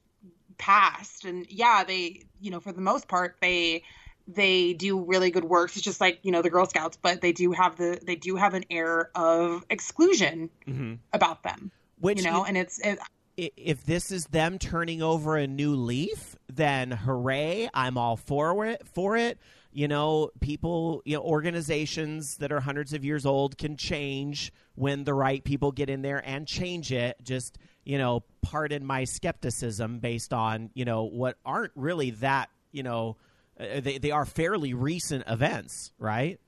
past, 0.59 1.25
and 1.25 1.47
yeah, 1.49 1.83
they, 1.83 2.21
you 2.39 2.51
know, 2.51 2.59
for 2.59 2.71
the 2.71 2.81
most 2.81 3.07
part, 3.07 3.37
they 3.41 3.83
they 4.27 4.73
do 4.73 5.03
really 5.03 5.31
good 5.31 5.45
works. 5.45 5.75
It's 5.75 5.85
just 5.85 6.01
like 6.01 6.19
you 6.23 6.31
know 6.31 6.41
the 6.41 6.49
Girl 6.49 6.65
Scouts, 6.65 6.97
but 7.01 7.21
they 7.21 7.31
do 7.31 7.51
have 7.51 7.77
the 7.77 7.99
they 8.05 8.15
do 8.15 8.35
have 8.35 8.53
an 8.53 8.65
air 8.69 9.09
of 9.15 9.63
exclusion 9.69 10.49
hmm 10.65 10.95
about 11.13 11.43
them, 11.43 11.71
Which 11.99 12.19
you 12.19 12.29
know, 12.29 12.45
and 12.45 12.57
it's 12.57 12.79
it, 12.79 12.99
if 13.37 13.85
this 13.85 14.11
is 14.11 14.25
them 14.25 14.57
turning 14.59 15.01
over 15.01 15.37
a 15.37 15.47
new 15.47 15.75
leaf, 15.75 16.35
then 16.51 16.91
hooray! 16.91 17.69
I'm 17.73 17.97
all 17.97 18.17
for 18.17 18.65
it. 18.65 18.85
For 18.87 19.15
it, 19.15 19.39
you 19.71 19.87
know, 19.87 20.31
people, 20.39 21.03
you 21.05 21.15
know, 21.15 21.23
organizations 21.23 22.37
that 22.37 22.51
are 22.51 22.59
hundreds 22.59 22.93
of 22.93 23.05
years 23.05 23.25
old 23.25 23.57
can 23.57 23.77
change 23.77 24.51
when 24.75 25.03
the 25.03 25.13
right 25.13 25.43
people 25.43 25.71
get 25.71 25.89
in 25.89 26.01
there 26.01 26.21
and 26.25 26.47
change 26.47 26.91
it. 26.91 27.15
Just 27.23 27.57
you 27.85 27.97
know, 27.97 28.23
pardon 28.41 28.85
my 28.85 29.03
skepticism 29.03 29.99
based 29.99 30.33
on 30.33 30.71
you 30.73 30.83
know 30.83 31.03
what 31.03 31.37
aren't 31.45 31.73
really 31.75 32.11
that 32.11 32.49
you 32.71 32.83
know. 32.83 33.17
Uh, 33.59 33.79
they 33.79 33.97
they 33.97 34.11
are 34.11 34.25
fairly 34.25 34.73
recent 34.73 35.23
events, 35.27 35.91
right? 35.99 36.39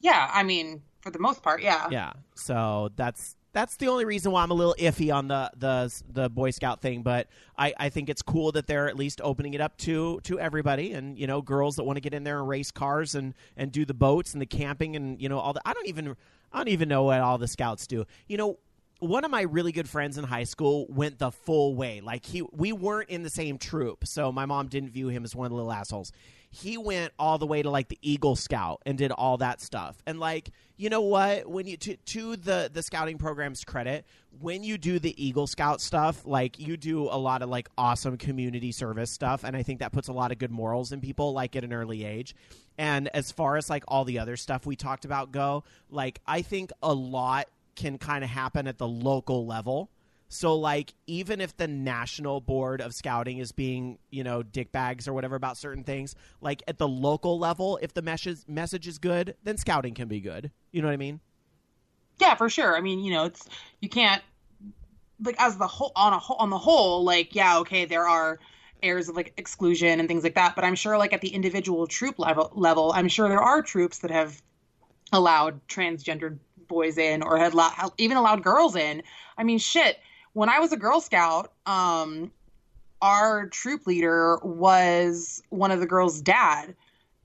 yeah. 0.00 0.30
I 0.32 0.42
mean, 0.42 0.82
for 1.00 1.10
the 1.10 1.18
most 1.18 1.42
part, 1.42 1.62
yeah. 1.62 1.88
Yeah. 1.90 2.12
So 2.34 2.90
that's 2.96 3.36
that's 3.52 3.76
the 3.76 3.88
only 3.88 4.04
reason 4.04 4.30
why 4.32 4.42
I'm 4.42 4.50
a 4.50 4.54
little 4.54 4.76
iffy 4.78 5.14
on 5.14 5.28
the 5.28 5.50
the 5.56 6.02
the 6.08 6.28
Boy 6.30 6.50
Scout 6.50 6.80
thing, 6.80 7.02
but 7.02 7.26
I, 7.58 7.74
I 7.78 7.88
think 7.88 8.08
it's 8.08 8.22
cool 8.22 8.52
that 8.52 8.66
they're 8.66 8.88
at 8.88 8.96
least 8.96 9.20
opening 9.22 9.54
it 9.54 9.60
up 9.60 9.76
to 9.78 10.20
to 10.24 10.38
everybody 10.38 10.92
and 10.92 11.18
you 11.18 11.26
know 11.26 11.42
girls 11.42 11.76
that 11.76 11.84
want 11.84 11.96
to 11.96 12.00
get 12.00 12.14
in 12.14 12.24
there 12.24 12.38
and 12.38 12.48
race 12.48 12.70
cars 12.70 13.14
and 13.14 13.34
and 13.56 13.72
do 13.72 13.84
the 13.84 13.94
boats 13.94 14.32
and 14.32 14.40
the 14.40 14.46
camping 14.46 14.96
and 14.96 15.20
you 15.20 15.28
know 15.28 15.38
all 15.38 15.52
the 15.52 15.60
I 15.64 15.72
don't 15.72 15.88
even 15.88 16.16
I 16.52 16.58
don't 16.58 16.68
even 16.68 16.88
know 16.88 17.04
what 17.04 17.20
all 17.20 17.38
the 17.38 17.48
scouts 17.48 17.86
do. 17.86 18.04
You 18.26 18.36
know, 18.36 18.58
one 19.00 19.24
of 19.24 19.30
my 19.30 19.42
really 19.42 19.72
good 19.72 19.88
friends 19.88 20.18
in 20.18 20.24
high 20.24 20.44
school 20.44 20.86
went 20.88 21.18
the 21.18 21.30
full 21.30 21.74
way. 21.74 22.00
Like 22.00 22.24
he 22.24 22.42
we 22.42 22.72
weren't 22.72 23.08
in 23.08 23.22
the 23.22 23.30
same 23.30 23.58
troop, 23.58 24.06
so 24.06 24.30
my 24.30 24.46
mom 24.46 24.68
didn't 24.68 24.90
view 24.90 25.08
him 25.08 25.24
as 25.24 25.34
one 25.34 25.46
of 25.46 25.50
the 25.50 25.56
little 25.56 25.72
assholes. 25.72 26.12
He 26.50 26.76
went 26.76 27.12
all 27.18 27.38
the 27.38 27.46
way 27.46 27.62
to 27.62 27.70
like 27.70 27.88
the 27.88 27.98
Eagle 28.02 28.36
Scout 28.36 28.82
and 28.84 28.98
did 28.98 29.12
all 29.12 29.38
that 29.38 29.60
stuff. 29.60 30.02
And 30.06 30.18
like, 30.18 30.50
you 30.76 30.90
know 30.90 31.00
what? 31.00 31.48
When 31.48 31.66
you 31.66 31.76
to, 31.78 31.96
to 31.96 32.36
the 32.36 32.70
the 32.72 32.82
scouting 32.82 33.18
program's 33.18 33.64
credit, 33.64 34.04
when 34.38 34.62
you 34.62 34.76
do 34.76 34.98
the 34.98 35.22
Eagle 35.22 35.46
Scout 35.46 35.80
stuff, 35.80 36.26
like 36.26 36.58
you 36.58 36.76
do 36.76 37.04
a 37.04 37.16
lot 37.16 37.42
of 37.42 37.48
like 37.48 37.68
awesome 37.78 38.16
community 38.18 38.72
service 38.72 39.10
stuff, 39.10 39.44
and 39.44 39.56
I 39.56 39.62
think 39.62 39.80
that 39.80 39.92
puts 39.92 40.08
a 40.08 40.12
lot 40.12 40.30
of 40.30 40.38
good 40.38 40.50
morals 40.50 40.92
in 40.92 41.00
people 41.00 41.32
like 41.32 41.56
at 41.56 41.64
an 41.64 41.72
early 41.72 42.04
age. 42.04 42.34
And 42.76 43.08
as 43.08 43.32
far 43.32 43.56
as 43.56 43.70
like 43.70 43.84
all 43.88 44.04
the 44.04 44.18
other 44.18 44.36
stuff 44.36 44.66
we 44.66 44.76
talked 44.76 45.04
about 45.04 45.32
go, 45.32 45.64
like 45.90 46.20
I 46.26 46.42
think 46.42 46.70
a 46.82 46.92
lot 46.92 47.48
can 47.76 47.98
kind 47.98 48.24
of 48.24 48.30
happen 48.30 48.66
at 48.66 48.78
the 48.78 48.88
local 48.88 49.46
level. 49.46 49.90
So 50.28 50.54
like 50.54 50.94
even 51.06 51.40
if 51.40 51.56
the 51.56 51.66
national 51.66 52.40
board 52.40 52.80
of 52.80 52.94
scouting 52.94 53.38
is 53.38 53.50
being, 53.50 53.98
you 54.10 54.22
know, 54.22 54.42
dickbags 54.42 55.08
or 55.08 55.12
whatever 55.12 55.34
about 55.34 55.56
certain 55.56 55.82
things, 55.82 56.14
like 56.40 56.62
at 56.68 56.78
the 56.78 56.86
local 56.86 57.38
level, 57.38 57.78
if 57.82 57.94
the 57.94 58.02
message 58.02 58.40
message 58.46 58.86
is 58.86 58.98
good, 58.98 59.34
then 59.42 59.56
scouting 59.56 59.94
can 59.94 60.06
be 60.06 60.20
good. 60.20 60.52
You 60.70 60.82
know 60.82 60.88
what 60.88 60.94
I 60.94 60.98
mean? 60.98 61.20
yeah 62.20 62.34
for 62.34 62.48
sure 62.48 62.76
i 62.76 62.80
mean 62.80 63.00
you 63.00 63.12
know 63.12 63.24
it's 63.24 63.48
you 63.80 63.88
can't 63.88 64.22
like 65.24 65.36
as 65.38 65.56
the 65.56 65.66
whole 65.66 65.92
on 65.96 66.12
a 66.12 66.18
whole 66.18 66.36
on 66.36 66.50
the 66.50 66.58
whole 66.58 67.02
like 67.02 67.34
yeah 67.34 67.58
okay 67.58 67.84
there 67.84 68.06
are 68.06 68.38
airs 68.82 69.08
of 69.08 69.16
like 69.16 69.32
exclusion 69.36 69.98
and 69.98 70.08
things 70.08 70.22
like 70.22 70.34
that 70.34 70.54
but 70.54 70.64
i'm 70.64 70.74
sure 70.74 70.96
like 70.96 71.12
at 71.12 71.20
the 71.20 71.28
individual 71.28 71.86
troop 71.86 72.18
level 72.18 72.50
level 72.54 72.92
i'm 72.94 73.08
sure 73.08 73.28
there 73.28 73.40
are 73.40 73.62
troops 73.62 73.98
that 73.98 74.10
have 74.10 74.40
allowed 75.12 75.66
transgendered 75.66 76.38
boys 76.70 76.96
in 76.96 77.22
or 77.22 77.36
had 77.36 77.52
even 77.98 78.16
allowed 78.16 78.42
girls 78.42 78.74
in 78.74 79.02
i 79.36 79.44
mean 79.44 79.58
shit 79.58 79.98
when 80.32 80.48
i 80.48 80.58
was 80.58 80.72
a 80.72 80.76
girl 80.78 81.00
scout 81.00 81.52
um 81.66 82.30
our 83.02 83.46
troop 83.48 83.86
leader 83.86 84.38
was 84.42 85.42
one 85.50 85.70
of 85.70 85.80
the 85.80 85.86
girls 85.86 86.20
dad 86.22 86.74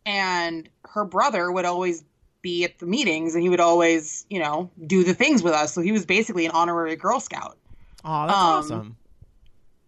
and 0.05 0.69
her 0.83 1.05
brother 1.05 1.51
would 1.51 1.65
always 1.65 2.03
be 2.41 2.63
at 2.63 2.77
the 2.77 2.85
meetings 2.85 3.33
and 3.33 3.41
he 3.41 3.49
would 3.49 3.59
always, 3.59 4.23
you 4.29 4.37
know, 4.37 4.69
do 4.85 5.03
the 5.03 5.15
things 5.15 5.41
with 5.41 5.53
us. 5.53 5.73
So 5.73 5.81
he 5.81 5.91
was 5.91 6.05
basically 6.05 6.45
an 6.45 6.51
honorary 6.51 6.95
Girl 6.95 7.19
Scout. 7.19 7.57
Oh, 8.03 8.27
that's 8.27 8.39
Um, 8.39 8.47
awesome. 8.47 8.97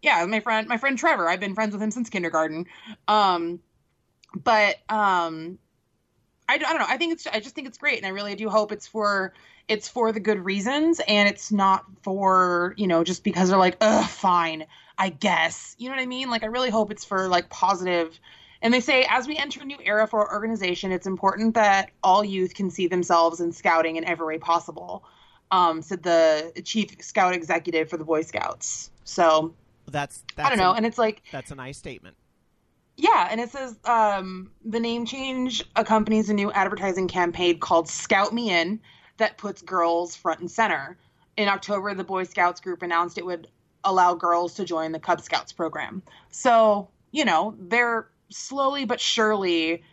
Yeah, 0.01 0.25
my 0.25 0.39
friend 0.39 0.67
my 0.67 0.77
friend 0.77 0.97
Trevor, 0.97 1.29
I've 1.29 1.39
been 1.39 1.53
friends 1.53 1.73
with 1.73 1.83
him 1.83 1.91
since 1.91 2.09
kindergarten. 2.09 2.65
Um 3.07 3.59
but 4.43 4.77
um 4.89 5.59
I, 6.49 6.55
I 6.55 6.57
don't 6.57 6.79
know. 6.79 6.85
I 6.87 6.97
think 6.97 7.13
it's 7.13 7.27
I 7.27 7.39
just 7.39 7.55
think 7.55 7.67
it's 7.67 7.77
great 7.77 7.97
and 7.97 8.05
I 8.05 8.09
really 8.09 8.35
do 8.35 8.49
hope 8.49 8.71
it's 8.71 8.87
for 8.87 9.33
it's 9.67 9.89
for 9.89 10.11
the 10.11 10.19
good 10.19 10.43
reasons 10.43 11.01
and 11.07 11.27
it's 11.27 11.51
not 11.51 11.85
for, 12.01 12.73
you 12.77 12.87
know, 12.87 13.03
just 13.03 13.23
because 13.23 13.49
they're 13.49 13.57
like, 13.57 13.77
"Ugh, 13.81 14.05
fine, 14.05 14.65
I 14.97 15.09
guess." 15.09 15.75
You 15.77 15.89
know 15.89 15.95
what 15.95 16.01
I 16.01 16.05
mean? 16.05 16.29
Like 16.29 16.43
I 16.43 16.47
really 16.47 16.69
hope 16.69 16.91
it's 16.91 17.03
for 17.03 17.27
like 17.27 17.49
positive. 17.49 18.17
And 18.61 18.73
they 18.73 18.79
say, 18.79 19.05
as 19.09 19.27
we 19.27 19.37
enter 19.37 19.61
a 19.61 19.65
new 19.65 19.77
era 19.83 20.07
for 20.07 20.27
our 20.27 20.33
organization, 20.33 20.91
it's 20.91 21.05
important 21.05 21.53
that 21.55 21.91
all 22.03 22.23
youth 22.23 22.55
can 22.55 22.71
see 22.71 22.87
themselves 22.87 23.39
in 23.39 23.51
scouting 23.51 23.97
in 23.97 24.03
every 24.03 24.25
way 24.25 24.37
possible, 24.39 25.03
um, 25.51 25.83
said 25.83 26.01
the 26.01 26.51
chief 26.65 26.95
scout 26.99 27.35
executive 27.35 27.87
for 27.87 27.97
the 27.97 28.03
Boy 28.03 28.23
Scouts. 28.23 28.89
So 29.03 29.53
that's, 29.85 30.23
that's 30.35 30.47
I 30.47 30.49
don't 30.49 30.57
know. 30.57 30.71
A, 30.71 30.73
and 30.73 30.87
it's 30.87 30.97
like, 30.97 31.21
that's 31.31 31.51
a 31.51 31.55
nice 31.55 31.77
statement. 31.77 32.17
Yeah, 32.97 33.27
and 33.29 33.39
it 33.39 33.51
says 33.51 33.77
um, 33.85 34.49
the 34.65 34.79
name 34.79 35.05
change 35.05 35.63
accompanies 35.75 36.31
a 36.31 36.33
new 36.33 36.51
advertising 36.51 37.07
campaign 37.07 37.59
called 37.59 37.87
Scout 37.87 38.33
Me 38.33 38.49
In 38.49 38.79
that 39.17 39.37
puts 39.37 39.61
girls 39.61 40.15
front 40.15 40.39
and 40.39 40.49
center. 40.49 40.97
In 41.37 41.47
October, 41.47 41.93
the 41.93 42.03
Boy 42.03 42.23
Scouts 42.23 42.59
group 42.59 42.81
announced 42.81 43.19
it 43.19 43.25
would 43.25 43.47
allow 43.83 44.15
girls 44.15 44.55
to 44.55 44.65
join 44.65 44.91
the 44.91 44.99
Cub 44.99 45.21
Scouts 45.21 45.53
program. 45.53 46.01
So, 46.31 46.89
you 47.11 47.23
know, 47.23 47.55
they're 47.59 48.09
slowly 48.29 48.85
but 48.85 48.99
surely 48.99 49.83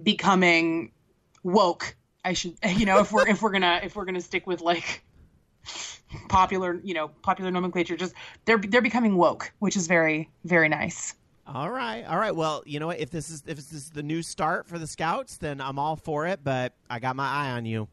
becoming 0.00 0.92
woke. 1.42 1.96
I 2.24 2.34
should, 2.34 2.54
you 2.76 2.86
know, 2.86 3.00
if 3.00 3.10
we're 3.10 3.26
if 3.26 3.42
we're 3.42 3.50
gonna 3.50 3.80
if 3.82 3.96
we're 3.96 4.04
gonna 4.04 4.20
stick 4.20 4.46
with 4.46 4.60
like 4.60 5.02
popular, 6.28 6.80
you 6.84 6.94
know, 6.94 7.08
popular 7.08 7.50
nomenclature, 7.50 7.96
just 7.96 8.14
they're 8.44 8.58
they're 8.58 8.82
becoming 8.82 9.16
woke, 9.16 9.52
which 9.58 9.76
is 9.76 9.88
very 9.88 10.30
very 10.44 10.68
nice. 10.68 11.14
All 11.46 11.70
right, 11.70 12.04
all 12.04 12.18
right. 12.18 12.34
Well, 12.34 12.62
you 12.66 12.78
know 12.78 12.86
what? 12.86 13.00
If 13.00 13.10
this 13.10 13.28
is 13.28 13.42
if 13.46 13.56
this 13.56 13.72
is 13.72 13.90
the 13.90 14.02
new 14.02 14.22
start 14.22 14.66
for 14.66 14.78
the 14.78 14.86
Scouts, 14.86 15.38
then 15.38 15.60
I'm 15.60 15.78
all 15.78 15.96
for 15.96 16.26
it. 16.26 16.40
But 16.44 16.74
I 16.88 17.00
got 17.00 17.16
my 17.16 17.28
eye 17.28 17.50
on 17.52 17.64
you. 17.64 17.88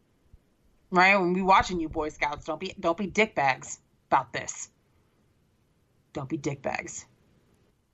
Right, 0.91 1.17
we 1.17 1.41
watching 1.41 1.79
you, 1.79 1.89
Boy 1.89 2.09
Scouts, 2.09 2.45
don't 2.45 2.59
be 2.59 2.73
don't 2.79 2.97
be 2.97 3.07
dickbags 3.07 3.79
about 4.09 4.33
this. 4.33 4.69
Don't 6.13 6.29
be 6.29 6.37
dickbags. 6.37 7.05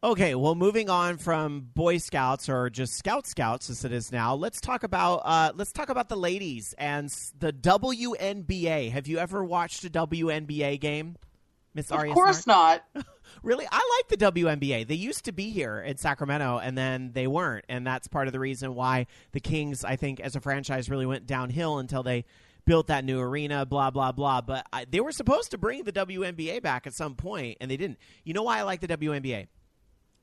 Okay, 0.04 0.36
well, 0.36 0.56
moving 0.56 0.90
on 0.90 1.18
from 1.18 1.68
Boy 1.74 1.98
Scouts 1.98 2.48
or 2.48 2.70
just 2.70 2.94
Scout 2.94 3.26
Scouts 3.26 3.70
as 3.70 3.84
it 3.84 3.92
is 3.92 4.12
now, 4.12 4.36
let's 4.36 4.62
talk 4.62 4.84
about 4.84 5.22
uh, 5.26 5.52
let's 5.56 5.72
talk 5.72 5.90
about 5.90 6.10
the 6.10 6.16
ladies 6.16 6.76
and 6.78 7.10
the 7.40 7.52
WNBA. 7.52 8.92
Have 8.92 9.08
you 9.08 9.18
ever 9.18 9.44
watched 9.44 9.84
a 9.84 9.90
WNBA 9.90 10.80
game, 10.80 11.16
Miss 11.76 11.92
Of 11.92 12.08
course 12.12 12.48
not. 12.48 12.84
really, 13.44 13.68
I 13.70 14.00
like 14.00 14.08
the 14.08 14.32
WNBA. 14.32 14.88
They 14.88 14.96
used 14.96 15.26
to 15.26 15.34
be 15.34 15.50
here 15.50 15.80
in 15.80 15.98
Sacramento, 15.98 16.60
and 16.60 16.78
then 16.78 17.12
they 17.14 17.28
weren't, 17.28 17.66
and 17.68 17.86
that's 17.86 18.08
part 18.08 18.28
of 18.28 18.34
the 18.34 18.40
reason 18.40 18.76
why 18.76 19.08
the 19.34 19.42
Kings, 19.42 19.84
I 19.84 19.98
think, 19.98 20.22
as 20.22 20.38
a 20.38 20.40
franchise, 20.40 20.90
really 20.90 21.06
went 21.06 21.28
downhill 21.28 21.80
until 21.80 22.02
they 22.02 22.24
built 22.66 22.88
that 22.88 23.04
new 23.04 23.20
arena. 23.20 23.66
Blah 23.66 23.92
blah 23.92 24.14
blah. 24.14 24.40
But 24.40 24.66
I, 24.72 24.86
they 24.90 25.02
were 25.02 25.12
supposed 25.12 25.52
to 25.52 25.58
bring 25.58 25.84
the 25.84 25.92
WNBA 25.92 26.62
back 26.64 26.88
at 26.88 26.94
some 26.94 27.16
point, 27.16 27.58
and 27.60 27.70
they 27.70 27.78
didn't. 27.78 28.00
You 28.24 28.34
know 28.34 28.44
why 28.44 28.60
I 28.60 28.62
like 28.62 28.80
the 28.80 28.88
WNBA? 28.88 29.48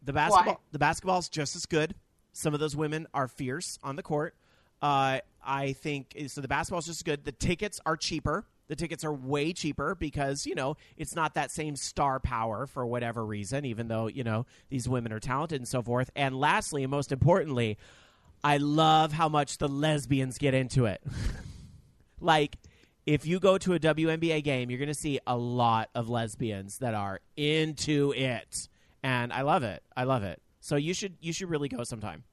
The 0.05 0.12
basketball, 0.12 0.55
Why? 0.55 0.61
the 0.72 0.78
basketball's 0.78 1.28
just 1.28 1.55
as 1.55 1.66
good. 1.66 1.94
Some 2.32 2.55
of 2.55 2.61
those 2.61 2.74
women 2.74 3.07
are 3.12 3.28
fierce 3.28 3.78
on 3.82 3.96
the 3.96 4.03
court. 4.03 4.34
Uh, 4.80 5.18
I 5.44 5.74
think 5.74 6.16
so. 6.28 6.40
The 6.40 6.48
basketball's 6.48 6.86
just 6.86 7.00
as 7.00 7.03
good. 7.03 7.24
The 7.24 7.32
tickets 7.32 7.78
are 7.84 7.96
cheaper. 7.96 8.46
The 8.72 8.76
tickets 8.76 9.04
are 9.04 9.12
way 9.12 9.52
cheaper 9.52 9.94
because 9.94 10.46
you 10.46 10.54
know 10.54 10.78
it's 10.96 11.14
not 11.14 11.34
that 11.34 11.50
same 11.50 11.76
star 11.76 12.18
power 12.18 12.66
for 12.66 12.86
whatever 12.86 13.22
reason. 13.22 13.66
Even 13.66 13.88
though 13.88 14.06
you 14.06 14.24
know 14.24 14.46
these 14.70 14.88
women 14.88 15.12
are 15.12 15.20
talented 15.20 15.60
and 15.60 15.68
so 15.68 15.82
forth. 15.82 16.08
And 16.16 16.40
lastly, 16.40 16.82
and 16.82 16.90
most 16.90 17.12
importantly, 17.12 17.76
I 18.42 18.56
love 18.56 19.12
how 19.12 19.28
much 19.28 19.58
the 19.58 19.68
lesbians 19.68 20.38
get 20.38 20.54
into 20.54 20.86
it. 20.86 21.02
like 22.22 22.56
if 23.04 23.26
you 23.26 23.40
go 23.40 23.58
to 23.58 23.74
a 23.74 23.78
WNBA 23.78 24.42
game, 24.42 24.70
you're 24.70 24.78
going 24.78 24.88
to 24.88 24.94
see 24.94 25.20
a 25.26 25.36
lot 25.36 25.90
of 25.94 26.08
lesbians 26.08 26.78
that 26.78 26.94
are 26.94 27.20
into 27.36 28.14
it, 28.16 28.70
and 29.02 29.34
I 29.34 29.42
love 29.42 29.64
it. 29.64 29.82
I 29.94 30.04
love 30.04 30.22
it. 30.22 30.40
So 30.62 30.76
you 30.76 30.94
should 30.94 31.18
you 31.20 31.34
should 31.34 31.50
really 31.50 31.68
go 31.68 31.84
sometime. 31.84 32.24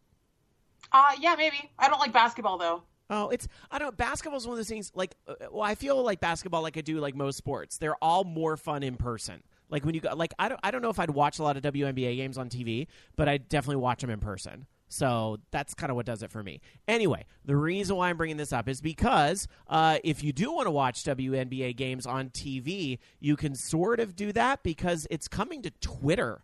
Uh 0.93 1.11
yeah, 1.19 1.35
maybe. 1.37 1.69
I 1.77 1.89
don't 1.89 1.99
like 1.99 2.13
basketball 2.13 2.57
though. 2.57 2.83
Oh, 3.09 3.29
it's 3.29 3.47
I 3.71 3.79
don't 3.79 3.87
know. 3.87 3.91
Basketball's 3.91 4.45
one 4.45 4.53
of 4.53 4.57
those 4.59 4.69
things. 4.69 4.91
Like, 4.93 5.15
uh, 5.27 5.35
well, 5.51 5.63
I 5.63 5.75
feel 5.75 6.01
like 6.03 6.19
basketball, 6.19 6.61
like 6.61 6.77
I 6.77 6.81
do, 6.81 6.99
like 6.99 7.15
most 7.15 7.37
sports. 7.37 7.77
They're 7.77 8.01
all 8.03 8.23
more 8.23 8.55
fun 8.57 8.83
in 8.83 8.95
person. 8.95 9.41
Like 9.69 9.85
when 9.85 9.95
you 9.95 10.01
go, 10.01 10.13
like 10.15 10.33
I 10.37 10.49
don't, 10.49 10.59
I 10.63 10.71
don't 10.71 10.81
know 10.81 10.89
if 10.89 10.99
I'd 10.99 11.09
watch 11.09 11.39
a 11.39 11.43
lot 11.43 11.57
of 11.57 11.63
WNBA 11.63 12.15
games 12.15 12.37
on 12.37 12.49
TV, 12.49 12.87
but 13.15 13.27
I 13.27 13.37
definitely 13.37 13.77
watch 13.77 14.01
them 14.01 14.09
in 14.09 14.19
person. 14.19 14.67
So 14.89 15.37
that's 15.51 15.75
kind 15.75 15.91
of 15.91 15.95
what 15.95 16.07
does 16.07 16.23
it 16.23 16.31
for 16.31 16.43
me. 16.43 16.61
Anyway, 16.87 17.25
the 17.45 17.55
reason 17.55 17.95
why 17.95 18.09
I'm 18.09 18.17
bringing 18.17 18.37
this 18.37 18.51
up 18.51 18.67
is 18.67 18.81
because 18.81 19.47
uh, 19.67 19.99
if 20.03 20.23
you 20.23 20.33
do 20.33 20.51
want 20.51 20.65
to 20.65 20.71
watch 20.71 21.03
WNBA 21.03 21.75
games 21.75 22.07
on 22.07 22.29
TV, 22.29 22.97
you 23.19 23.35
can 23.35 23.53
sort 23.53 23.99
of 23.99 24.15
do 24.15 24.31
that 24.33 24.63
because 24.63 25.05
it's 25.11 25.27
coming 25.27 25.61
to 25.61 25.69
Twitter. 25.79 26.41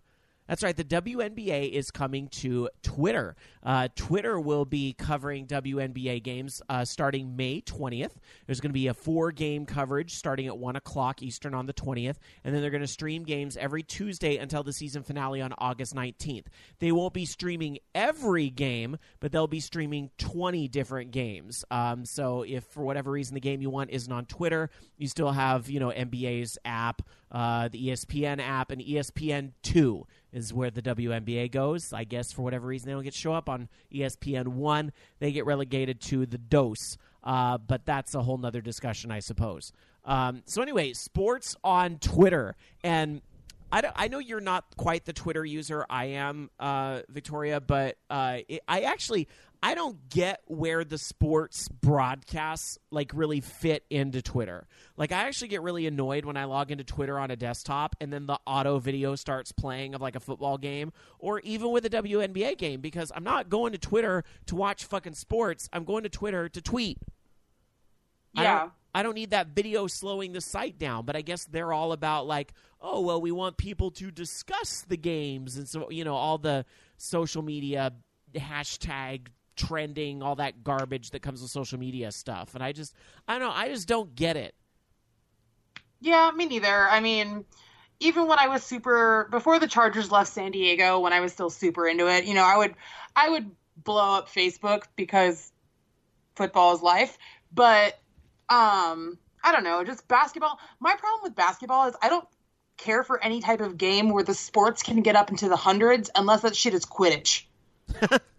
That's 0.48 0.62
right. 0.62 0.78
The 0.78 0.84
WNBA 0.84 1.72
is 1.72 1.90
coming 1.90 2.28
to 2.28 2.70
Twitter. 2.84 3.36
Uh, 3.64 3.88
Twitter 3.96 4.40
will 4.40 4.66
be 4.66 4.94
covering 4.94 5.48
WNBA 5.48 6.22
games 6.22 6.62
uh, 6.70 6.86
starting 6.86 7.36
May 7.36 7.62
20th. 7.62 8.12
There's 8.46 8.62
going 8.62 8.70
to 8.70 8.74
be 8.74 8.88
a 8.88 8.94
four 8.94 9.32
game 9.32 9.66
coverage 9.66 10.14
starting 10.14 10.46
at 10.46 10.58
1 10.58 10.76
o'clock 10.76 11.24
Eastern 11.24 11.56
on 11.56 11.66
the 11.66 11.74
20th. 11.74 12.18
And 12.44 12.54
then 12.54 12.62
they're 12.62 12.70
going 12.70 12.82
to 12.82 12.88
stream 12.88 13.24
games 13.24 13.58
every 13.58 13.82
Tuesday 13.82 14.38
until 14.38 14.62
the 14.62 14.72
season 14.72 15.02
finale 15.02 15.42
on 15.42 15.52
August 15.58 15.96
19th. 15.96 16.46
They 16.78 16.92
won't 16.92 17.14
be 17.14 17.26
streaming 17.26 17.80
every 17.96 18.52
game, 18.52 18.98
but 19.20 19.32
they'll 19.32 19.48
be 19.48 19.60
streaming 19.60 20.12
20 20.20 20.68
different 20.68 21.10
games. 21.10 21.66
Um, 21.72 22.06
so 22.06 22.44
if 22.44 22.66
for 22.66 22.84
whatever 22.84 23.10
reason 23.10 23.34
the 23.34 23.42
game 23.42 23.64
you 23.64 23.72
want 23.72 23.90
isn't 23.90 24.12
on 24.12 24.26
Twitter, 24.26 24.70
you 24.98 25.08
still 25.08 25.32
have, 25.32 25.70
you 25.72 25.80
know, 25.80 25.90
NBA's 25.90 26.60
app, 26.66 27.02
uh, 27.32 27.68
the 27.70 27.88
ESPN 27.88 28.40
app, 28.40 28.70
and 28.70 28.80
ESPN 28.80 29.54
2 29.64 30.06
is 30.36 30.54
where 30.54 30.70
the 30.70 30.82
WNBA 30.82 31.50
goes. 31.50 31.94
I 31.94 32.04
guess 32.04 32.32
for 32.32 32.42
whatever 32.42 32.68
reason 32.68 32.88
they 32.88 32.94
don't 32.94 33.04
get 33.04 33.14
show 33.14 33.34
up 33.34 33.50
on 33.50 33.70
ESPN 33.92 34.50
one, 34.50 34.92
they 35.20 35.32
get 35.32 35.46
relegated 35.46 36.02
to 36.02 36.26
the 36.26 36.38
dose. 36.38 36.98
Uh, 37.24 37.58
but 37.58 37.86
that's 37.86 38.14
a 38.14 38.22
whole 38.22 38.38
nother 38.38 38.62
discussion, 38.62 39.12
I 39.12 39.20
suppose. 39.20 39.72
Um, 40.04 40.44
so 40.46 40.62
anyway, 40.62 40.94
sports 40.94 41.56
on 41.64 41.98
Twitter, 41.98 42.56
and 42.84 43.22
I, 43.72 43.92
I 43.96 44.08
know 44.10 44.20
you're 44.20 44.42
not 44.42 44.66
quite 44.78 45.06
the 45.06 45.14
Twitter 45.14 45.44
user 45.44 45.86
I 45.90 46.06
am, 46.06 46.52
uh, 46.60 47.02
Victoria, 47.10 47.60
but 47.60 47.98
uh, 48.10 48.40
it, 48.48 48.62
I 48.68 48.82
actually 48.82 49.28
I 49.68 49.74
don't 49.74 50.10
get 50.10 50.42
where 50.46 50.84
the 50.86 51.00
sports 51.00 51.68
broadcasts 51.70 52.78
like 52.92 53.12
really 53.16 53.42
fit 53.42 53.84
into 53.90 54.22
Twitter. 54.22 54.68
Like 54.96 55.12
I 55.12 55.26
actually 55.26 55.48
get 55.48 55.64
really 55.64 55.88
annoyed 55.88 56.24
when 56.24 56.38
I 56.38 56.44
log 56.44 56.70
into 56.70 56.84
Twitter 56.84 57.18
on 57.18 57.32
a 57.32 57.36
desktop 57.36 57.96
and 58.00 58.14
then 58.14 58.28
the 58.28 58.38
auto 58.46 58.78
video 58.78 59.16
starts 59.16 59.52
playing 59.52 59.96
of 59.96 60.02
like 60.02 60.16
a 60.16 60.20
football 60.20 60.60
game 60.60 60.94
or 61.18 61.40
even 61.40 61.72
with 61.72 61.84
a 61.84 61.90
WNBA 61.90 62.60
game 62.60 62.80
because 62.80 63.12
I'm 63.16 63.24
not 63.24 63.50
going 63.50 63.72
to 63.72 63.80
Twitter 63.80 64.24
to 64.46 64.56
watch 64.56 64.86
fucking 64.86 65.16
sports. 65.16 65.68
I'm 65.74 65.84
going 65.84 66.04
to 66.04 66.10
Twitter 66.10 66.48
to 66.48 66.62
tweet. 66.62 67.00
I 68.38 68.44
Yeah. 68.44 68.60
don't, 68.60 68.72
I 68.94 69.02
don't 69.02 69.16
need 69.16 69.32
that 69.32 69.48
video 69.48 69.88
slowing 69.88 70.34
the 70.34 70.42
site 70.42 70.78
down, 70.78 71.06
but 71.06 71.16
I 71.16 71.22
guess 71.22 71.44
they're 71.46 71.74
all 71.74 71.92
about 71.92 72.28
like, 72.28 72.54
oh 72.80 73.02
well, 73.02 73.20
we 73.20 73.32
want 73.32 73.58
people 73.58 73.90
to 73.92 74.12
discuss 74.12 74.84
the 74.88 74.96
games 74.98 75.58
and 75.58 75.68
so 75.68 75.90
you 75.90 76.04
know 76.04 76.14
all 76.14 76.38
the 76.38 76.66
social 76.98 77.42
media 77.42 77.94
hashtag 78.36 79.30
trending, 79.56 80.22
all 80.22 80.36
that 80.36 80.64
garbage 80.64 81.12
that 81.12 81.22
comes 81.22 81.42
with 81.42 81.52
social 81.52 81.80
media 81.80 82.12
stuff. 82.12 82.56
And 82.56 82.64
I 82.64 82.72
just, 82.72 82.94
I 83.28 83.38
don't 83.38 83.48
know, 83.48 83.54
I 83.54 83.70
just 83.70 83.88
don't 83.88 84.16
get 84.16 84.38
it. 84.38 84.56
Yeah, 86.02 86.32
me 86.36 86.46
neither. 86.46 86.88
I 86.88 87.00
mean, 87.00 87.46
even 88.00 88.28
when 88.28 88.40
I 88.40 88.48
was 88.48 88.64
super 88.64 89.28
before 89.32 89.60
the 89.60 89.68
Chargers 89.68 90.12
left 90.12 90.32
San 90.32 90.52
Diego, 90.52 91.00
when 91.00 91.14
I 91.14 91.22
was 91.22 91.34
still 91.34 91.50
super 91.50 91.88
into 91.88 92.08
it, 92.08 92.26
you 92.26 92.34
know, 92.34 92.44
I 92.44 92.58
would 92.58 92.76
I 93.16 93.30
would 93.30 93.50
blow 93.78 94.18
up 94.18 94.30
Facebook 94.30 94.84
because 94.96 95.52
football 96.36 96.76
is 96.76 96.82
life. 96.82 97.18
But 97.54 97.94
um 98.50 99.18
I 99.44 99.52
don't 99.52 99.64
know, 99.64 99.84
just 99.84 100.08
basketball. 100.08 100.60
My 100.80 100.96
problem 100.96 101.22
with 101.24 101.36
basketball 101.36 101.88
is 101.88 101.96
I 102.02 102.10
don't 102.10 102.28
care 102.78 103.04
for 103.04 103.24
any 103.24 103.42
type 103.42 103.62
of 103.62 103.78
game 103.78 104.10
where 104.10 104.24
the 104.24 104.34
sports 104.34 104.84
can 104.84 105.02
get 105.02 105.16
up 105.16 105.30
into 105.30 105.48
the 105.48 105.56
hundreds 105.56 106.10
unless 106.16 106.42
that 106.42 106.56
shit 106.56 106.74
is 106.74 106.86
Quidditch. 106.86 107.46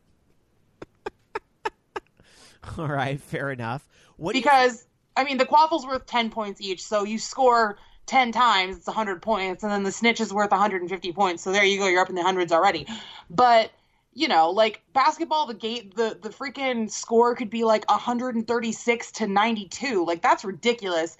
All 2.79 2.89
right, 2.89 3.21
fair 3.21 3.51
enough. 3.51 3.87
What 4.17 4.33
do 4.33 4.39
you- 4.39 4.45
because 4.45 4.87
I 5.17 5.25
mean 5.25 5.39
the 5.39 5.47
quaffle's 5.47 5.87
worth 5.87 6.07
ten 6.07 6.31
points 6.31 6.61
each, 6.61 6.83
so 6.85 7.05
you 7.05 7.19
score 7.19 7.79
ten 8.07 8.33
times, 8.33 8.77
it's 8.77 8.89
hundred 8.89 9.23
points, 9.23 9.63
and 9.63 9.73
then 9.73 9.83
the 9.83 9.93
snitch 9.93 10.21
is 10.21 10.33
worth 10.33 10.51
150 10.51 11.13
points. 11.13 11.43
So 11.43 11.53
there 11.53 11.65
you 11.65 11.79
go, 11.79 11.87
you're 11.89 12.01
up 12.01 12.09
in 12.09 12.15
the 12.15 12.23
hundreds 12.23 12.53
already. 12.53 12.87
But 13.31 13.71
you 14.13 14.29
know, 14.29 14.51
like 14.51 14.83
basketball, 14.95 15.47
the 15.47 15.55
gate, 15.55 15.95
the 15.97 16.19
the 16.21 16.31
freaking 16.31 16.91
score 16.91 17.35
could 17.35 17.51
be 17.51 17.65
like 17.65 17.89
136 17.91 19.13
to 19.13 19.27
92. 19.27 20.05
Like 20.05 20.23
that's 20.23 20.45
ridiculous. 20.45 21.17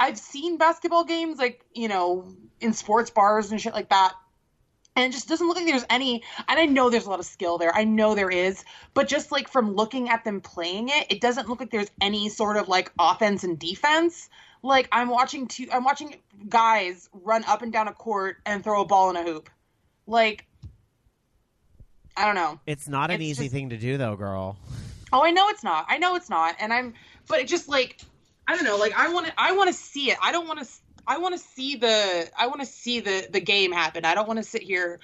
I've 0.00 0.18
seen 0.18 0.58
basketball 0.58 1.04
games 1.04 1.38
like 1.38 1.64
you 1.74 1.88
know 1.88 2.26
in 2.60 2.72
sports 2.72 3.10
bars 3.10 3.50
and 3.50 3.60
shit 3.60 3.74
like 3.74 3.90
that. 3.90 4.14
And 4.96 5.04
it 5.04 5.12
just 5.12 5.26
doesn't 5.28 5.46
look 5.48 5.56
like 5.56 5.66
there's 5.66 5.84
any, 5.90 6.22
and 6.46 6.58
I 6.60 6.66
know 6.66 6.88
there's 6.88 7.06
a 7.06 7.10
lot 7.10 7.18
of 7.18 7.26
skill 7.26 7.58
there. 7.58 7.74
I 7.74 7.82
know 7.82 8.14
there 8.14 8.30
is, 8.30 8.64
but 8.94 9.08
just 9.08 9.32
like 9.32 9.48
from 9.48 9.74
looking 9.74 10.08
at 10.08 10.24
them 10.24 10.40
playing 10.40 10.88
it, 10.88 11.06
it 11.10 11.20
doesn't 11.20 11.48
look 11.48 11.58
like 11.58 11.70
there's 11.70 11.90
any 12.00 12.28
sort 12.28 12.56
of 12.56 12.68
like 12.68 12.92
offense 12.98 13.42
and 13.42 13.58
defense. 13.58 14.28
Like 14.62 14.88
I'm 14.92 15.08
watching 15.08 15.48
two, 15.48 15.66
I'm 15.72 15.82
watching 15.84 16.14
guys 16.48 17.08
run 17.12 17.42
up 17.44 17.62
and 17.62 17.72
down 17.72 17.88
a 17.88 17.92
court 17.92 18.36
and 18.46 18.62
throw 18.62 18.82
a 18.82 18.84
ball 18.86 19.10
in 19.10 19.16
a 19.16 19.24
hoop. 19.24 19.50
Like 20.06 20.46
I 22.16 22.24
don't 22.26 22.36
know. 22.36 22.60
It's 22.66 22.88
not 22.88 23.10
an 23.10 23.16
It's 23.20 23.24
easy 23.24 23.44
just- 23.44 23.52
thing 23.54 23.70
to 23.70 23.76
do, 23.76 23.98
though, 23.98 24.14
girl. 24.14 24.56
Oh, 25.12 25.24
I 25.24 25.32
know 25.32 25.48
it's 25.48 25.64
not. 25.64 25.86
I 25.88 25.98
know 25.98 26.14
it's 26.14 26.30
not. 26.30 26.54
And 26.60 26.72
I'm, 26.72 26.94
but 27.28 27.40
it 27.40 27.48
just 27.48 27.68
like, 27.68 28.00
I 28.46 28.54
don't 28.54 28.64
know. 28.64 28.76
Like 28.76 28.92
I 28.96 29.12
want 29.12 29.26
to, 29.26 29.32
I 29.36 29.52
want 29.52 29.68
to 29.68 29.74
see 29.74 30.10
it. 30.12 30.18
I 30.22 30.30
don't 30.30 30.46
want 30.46 30.60
to. 30.60 30.66
I 31.06 31.18
want 31.18 31.34
to 31.34 31.40
see 31.40 31.76
the. 31.76 32.30
I 32.38 32.46
want 32.46 32.60
to 32.60 32.66
see 32.66 33.00
the 33.00 33.28
the 33.30 33.40
game 33.40 33.72
happen. 33.72 34.04
I 34.04 34.14
don't 34.14 34.28
want 34.28 34.38
to 34.38 34.44
sit 34.44 34.62
here 34.62 35.00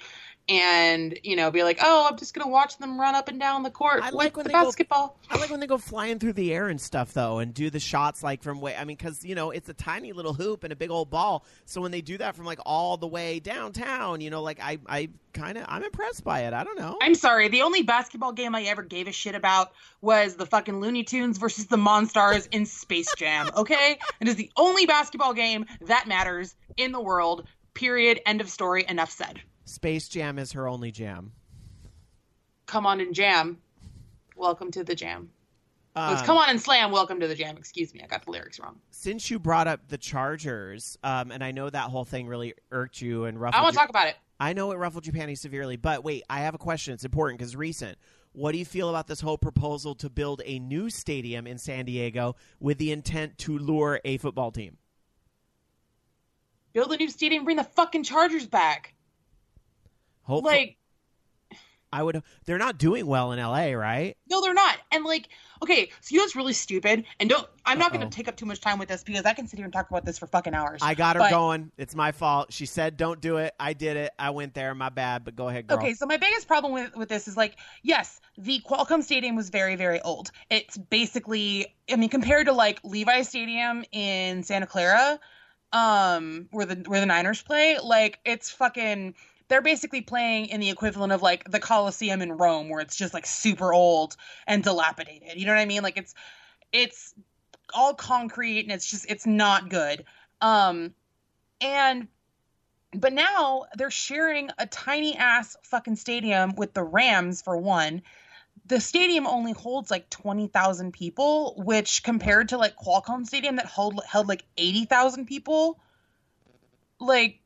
and 0.49 1.17
you 1.23 1.35
know 1.35 1.51
be 1.51 1.63
like, 1.63 1.79
oh, 1.81 2.07
I'm 2.09 2.17
just 2.17 2.33
gonna 2.33 2.49
watch 2.49 2.77
them 2.77 2.99
run 2.99 3.15
up 3.15 3.27
and 3.27 3.39
down 3.39 3.63
the 3.63 3.69
court 3.69 4.01
I 4.03 4.09
like 4.09 4.35
when 4.35 4.43
the 4.45 4.49
they 4.49 4.53
go- 4.53 5.13
I 5.29 5.37
like 5.37 5.49
when 5.49 5.59
they 5.59 5.67
go 5.67 5.77
flying 5.77 6.19
through 6.19 6.33
the 6.33 6.53
air 6.53 6.67
and 6.67 6.79
stuff, 6.79 7.13
though, 7.13 7.39
and 7.39 7.53
do 7.53 7.69
the 7.69 7.79
shots 7.79 8.23
like 8.23 8.43
from 8.43 8.59
way. 8.59 8.75
I 8.75 8.83
mean, 8.85 8.97
because 8.97 9.23
you 9.23 9.35
know 9.35 9.51
it's 9.51 9.69
a 9.69 9.73
tiny 9.73 10.11
little 10.13 10.33
hoop 10.33 10.63
and 10.63 10.73
a 10.73 10.75
big 10.75 10.91
old 10.91 11.09
ball. 11.09 11.45
So 11.65 11.81
when 11.81 11.91
they 11.91 12.01
do 12.01 12.17
that 12.17 12.35
from 12.35 12.45
like 12.45 12.59
all 12.65 12.97
the 12.97 13.07
way 13.07 13.39
downtown, 13.39 14.21
you 14.21 14.29
know, 14.29 14.41
like 14.41 14.59
I, 14.61 14.79
I 14.87 15.09
kind 15.33 15.57
of, 15.57 15.65
I'm 15.69 15.83
impressed 15.83 16.23
by 16.23 16.41
it. 16.41 16.53
I 16.53 16.63
don't 16.63 16.77
know. 16.77 16.97
I'm 17.01 17.15
sorry. 17.15 17.47
The 17.47 17.61
only 17.61 17.83
basketball 17.83 18.33
game 18.33 18.53
I 18.55 18.63
ever 18.63 18.83
gave 18.83 19.07
a 19.07 19.11
shit 19.13 19.35
about 19.35 19.71
was 20.01 20.35
the 20.35 20.45
fucking 20.45 20.79
Looney 20.81 21.03
Tunes 21.03 21.37
versus 21.37 21.67
the 21.67 21.77
Monstars 21.77 22.47
in 22.51 22.65
Space 22.65 23.13
Jam. 23.15 23.49
Okay, 23.61 23.99
it 24.19 24.27
is 24.27 24.35
the 24.35 24.49
only 24.57 24.85
basketball 24.87 25.33
game 25.33 25.65
that 25.81 26.07
matters 26.07 26.55
in 26.77 26.91
the 26.91 26.99
world. 27.01 27.47
Period. 27.75 28.19
End 28.25 28.41
of 28.41 28.49
story. 28.49 28.85
Enough 28.87 29.11
said. 29.11 29.39
Space 29.71 30.09
Jam 30.09 30.37
is 30.37 30.51
her 30.51 30.67
only 30.67 30.91
jam. 30.91 31.31
Come 32.65 32.85
on 32.85 32.99
and 32.99 33.15
jam. 33.15 33.57
Welcome 34.35 34.69
to 34.71 34.83
the 34.83 34.95
jam. 34.95 35.29
Oh, 35.95 36.15
Um, 36.17 36.25
come 36.25 36.37
on 36.37 36.49
and 36.49 36.59
slam. 36.61 36.91
Welcome 36.91 37.21
to 37.21 37.27
the 37.27 37.35
jam. 37.35 37.55
Excuse 37.55 37.93
me, 37.93 38.01
I 38.03 38.07
got 38.07 38.25
the 38.25 38.31
lyrics 38.31 38.59
wrong. 38.59 38.81
Since 38.91 39.31
you 39.31 39.39
brought 39.39 39.67
up 39.67 39.87
the 39.87 39.97
Chargers, 39.97 40.97
um, 41.05 41.31
and 41.31 41.41
I 41.41 41.51
know 41.51 41.69
that 41.69 41.89
whole 41.89 42.03
thing 42.03 42.27
really 42.27 42.53
irked 42.71 43.01
you 43.01 43.23
and 43.23 43.39
ruffled. 43.39 43.59
I 43.59 43.63
want 43.63 43.73
to 43.73 43.77
your- 43.77 43.81
talk 43.83 43.89
about 43.89 44.07
it. 44.07 44.17
I 44.41 44.51
know 44.51 44.71
it 44.73 44.75
ruffled 44.75 45.05
your 45.05 45.13
panties 45.13 45.39
severely, 45.39 45.77
but 45.77 46.03
wait, 46.03 46.23
I 46.29 46.41
have 46.41 46.53
a 46.53 46.57
question. 46.57 46.93
It's 46.93 47.05
important 47.05 47.39
because 47.39 47.55
recent. 47.55 47.97
What 48.33 48.51
do 48.51 48.57
you 48.57 48.65
feel 48.65 48.89
about 48.89 49.07
this 49.07 49.21
whole 49.21 49.37
proposal 49.37 49.95
to 49.95 50.09
build 50.09 50.41
a 50.45 50.59
new 50.59 50.89
stadium 50.89 51.47
in 51.47 51.57
San 51.57 51.85
Diego 51.85 52.35
with 52.59 52.77
the 52.77 52.91
intent 52.91 53.37
to 53.39 53.57
lure 53.57 54.01
a 54.03 54.17
football 54.17 54.51
team? 54.51 54.77
Build 56.73 56.91
a 56.91 56.97
new 56.97 57.09
stadium. 57.09 57.45
Bring 57.45 57.55
the 57.57 57.63
fucking 57.63 58.03
Chargers 58.03 58.47
back. 58.47 58.95
Hopefully, 60.23 60.53
Like, 60.53 60.77
I 61.93 62.03
would. 62.03 62.23
They're 62.45 62.57
not 62.57 62.77
doing 62.77 63.05
well 63.05 63.33
in 63.33 63.39
LA, 63.39 63.71
right? 63.73 64.15
no, 64.29 64.39
they're 64.41 64.53
not. 64.53 64.77
And 64.93 65.03
like, 65.03 65.27
okay, 65.61 65.89
so 65.99 66.13
you 66.13 66.17
know 66.19 66.23
what's 66.23 66.37
really 66.37 66.53
stupid? 66.53 67.03
And 67.19 67.29
don't. 67.29 67.45
I'm 67.65 67.77
not 67.79 67.91
going 67.91 68.07
to 68.09 68.15
take 68.15 68.29
up 68.29 68.37
too 68.37 68.45
much 68.45 68.61
time 68.61 68.79
with 68.79 68.87
this 68.87 69.03
because 69.03 69.25
I 69.25 69.33
can 69.33 69.45
sit 69.45 69.57
here 69.57 69.65
and 69.65 69.73
talk 69.73 69.89
about 69.89 70.05
this 70.05 70.17
for 70.17 70.25
fucking 70.25 70.53
hours. 70.53 70.79
I 70.81 70.93
got 70.93 71.17
her 71.17 71.19
But- 71.23 71.31
going. 71.31 71.69
It's 71.77 71.93
my 71.93 72.13
fault. 72.13 72.53
She 72.53 72.65
said, 72.65 72.95
"Don't 72.95 73.19
do 73.19 73.37
it." 73.37 73.53
I 73.59 73.73
did 73.73 73.97
it. 73.97 74.13
I 74.17 74.29
went 74.29 74.53
there. 74.53 74.73
My 74.73 74.87
bad. 74.87 75.25
But 75.25 75.35
go 75.35 75.49
ahead, 75.49 75.67
girl. 75.67 75.79
Okay, 75.79 75.93
so 75.93 76.05
my 76.05 76.15
biggest 76.15 76.47
problem 76.47 76.71
with, 76.71 76.95
with 76.95 77.09
this 77.09 77.27
is 77.27 77.35
like, 77.35 77.57
yes, 77.83 78.21
the 78.37 78.61
Qualcomm 78.61 79.03
Stadium 79.03 79.35
was 79.35 79.49
very, 79.49 79.75
very 79.75 79.99
old. 80.01 80.31
It's 80.49 80.77
basically, 80.77 81.75
I 81.91 81.97
mean, 81.97 82.09
compared 82.09 82.45
to 82.45 82.53
like 82.53 82.79
Levi 82.85 83.23
Stadium 83.23 83.83
in 83.91 84.43
Santa 84.43 84.65
Clara, 84.65 85.19
um, 85.73 86.47
where 86.51 86.65
the 86.65 86.75
where 86.87 87.01
the 87.01 87.05
Niners 87.05 87.41
play, 87.41 87.77
like 87.83 88.19
it's 88.23 88.49
fucking. 88.49 89.13
They're 89.51 89.61
basically 89.61 89.99
playing 89.99 90.45
in 90.45 90.61
the 90.61 90.69
equivalent 90.69 91.11
of 91.11 91.21
like 91.21 91.51
the 91.51 91.59
Coliseum 91.59 92.21
in 92.21 92.31
Rome, 92.31 92.69
where 92.69 92.79
it's 92.79 92.95
just 92.95 93.13
like 93.13 93.25
super 93.25 93.73
old 93.73 94.15
and 94.47 94.63
dilapidated. 94.63 95.37
You 95.37 95.45
know 95.45 95.51
what 95.51 95.59
I 95.59 95.65
mean? 95.65 95.83
Like 95.83 95.97
it's 95.97 96.13
it's 96.71 97.13
all 97.73 97.93
concrete 97.93 98.61
and 98.61 98.71
it's 98.71 98.89
just 98.89 99.05
it's 99.09 99.27
not 99.27 99.67
good. 99.67 100.05
Um, 100.39 100.93
and 101.59 102.07
but 102.93 103.11
now 103.11 103.65
they're 103.75 103.91
sharing 103.91 104.51
a 104.57 104.67
tiny 104.67 105.17
ass 105.17 105.57
fucking 105.63 105.97
stadium 105.97 106.55
with 106.55 106.73
the 106.73 106.83
Rams 106.83 107.41
for 107.41 107.57
one. 107.57 108.03
The 108.67 108.79
stadium 108.79 109.27
only 109.27 109.51
holds 109.51 109.91
like 109.91 110.09
20,000 110.09 110.93
people, 110.93 111.55
which 111.57 112.03
compared 112.03 112.47
to 112.49 112.57
like 112.57 112.77
Qualcomm 112.77 113.25
Stadium 113.27 113.57
that 113.57 113.65
held 113.65 113.99
held 114.07 114.29
like 114.29 114.45
80,000 114.55 115.25
people, 115.25 115.77
like 117.01 117.40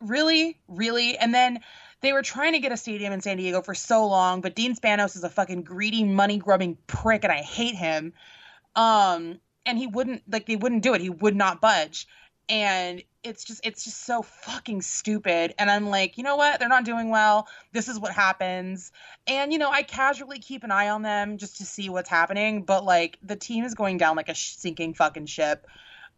really, 0.00 0.58
really. 0.68 1.16
And 1.18 1.34
then 1.34 1.60
they 2.00 2.12
were 2.12 2.22
trying 2.22 2.52
to 2.52 2.60
get 2.60 2.72
a 2.72 2.76
stadium 2.76 3.12
in 3.12 3.20
San 3.20 3.36
Diego 3.36 3.62
for 3.62 3.74
so 3.74 4.06
long, 4.06 4.40
but 4.40 4.54
Dean 4.54 4.74
Spanos 4.74 5.16
is 5.16 5.24
a 5.24 5.30
fucking 5.30 5.62
greedy, 5.62 6.04
money 6.04 6.38
grubbing 6.38 6.78
prick, 6.86 7.24
and 7.24 7.32
I 7.32 7.42
hate 7.42 7.74
him. 7.74 8.12
Um, 8.76 9.40
and 9.66 9.76
he 9.78 9.86
wouldn't 9.86 10.22
like 10.30 10.46
they 10.46 10.56
wouldn't 10.56 10.82
do 10.82 10.94
it. 10.94 11.00
He 11.00 11.10
would 11.10 11.36
not 11.36 11.60
budge. 11.60 12.06
And 12.48 13.02
it's 13.22 13.44
just 13.44 13.60
it's 13.66 13.84
just 13.84 14.06
so 14.06 14.22
fucking 14.22 14.80
stupid. 14.80 15.54
And 15.58 15.70
i'm 15.70 15.88
like 15.90 16.16
you 16.16 16.24
know 16.24 16.36
what? 16.36 16.58
They're 16.58 16.68
not 16.68 16.84
doing 16.84 17.10
well. 17.10 17.48
This 17.72 17.88
is 17.88 17.98
what 17.98 18.12
happens. 18.12 18.90
And 19.26 19.52
you 19.52 19.58
know 19.58 19.70
i 19.70 19.82
casually 19.82 20.38
keep 20.38 20.64
an 20.64 20.70
eye 20.70 20.88
on 20.88 21.02
them 21.02 21.36
just 21.36 21.58
to 21.58 21.64
see 21.64 21.90
what's 21.90 22.08
happening 22.08 22.62
but 22.62 22.84
like 22.84 23.18
the 23.22 23.36
team 23.36 23.64
is 23.64 23.74
going 23.74 23.98
down 23.98 24.16
like 24.16 24.30
a 24.30 24.34
sinking 24.34 24.94
fucking 24.94 25.26
ship. 25.26 25.66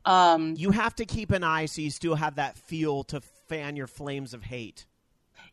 Um 0.05 0.55
You 0.57 0.71
have 0.71 0.95
to 0.97 1.05
keep 1.05 1.33
an 1.33 1.43
eye 1.43 1.67
so 1.67 1.83
you 1.83 1.91
still 1.91 2.15
have 2.15 2.37
that 2.37 2.57
feel 2.57 3.03
to 3.05 3.21
fan 3.51 3.75
your 3.77 3.89
flames 3.89 4.33
of 4.33 4.45
hate. 4.45 4.87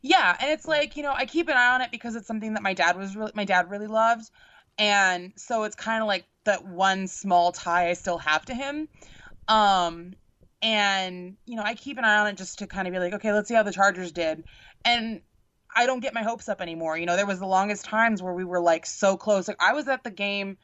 yeah 0.02 0.36
and 0.40 0.50
it's 0.50 0.66
like 0.68 0.96
you 0.96 1.02
know 1.02 1.12
i 1.12 1.26
keep 1.26 1.48
an 1.48 1.56
eye 1.56 1.74
on 1.74 1.80
it 1.80 1.90
because 1.90 2.14
it's 2.14 2.28
something 2.28 2.54
that 2.54 2.62
my 2.62 2.72
dad 2.72 2.96
was 2.96 3.16
really 3.16 3.32
my 3.34 3.44
dad 3.44 3.68
really 3.70 3.88
loved. 3.88 4.30
And 4.80 5.32
so 5.34 5.64
it's 5.64 5.74
kind 5.74 6.00
of 6.00 6.06
like 6.06 6.24
that 6.44 6.64
one 6.64 7.08
small 7.08 7.50
tie 7.50 7.90
i 7.90 7.94
still 7.94 8.18
have 8.18 8.44
to 8.46 8.54
him. 8.54 8.88
Um 9.48 10.14
and 10.62 11.36
you 11.46 11.56
know 11.56 11.62
i 11.64 11.74
keep 11.74 11.98
an 11.98 12.04
eye 12.04 12.18
on 12.18 12.28
it 12.28 12.36
just 12.36 12.60
to 12.60 12.66
kind 12.68 12.86
of 12.86 12.94
be 12.94 13.00
like 13.00 13.14
okay 13.14 13.32
let's 13.32 13.48
see 13.48 13.54
how 13.54 13.64
the 13.64 13.72
chargers 13.72 14.12
did. 14.12 14.44
And 14.84 15.20
i 15.74 15.84
don't 15.86 16.00
get 16.00 16.14
my 16.14 16.22
hopes 16.22 16.48
up 16.48 16.60
anymore. 16.60 16.96
You 16.96 17.06
know 17.06 17.16
there 17.16 17.26
was 17.26 17.40
the 17.40 17.46
longest 17.46 17.84
times 17.84 18.22
where 18.22 18.34
we 18.34 18.44
were 18.44 18.60
like 18.60 18.86
so 18.86 19.16
close. 19.16 19.48
Like 19.48 19.60
i 19.60 19.72
was 19.72 19.88
at 19.88 20.04
the 20.04 20.12
game 20.12 20.56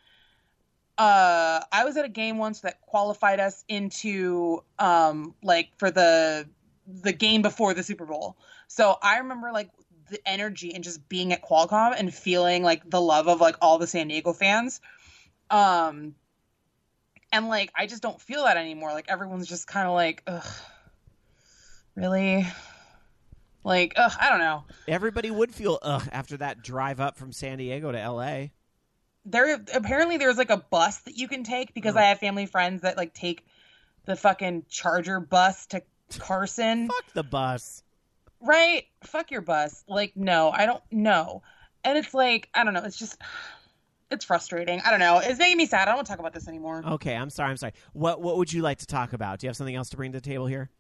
uh 0.97 1.61
i 1.73 1.85
was 1.85 1.97
at 1.97 2.05
a 2.05 2.09
game 2.09 2.39
once 2.39 2.61
that 2.61 2.81
qualified 2.83 3.41
us 3.41 3.65
into 3.69 4.63
um 4.79 5.35
like 5.43 5.71
for 5.77 5.91
the 5.91 6.49
the 6.87 7.13
game 7.13 7.43
before 7.43 7.75
the 7.75 7.83
super 7.83 8.05
bowl 8.07 8.37
so 8.69 8.97
i 9.03 9.19
remember 9.19 9.51
like 9.53 9.71
the 10.11 10.19
energy 10.29 10.75
and 10.75 10.85
just 10.85 11.09
being 11.09 11.33
at 11.33 11.43
qualcomm 11.43 11.95
and 11.97 12.13
feeling 12.15 12.63
like 12.63 12.89
the 12.91 13.01
love 13.01 13.27
of 13.29 13.41
like 13.41 13.57
all 13.63 13.79
the 13.79 13.87
san 13.87 14.09
diego 14.09 14.33
fans 14.33 14.81
um 15.51 16.15
and 17.35 17.49
like 17.49 17.73
I 17.75 17.87
just 17.87 18.01
don't 18.01 18.21
feel 18.21 18.45
that 18.45 18.57
anymore. 18.57 18.93
Like 18.93 19.07
everyone's 19.09 19.49
just 19.49 19.67
kind 19.67 19.89
of 19.89 19.95
like, 19.95 20.23
ugh, 20.27 20.47
really, 21.97 22.47
like, 23.65 23.95
ugh, 23.97 24.13
I 24.21 24.31
don't 24.31 24.39
know. 24.39 24.65
Everybody 24.87 25.31
would 25.33 25.53
feel 25.53 25.81
ugh 25.83 26.09
after 26.13 26.37
that 26.37 26.63
drive 26.63 27.01
up 27.01 27.17
from 27.17 27.33
San 27.33 27.59
Diego 27.59 27.91
to 27.91 28.09
LA. 28.09 28.47
There 29.27 29.61
apparently 29.75 30.17
there's 30.17 30.37
like 30.37 30.51
a 30.51 30.59
bus 30.59 30.99
that 30.99 31.17
you 31.17 31.27
can 31.27 31.43
take 31.43 31.75
because 31.75 31.97
Oh. 31.97 31.99
I 31.99 32.05
have 32.05 32.21
family 32.21 32.47
friends 32.47 32.83
that 32.83 32.97
like 32.97 33.15
take 33.15 33.45
the 34.05 34.15
fucking 34.15 34.67
Charger 34.69 35.19
bus 35.19 35.67
to 35.67 35.83
Carson. 36.19 36.89
Fuck 36.89 37.13
the 37.15 37.23
bus. 37.23 37.83
right? 38.41 38.85
Fuck 39.05 39.31
your 39.31 39.41
bus. 39.41 39.85
Like, 39.89 40.17
no, 40.17 40.51
I 40.51 40.67
don't 40.67 40.83
know. 40.91 41.43
And 41.83 41.99
it's 41.99 42.15
like, 42.15 42.49
I 42.55 42.65
don't 42.65 42.75
know. 42.75 42.83
It's 42.85 42.99
just, 42.99 43.21
it's 44.11 44.25
frustrating. 44.25 44.81
I 44.85 44.91
don't 44.91 45.01
know. 45.01 45.19
It's 45.23 45.39
making 45.39 45.59
me 45.59 45.67
sad. 45.67 45.83
I 45.83 45.85
don't 45.87 45.97
want 45.97 46.07
to 46.07 46.13
talk 46.13 46.21
about 46.21 46.33
this 46.35 46.49
anymore. 46.49 46.83
Okay, 46.87 47.15
I'm 47.15 47.31
sorry. 47.31 47.51
I'm 47.51 47.57
sorry. 47.57 47.73
What 47.93 48.21
What 48.21 48.37
would 48.37 48.53
you 48.53 48.63
like 48.63 48.79
to 48.79 48.87
talk 48.87 49.13
about? 49.13 49.39
Do 49.41 49.47
you 49.47 49.49
have 49.49 49.57
something 49.57 49.75
else 49.75 49.91
to 49.91 49.97
bring 49.97 50.13
to 50.13 50.21
the 50.21 50.25
table 50.29 50.47
here? 50.47 50.71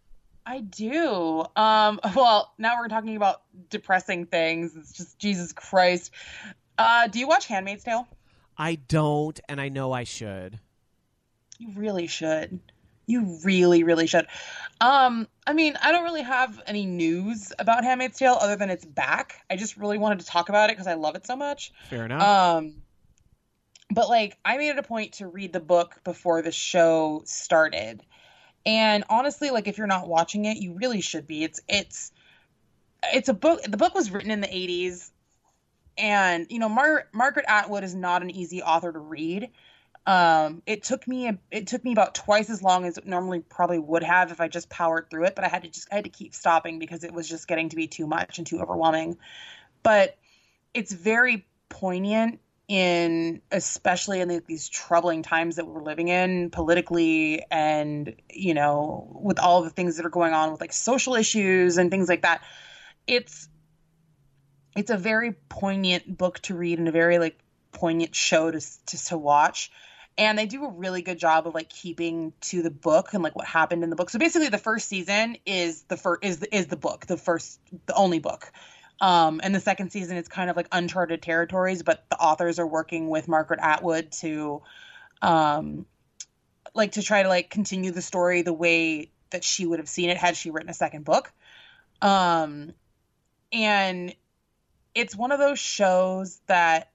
I 0.46 0.60
do. 0.60 1.44
Um, 1.56 2.00
well, 2.14 2.52
now 2.58 2.78
we're 2.78 2.88
talking 2.88 3.16
about 3.16 3.42
depressing 3.70 4.26
things. 4.26 4.76
It's 4.76 4.92
just 4.92 5.18
Jesus 5.18 5.52
Christ. 5.52 6.10
Uh, 6.78 7.08
do 7.08 7.18
you 7.18 7.26
watch 7.28 7.46
Handmaid's 7.46 7.84
Tale? 7.84 8.06
I 8.56 8.76
don't, 8.76 9.38
and 9.48 9.60
I 9.60 9.68
know 9.68 9.92
I 9.92 10.04
should. 10.04 10.58
You 11.58 11.70
really 11.76 12.06
should. 12.06 12.60
You 13.06 13.38
really, 13.44 13.84
really 13.84 14.06
should. 14.06 14.26
Um, 14.80 15.28
I 15.46 15.52
mean, 15.52 15.76
I 15.82 15.92
don't 15.92 16.04
really 16.04 16.22
have 16.22 16.60
any 16.66 16.86
news 16.86 17.52
about 17.58 17.84
Handmaid's 17.84 18.18
Tale 18.18 18.38
other 18.40 18.56
than 18.56 18.70
it's 18.70 18.84
back. 18.84 19.36
I 19.50 19.56
just 19.56 19.76
really 19.76 19.98
wanted 19.98 20.20
to 20.20 20.26
talk 20.26 20.48
about 20.48 20.70
it 20.70 20.76
because 20.76 20.86
I 20.86 20.94
love 20.94 21.14
it 21.14 21.26
so 21.26 21.36
much. 21.36 21.72
Fair 21.90 22.06
enough. 22.06 22.22
Um, 22.22 22.74
but 23.90 24.08
like, 24.08 24.38
I 24.44 24.56
made 24.56 24.70
it 24.70 24.78
a 24.78 24.82
point 24.82 25.14
to 25.14 25.26
read 25.26 25.52
the 25.52 25.60
book 25.60 26.00
before 26.04 26.42
the 26.42 26.52
show 26.52 27.22
started, 27.26 28.02
and 28.66 29.04
honestly, 29.10 29.50
like, 29.50 29.68
if 29.68 29.78
you're 29.78 29.86
not 29.86 30.08
watching 30.08 30.46
it, 30.46 30.56
you 30.56 30.74
really 30.74 31.00
should 31.00 31.26
be. 31.26 31.44
It's 31.44 31.60
it's 31.68 32.12
it's 33.12 33.28
a 33.28 33.34
book. 33.34 33.62
The 33.62 33.76
book 33.76 33.94
was 33.94 34.10
written 34.10 34.30
in 34.30 34.40
the 34.40 34.48
'80s, 34.48 35.10
and 35.98 36.46
you 36.50 36.58
know, 36.58 36.68
Mar- 36.68 37.08
Margaret 37.12 37.44
Atwood 37.48 37.84
is 37.84 37.94
not 37.94 38.22
an 38.22 38.30
easy 38.30 38.62
author 38.62 38.92
to 38.92 38.98
read. 38.98 39.50
Um, 40.06 40.62
it 40.66 40.82
took 40.82 41.08
me 41.08 41.30
it 41.50 41.66
took 41.66 41.82
me 41.82 41.92
about 41.92 42.14
twice 42.14 42.50
as 42.50 42.62
long 42.62 42.84
as 42.84 42.98
it 42.98 43.06
normally 43.06 43.40
probably 43.40 43.78
would 43.78 44.02
have 44.02 44.32
if 44.32 44.40
I 44.40 44.48
just 44.48 44.68
powered 44.68 45.08
through 45.08 45.24
it. 45.24 45.34
But 45.34 45.44
I 45.44 45.48
had 45.48 45.62
to 45.62 45.68
just 45.68 45.88
I 45.90 45.96
had 45.96 46.04
to 46.04 46.10
keep 46.10 46.34
stopping 46.34 46.78
because 46.78 47.04
it 47.04 47.12
was 47.12 47.28
just 47.28 47.48
getting 47.48 47.70
to 47.70 47.76
be 47.76 47.86
too 47.86 48.06
much 48.06 48.38
and 48.38 48.46
too 48.46 48.60
overwhelming. 48.60 49.16
But 49.82 50.16
it's 50.74 50.92
very 50.92 51.46
poignant 51.68 52.40
in 52.66 53.42
especially 53.50 54.20
in 54.20 54.28
the, 54.28 54.42
these 54.46 54.68
troubling 54.68 55.22
times 55.22 55.56
that 55.56 55.66
we're 55.66 55.82
living 55.82 56.08
in 56.08 56.50
politically 56.50 57.44
and 57.50 58.14
you 58.30 58.54
know 58.54 59.18
with 59.20 59.38
all 59.38 59.62
the 59.62 59.70
things 59.70 59.96
that 59.96 60.06
are 60.06 60.10
going 60.10 60.32
on 60.32 60.50
with 60.50 60.62
like 60.62 60.72
social 60.72 61.14
issues 61.14 61.76
and 61.76 61.90
things 61.90 62.08
like 62.08 62.22
that 62.22 62.42
it's 63.06 63.48
it's 64.74 64.90
a 64.90 64.96
very 64.96 65.32
poignant 65.50 66.16
book 66.16 66.38
to 66.40 66.54
read 66.54 66.78
and 66.78 66.88
a 66.88 66.92
very 66.92 67.18
like 67.18 67.38
poignant 67.72 68.14
show 68.14 68.50
to 68.50 68.60
to, 68.86 69.04
to 69.04 69.18
watch 69.18 69.70
and 70.16 70.38
they 70.38 70.46
do 70.46 70.64
a 70.64 70.70
really 70.70 71.02
good 71.02 71.18
job 71.18 71.46
of 71.46 71.54
like 71.54 71.68
keeping 71.68 72.32
to 72.42 72.62
the 72.62 72.70
book 72.70 73.14
and 73.14 73.22
like 73.22 73.34
what 73.34 73.46
happened 73.46 73.82
in 73.82 73.90
the 73.90 73.96
book. 73.96 74.10
So 74.10 74.18
basically, 74.18 74.48
the 74.48 74.58
first 74.58 74.88
season 74.88 75.36
is 75.44 75.82
the 75.82 75.96
first 75.96 76.24
is 76.24 76.38
the, 76.38 76.54
is 76.54 76.66
the 76.66 76.76
book, 76.76 77.06
the 77.06 77.16
first, 77.16 77.60
the 77.86 77.94
only 77.94 78.20
book. 78.20 78.52
Um, 79.00 79.40
and 79.42 79.54
the 79.54 79.60
second 79.60 79.90
season 79.90 80.16
is 80.16 80.28
kind 80.28 80.50
of 80.50 80.56
like 80.56 80.68
uncharted 80.70 81.20
territories, 81.20 81.82
but 81.82 82.04
the 82.10 82.18
authors 82.18 82.60
are 82.60 82.66
working 82.66 83.08
with 83.08 83.26
Margaret 83.26 83.58
Atwood 83.60 84.12
to, 84.20 84.62
um, 85.20 85.84
like 86.74 86.92
to 86.92 87.02
try 87.02 87.24
to 87.24 87.28
like 87.28 87.50
continue 87.50 87.90
the 87.90 88.02
story 88.02 88.42
the 88.42 88.52
way 88.52 89.10
that 89.30 89.42
she 89.42 89.66
would 89.66 89.80
have 89.80 89.88
seen 89.88 90.10
it 90.10 90.16
had 90.16 90.36
she 90.36 90.50
written 90.50 90.70
a 90.70 90.74
second 90.74 91.04
book. 91.04 91.32
Um, 92.00 92.72
and 93.52 94.14
it's 94.94 95.16
one 95.16 95.32
of 95.32 95.40
those 95.40 95.58
shows 95.58 96.40
that 96.46 96.92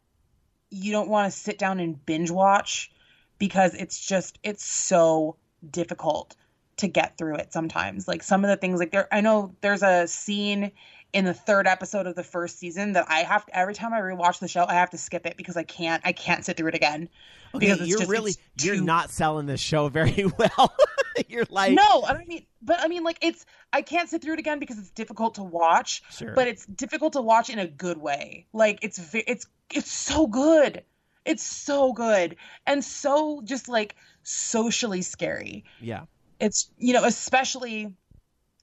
you 0.69 0.93
don't 0.93 1.09
want 1.09 1.31
to 1.31 1.37
sit 1.37 1.57
down 1.57 1.81
and 1.81 2.05
binge 2.05 2.31
watch 2.31 2.91
because 3.39 3.73
it's 3.73 3.99
just 3.99 4.37
it's 4.43 4.63
so 4.63 5.37
difficult 5.71 6.35
to 6.77 6.87
get 6.87 7.17
through 7.17 7.35
it 7.35 7.51
sometimes. 7.51 8.07
Like 8.07 8.23
some 8.23 8.43
of 8.43 8.49
the 8.49 8.57
things 8.57 8.79
like 8.79 8.91
there 8.91 9.07
I 9.11 9.21
know 9.21 9.55
there's 9.61 9.83
a 9.83 10.07
scene 10.07 10.71
in 11.11 11.25
the 11.25 11.33
third 11.33 11.65
episode 11.65 12.05
of 12.05 12.15
the 12.15 12.23
first 12.23 12.59
season 12.59 12.93
that 12.93 13.05
I 13.09 13.19
have 13.19 13.45
to, 13.47 13.57
every 13.57 13.73
time 13.73 13.93
I 13.93 13.99
rewatch 13.99 14.39
the 14.39 14.47
show 14.47 14.65
I 14.67 14.75
have 14.75 14.91
to 14.91 14.97
skip 14.97 15.25
it 15.25 15.37
because 15.37 15.57
I 15.57 15.63
can't 15.63 16.01
I 16.05 16.11
can't 16.11 16.45
sit 16.45 16.57
through 16.57 16.67
it 16.67 16.75
again. 16.75 17.09
Okay, 17.55 17.75
you're 17.83 17.99
just, 17.99 18.09
really 18.09 18.33
you're 18.61 18.81
not 18.81 19.09
selling 19.09 19.47
this 19.47 19.59
show 19.59 19.89
very 19.89 20.25
well. 20.37 20.73
you're 21.27 21.45
like 21.49 21.73
No, 21.73 22.03
I 22.03 22.13
don't 22.13 22.27
mean 22.27 22.45
but 22.61 22.79
I 22.79 22.87
mean 22.87 23.03
like 23.03 23.17
it's 23.21 23.45
I 23.73 23.81
can't 23.81 24.09
sit 24.09 24.21
through 24.21 24.33
it 24.33 24.39
again 24.39 24.59
because 24.59 24.77
it's 24.77 24.91
difficult 24.91 25.35
to 25.35 25.43
watch, 25.43 26.03
sure. 26.11 26.33
but 26.33 26.47
it's 26.47 26.65
difficult 26.65 27.13
to 27.13 27.21
watch 27.21 27.49
in 27.49 27.59
a 27.59 27.67
good 27.67 27.97
way. 27.97 28.45
Like 28.53 28.79
it's 28.81 29.13
it's 29.13 29.47
it's 29.73 29.91
so 29.91 30.27
good. 30.27 30.83
It's 31.29 31.43
so 31.43 31.93
good 31.93 32.37
and 32.65 32.83
so 32.83 33.41
just 33.43 33.69
like 33.69 33.95
socially 34.23 35.03
scary. 35.03 35.63
Yeah. 35.79 36.05
It's 36.39 36.71
you 36.79 36.93
know, 36.93 37.05
especially 37.05 37.93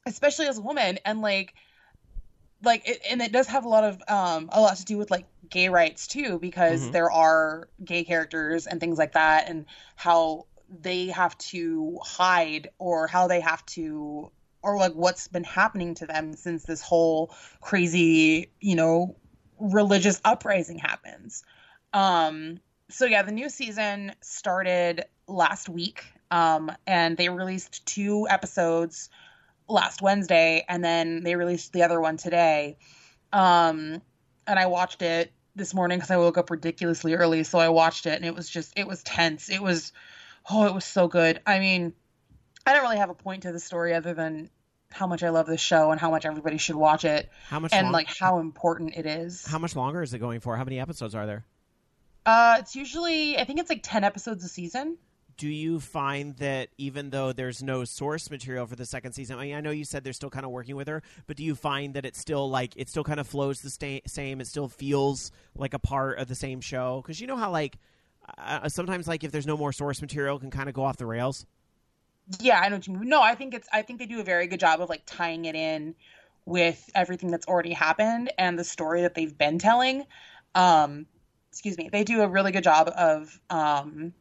especially 0.04 0.46
as 0.46 0.58
a 0.58 0.62
woman 0.62 0.98
and 1.04 1.20
like 1.20 1.54
like 2.64 2.88
it, 2.88 3.00
and 3.08 3.22
it 3.22 3.30
does 3.30 3.46
have 3.46 3.64
a 3.64 3.68
lot 3.68 3.84
of 3.84 4.02
um 4.08 4.48
a 4.52 4.60
lot 4.60 4.76
to 4.78 4.84
do 4.84 4.98
with 4.98 5.12
like 5.12 5.26
gay 5.48 5.68
rights 5.68 6.08
too 6.08 6.40
because 6.40 6.82
mm-hmm. 6.82 6.90
there 6.90 7.10
are 7.12 7.68
gay 7.84 8.02
characters 8.02 8.66
and 8.66 8.80
things 8.80 8.98
like 8.98 9.12
that 9.12 9.48
and 9.48 9.66
how 9.94 10.46
they 10.68 11.06
have 11.06 11.38
to 11.38 12.00
hide 12.02 12.70
or 12.78 13.06
how 13.06 13.28
they 13.28 13.40
have 13.40 13.64
to 13.66 14.32
or 14.62 14.76
like 14.76 14.94
what's 14.94 15.28
been 15.28 15.44
happening 15.44 15.94
to 15.94 16.06
them 16.06 16.34
since 16.34 16.64
this 16.64 16.82
whole 16.82 17.32
crazy 17.60 18.50
you 18.60 18.74
know 18.74 19.14
religious 19.60 20.20
uprising 20.24 20.78
happens 20.78 21.44
um, 21.96 22.60
so 22.90 23.06
yeah, 23.06 23.22
the 23.22 23.32
new 23.32 23.48
season 23.48 24.12
started 24.20 25.06
last 25.26 25.66
week, 25.68 26.04
um, 26.30 26.70
and 26.86 27.16
they 27.16 27.30
released 27.30 27.86
two 27.86 28.26
episodes 28.28 29.08
last 29.66 30.02
Wednesday, 30.02 30.64
and 30.68 30.84
then 30.84 31.22
they 31.22 31.36
released 31.36 31.72
the 31.72 31.82
other 31.82 31.98
one 31.98 32.18
today. 32.18 32.76
Um, 33.32 34.02
and 34.46 34.58
I 34.58 34.66
watched 34.66 35.00
it 35.00 35.32
this 35.56 35.72
morning 35.72 35.96
because 35.96 36.10
I 36.10 36.18
woke 36.18 36.36
up 36.36 36.50
ridiculously 36.50 37.14
early, 37.14 37.42
so 37.44 37.58
I 37.58 37.70
watched 37.70 38.04
it, 38.04 38.12
and 38.12 38.26
it 38.26 38.34
was 38.34 38.48
just 38.48 38.78
it 38.78 38.86
was 38.86 39.02
tense. 39.02 39.48
It 39.48 39.62
was 39.62 39.92
oh, 40.50 40.66
it 40.66 40.74
was 40.74 40.84
so 40.84 41.08
good. 41.08 41.40
I 41.46 41.58
mean, 41.60 41.94
I 42.66 42.74
don't 42.74 42.82
really 42.82 42.98
have 42.98 43.10
a 43.10 43.14
point 43.14 43.44
to 43.44 43.52
the 43.52 43.60
story 43.60 43.94
other 43.94 44.12
than 44.12 44.50
how 44.92 45.06
much 45.06 45.22
I 45.22 45.30
love 45.30 45.46
this 45.46 45.62
show 45.62 45.92
and 45.92 46.00
how 46.00 46.10
much 46.10 46.26
everybody 46.26 46.58
should 46.58 46.76
watch 46.76 47.06
it. 47.06 47.30
How 47.48 47.58
much 47.58 47.72
and 47.72 47.86
long- 47.86 47.92
like 47.92 48.08
how 48.14 48.38
important 48.38 48.96
it 48.96 49.06
is. 49.06 49.46
How 49.46 49.58
much 49.58 49.74
longer 49.74 50.02
is 50.02 50.12
it 50.12 50.18
going 50.18 50.40
for? 50.40 50.58
How 50.58 50.64
many 50.64 50.78
episodes 50.78 51.14
are 51.14 51.24
there? 51.24 51.46
Uh, 52.26 52.56
it's 52.58 52.74
usually 52.74 53.38
I 53.38 53.44
think 53.44 53.60
it's 53.60 53.70
like 53.70 53.82
ten 53.82 54.04
episodes 54.04 54.44
a 54.44 54.48
season. 54.48 54.98
Do 55.36 55.48
you 55.48 55.80
find 55.80 56.34
that 56.36 56.70
even 56.78 57.10
though 57.10 57.32
there's 57.32 57.62
no 57.62 57.84
source 57.84 58.30
material 58.30 58.66
for 58.66 58.74
the 58.74 58.86
second 58.86 59.12
season, 59.12 59.38
I 59.38 59.44
mean, 59.44 59.54
I 59.54 59.60
know 59.60 59.70
you 59.70 59.84
said 59.84 60.02
they're 60.02 60.14
still 60.14 60.30
kind 60.30 60.46
of 60.46 60.50
working 60.50 60.76
with 60.76 60.88
her, 60.88 61.02
but 61.26 61.36
do 61.36 61.44
you 61.44 61.54
find 61.54 61.92
that 61.94 62.06
it's 62.06 62.18
still 62.18 62.48
like 62.48 62.72
it 62.74 62.88
still 62.88 63.04
kind 63.04 63.20
of 63.20 63.28
flows 63.28 63.60
the 63.60 63.70
sta- 63.70 64.02
same? 64.06 64.40
It 64.40 64.48
still 64.48 64.68
feels 64.68 65.30
like 65.54 65.72
a 65.74 65.78
part 65.78 66.18
of 66.18 66.26
the 66.26 66.34
same 66.34 66.60
show 66.60 67.00
because 67.02 67.20
you 67.20 67.26
know 67.26 67.36
how 67.36 67.50
like 67.50 67.76
uh, 68.38 68.68
sometimes 68.68 69.06
like 69.06 69.22
if 69.24 69.30
there's 69.30 69.46
no 69.46 69.56
more 69.56 69.72
source 69.72 70.00
material, 70.00 70.38
can 70.38 70.50
kind 70.50 70.68
of 70.68 70.74
go 70.74 70.84
off 70.84 70.96
the 70.96 71.06
rails. 71.06 71.46
Yeah, 72.40 72.58
I 72.58 72.68
know 72.68 72.76
what 72.76 72.86
you 72.88 72.94
mean. 72.94 73.08
No, 73.08 73.22
I 73.22 73.36
think 73.36 73.54
it's 73.54 73.68
I 73.72 73.82
think 73.82 74.00
they 74.00 74.06
do 74.06 74.20
a 74.20 74.24
very 74.24 74.48
good 74.48 74.58
job 74.58 74.80
of 74.80 74.88
like 74.88 75.02
tying 75.06 75.44
it 75.44 75.54
in 75.54 75.94
with 76.44 76.90
everything 76.94 77.30
that's 77.30 77.46
already 77.46 77.72
happened 77.72 78.32
and 78.38 78.58
the 78.58 78.64
story 78.64 79.02
that 79.02 79.14
they've 79.14 79.36
been 79.36 79.58
telling. 79.58 80.04
Um, 80.54 81.06
excuse 81.56 81.78
me, 81.78 81.88
they 81.90 82.04
do 82.04 82.20
a 82.20 82.28
really 82.28 82.52
good 82.52 82.64
job 82.64 82.92
of, 82.94 83.40
um, 83.48 84.12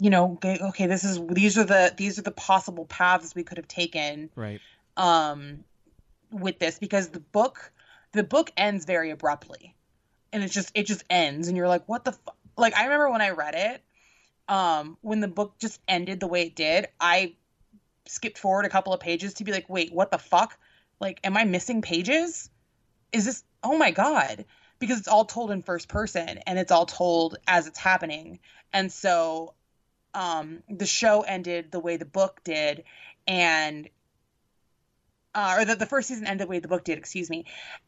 you 0.00 0.10
know, 0.10 0.36
okay, 0.44 0.88
this 0.88 1.04
is 1.04 1.20
these 1.28 1.56
are 1.56 1.62
the 1.62 1.94
these 1.96 2.18
are 2.18 2.22
the 2.22 2.32
possible 2.32 2.84
paths 2.84 3.32
we 3.36 3.44
could 3.44 3.58
have 3.58 3.68
taken, 3.68 4.28
right? 4.34 4.60
Um, 4.96 5.62
with 6.32 6.58
this 6.58 6.80
because 6.80 7.10
the 7.10 7.20
book 7.20 7.70
the 8.10 8.24
book 8.24 8.50
ends 8.56 8.86
very 8.86 9.12
abruptly, 9.12 9.76
and 10.32 10.42
it 10.42 10.50
just 10.50 10.72
it 10.74 10.86
just 10.86 11.04
ends, 11.08 11.46
and 11.46 11.56
you're 11.56 11.68
like, 11.68 11.88
what 11.88 12.04
the 12.04 12.10
fu-? 12.10 12.32
like? 12.56 12.74
I 12.74 12.82
remember 12.82 13.08
when 13.08 13.22
I 13.22 13.30
read 13.30 13.54
it, 13.54 13.82
um, 14.48 14.98
when 15.02 15.20
the 15.20 15.28
book 15.28 15.56
just 15.60 15.80
ended 15.86 16.18
the 16.18 16.26
way 16.26 16.42
it 16.42 16.56
did, 16.56 16.88
I 17.00 17.34
skipped 18.06 18.38
forward 18.38 18.64
a 18.64 18.68
couple 18.68 18.92
of 18.92 18.98
pages 18.98 19.34
to 19.34 19.44
be 19.44 19.52
like, 19.52 19.70
wait, 19.70 19.92
what 19.92 20.10
the 20.10 20.18
fuck? 20.18 20.58
Like, 20.98 21.20
am 21.22 21.36
I 21.36 21.44
missing 21.44 21.82
pages? 21.82 22.50
Is 23.12 23.26
this? 23.26 23.44
Oh 23.62 23.78
my 23.78 23.92
god! 23.92 24.44
Because 24.78 24.98
it's 24.98 25.08
all 25.08 25.24
told 25.24 25.50
in 25.50 25.62
first 25.62 25.88
person 25.88 26.40
and 26.46 26.58
it's 26.58 26.72
all 26.72 26.86
told 26.86 27.36
as 27.46 27.66
it's 27.66 27.78
happening. 27.78 28.40
And 28.72 28.92
so 28.92 29.54
um, 30.14 30.62
the 30.68 30.86
show 30.86 31.22
ended 31.22 31.70
the 31.70 31.80
way 31.80 31.96
the 31.96 32.06
book 32.06 32.40
did, 32.42 32.84
and 33.26 33.88
uh, 35.34 35.56
or 35.58 35.64
the, 35.66 35.76
the 35.76 35.86
first 35.86 36.08
season 36.08 36.26
ended 36.26 36.46
the 36.46 36.50
way 36.50 36.58
the 36.58 36.68
book 36.68 36.84
did, 36.84 36.96
excuse 36.96 37.28
me. 37.28 37.44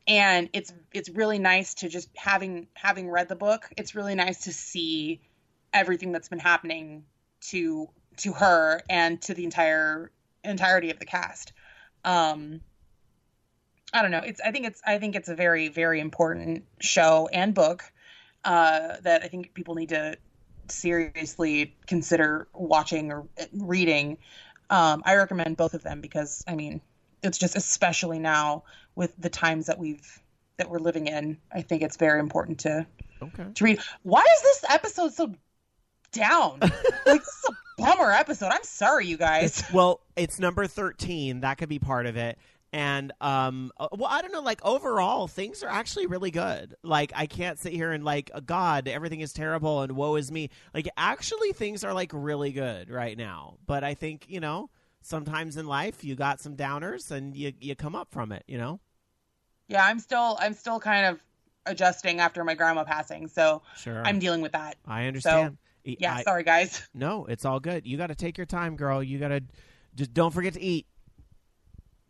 And 0.06 0.50
it's 0.52 0.72
it's 0.92 1.08
really 1.08 1.38
nice 1.38 1.74
to 1.74 1.88
just 1.88 2.10
having 2.14 2.68
having 2.74 3.08
read 3.08 3.28
the 3.28 3.36
book. 3.36 3.70
It's 3.76 3.94
really 3.94 4.14
nice 4.14 4.44
to 4.44 4.52
see 4.52 5.22
everything 5.72 6.12
that's 6.12 6.28
been 6.28 6.38
happening 6.38 7.04
to 7.40 7.88
to 8.18 8.32
her 8.34 8.82
and 8.90 9.20
to 9.22 9.34
the 9.34 9.44
entire 9.44 10.10
entirety 10.44 10.90
of 10.90 10.98
the 10.98 11.06
cast. 11.06 11.52
Um, 12.04 12.60
I 13.92 14.02
don't 14.02 14.10
know. 14.10 14.22
It's 14.24 14.40
I 14.40 14.50
think 14.50 14.66
it's 14.66 14.80
I 14.86 14.98
think 14.98 15.16
it's 15.16 15.28
a 15.28 15.34
very 15.34 15.68
very 15.68 16.00
important 16.00 16.64
show 16.80 17.28
and 17.32 17.54
book 17.54 17.84
uh, 18.44 18.96
that 19.02 19.22
I 19.22 19.28
think 19.28 19.54
people 19.54 19.74
need 19.74 19.90
to 19.90 20.16
seriously 20.68 21.74
consider 21.86 22.48
watching 22.52 23.10
or 23.10 23.26
reading. 23.52 24.18
Um, 24.70 25.02
I 25.06 25.16
recommend 25.16 25.56
both 25.56 25.74
of 25.74 25.82
them 25.82 26.00
because 26.00 26.44
I 26.46 26.54
mean 26.54 26.80
it's 27.22 27.38
just 27.38 27.56
especially 27.56 28.18
now 28.18 28.64
with 28.94 29.14
the 29.18 29.30
times 29.30 29.66
that 29.66 29.78
we've 29.78 30.22
that 30.58 30.68
we're 30.68 30.78
living 30.78 31.06
in. 31.06 31.38
I 31.52 31.62
think 31.62 31.82
it's 31.82 31.96
very 31.96 32.20
important 32.20 32.60
to 32.60 32.86
okay. 33.22 33.46
to 33.54 33.64
read. 33.64 33.80
Why 34.02 34.20
is 34.20 34.42
this 34.42 34.64
episode 34.68 35.14
so 35.14 35.34
down? 36.12 36.58
like 36.60 37.20
this 37.20 37.28
is 37.28 37.44
a 37.48 37.82
bummer 37.82 38.12
episode. 38.12 38.50
I'm 38.52 38.64
sorry, 38.64 39.06
you 39.06 39.16
guys. 39.16 39.62
Well, 39.72 40.00
it's 40.14 40.38
number 40.38 40.66
thirteen. 40.66 41.40
That 41.40 41.56
could 41.56 41.70
be 41.70 41.78
part 41.78 42.04
of 42.04 42.18
it 42.18 42.38
and 42.72 43.12
um 43.20 43.70
uh, 43.78 43.88
well 43.92 44.10
i 44.10 44.20
don't 44.20 44.32
know 44.32 44.40
like 44.40 44.64
overall 44.64 45.26
things 45.26 45.62
are 45.62 45.70
actually 45.70 46.06
really 46.06 46.30
good. 46.30 46.74
Like 46.82 47.12
i 47.14 47.26
can't 47.26 47.58
sit 47.58 47.72
here 47.72 47.92
and 47.92 48.04
like 48.04 48.30
uh, 48.34 48.40
god 48.40 48.88
everything 48.88 49.20
is 49.20 49.32
terrible 49.32 49.82
and 49.82 49.92
woe 49.92 50.16
is 50.16 50.30
me. 50.30 50.50
Like 50.74 50.88
actually 50.96 51.52
things 51.52 51.84
are 51.84 51.94
like 51.94 52.10
really 52.12 52.52
good 52.52 52.90
right 52.90 53.16
now. 53.16 53.56
But 53.66 53.84
i 53.84 53.94
think 53.94 54.26
you 54.28 54.40
know 54.40 54.70
sometimes 55.00 55.56
in 55.56 55.66
life 55.66 56.04
you 56.04 56.14
got 56.14 56.40
some 56.40 56.56
downers 56.56 57.10
and 57.10 57.34
you 57.36 57.52
you 57.60 57.74
come 57.74 57.94
up 57.94 58.10
from 58.10 58.32
it 58.32 58.44
you 58.46 58.58
know? 58.58 58.80
Yeah 59.68 59.84
i'm 59.84 59.98
still 59.98 60.36
i'm 60.40 60.54
still 60.54 60.80
kind 60.80 61.06
of 61.06 61.20
adjusting 61.68 62.20
after 62.20 62.44
my 62.44 62.54
grandma 62.54 62.84
passing. 62.84 63.28
So 63.28 63.62
sure. 63.76 64.02
I'm 64.04 64.18
dealing 64.18 64.40
with 64.40 64.52
that. 64.52 64.76
I 64.86 65.06
understand. 65.06 65.58
So, 65.84 65.94
yeah 65.98 66.16
I, 66.16 66.22
sorry 66.22 66.42
guys. 66.42 66.86
No 66.94 67.26
it's 67.26 67.44
all 67.44 67.60
good. 67.60 67.86
You 67.86 67.96
got 67.96 68.08
to 68.08 68.14
take 68.14 68.36
your 68.36 68.46
time 68.46 68.76
girl. 68.76 69.02
You 69.02 69.18
got 69.18 69.28
to 69.28 69.42
just 69.94 70.12
don't 70.12 70.32
forget 70.32 70.54
to 70.54 70.60
eat 70.60 70.86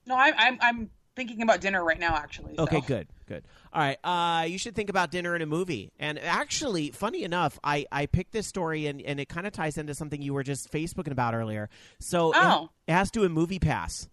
no, 0.08 0.16
I'm 0.16 0.34
I'm 0.36 0.58
I'm 0.60 0.90
thinking 1.14 1.42
about 1.42 1.60
dinner 1.60 1.84
right 1.84 2.00
now. 2.00 2.16
Actually. 2.16 2.56
So. 2.56 2.62
Okay, 2.62 2.80
good, 2.80 3.06
good. 3.26 3.44
All 3.72 3.82
right, 3.82 3.98
uh, 4.02 4.44
you 4.44 4.58
should 4.58 4.74
think 4.74 4.88
about 4.88 5.10
dinner 5.10 5.34
and 5.34 5.42
a 5.42 5.46
movie. 5.46 5.92
And 5.98 6.18
actually, 6.18 6.90
funny 6.90 7.22
enough, 7.22 7.58
I 7.62 7.86
I 7.92 8.06
picked 8.06 8.32
this 8.32 8.46
story 8.46 8.86
and 8.86 9.00
and 9.02 9.20
it 9.20 9.28
kind 9.28 9.46
of 9.46 9.52
ties 9.52 9.76
into 9.78 9.94
something 9.94 10.20
you 10.20 10.34
were 10.34 10.42
just 10.42 10.72
Facebooking 10.72 11.12
about 11.12 11.34
earlier. 11.34 11.68
So 12.00 12.32
oh. 12.34 12.70
it, 12.86 12.92
it 12.92 12.94
has 12.94 13.10
to 13.10 13.18
do 13.18 13.22
with 13.22 13.30
Movie 13.30 13.58
Pass. 13.58 14.08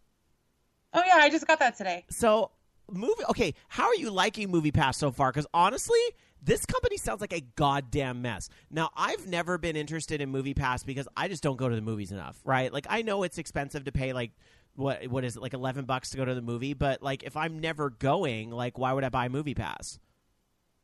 Oh 0.93 1.01
yeah, 1.05 1.15
I 1.15 1.29
just 1.29 1.47
got 1.47 1.59
that 1.59 1.77
today. 1.77 2.05
So 2.09 2.51
movie. 2.91 3.23
Okay, 3.29 3.53
how 3.69 3.85
are 3.85 3.95
you 3.95 4.11
liking 4.11 4.51
Movie 4.51 4.71
Pass 4.71 4.97
so 4.97 5.11
far? 5.11 5.31
Because 5.31 5.47
honestly, 5.53 5.99
this 6.41 6.65
company 6.65 6.97
sounds 6.97 7.21
like 7.21 7.33
a 7.33 7.41
goddamn 7.55 8.21
mess. 8.21 8.49
Now, 8.69 8.91
I've 8.95 9.27
never 9.27 9.57
been 9.57 9.75
interested 9.75 10.21
in 10.21 10.29
Movie 10.29 10.53
Pass 10.53 10.83
because 10.83 11.07
I 11.17 11.27
just 11.27 11.41
don't 11.41 11.57
go 11.57 11.69
to 11.69 11.75
the 11.75 11.81
movies 11.81 12.11
enough, 12.11 12.39
right? 12.45 12.71
Like, 12.71 12.85
I 12.89 13.01
know 13.01 13.23
it's 13.23 13.37
expensive 13.37 13.85
to 13.85 13.91
pay 13.91 14.13
like 14.13 14.31
what 14.75 15.07
what 15.07 15.23
is 15.23 15.35
it 15.35 15.41
like 15.41 15.53
eleven 15.53 15.85
bucks 15.85 16.11
to 16.11 16.17
go 16.17 16.25
to 16.25 16.35
the 16.35 16.41
movie? 16.41 16.73
But 16.73 17.01
like 17.01 17.23
if 17.23 17.35
I'm 17.37 17.59
never 17.59 17.89
going, 17.89 18.51
like 18.51 18.77
why 18.77 18.93
would 18.93 19.03
I 19.03 19.09
buy 19.09 19.25
a 19.25 19.29
Movie 19.29 19.55
Pass? 19.55 19.99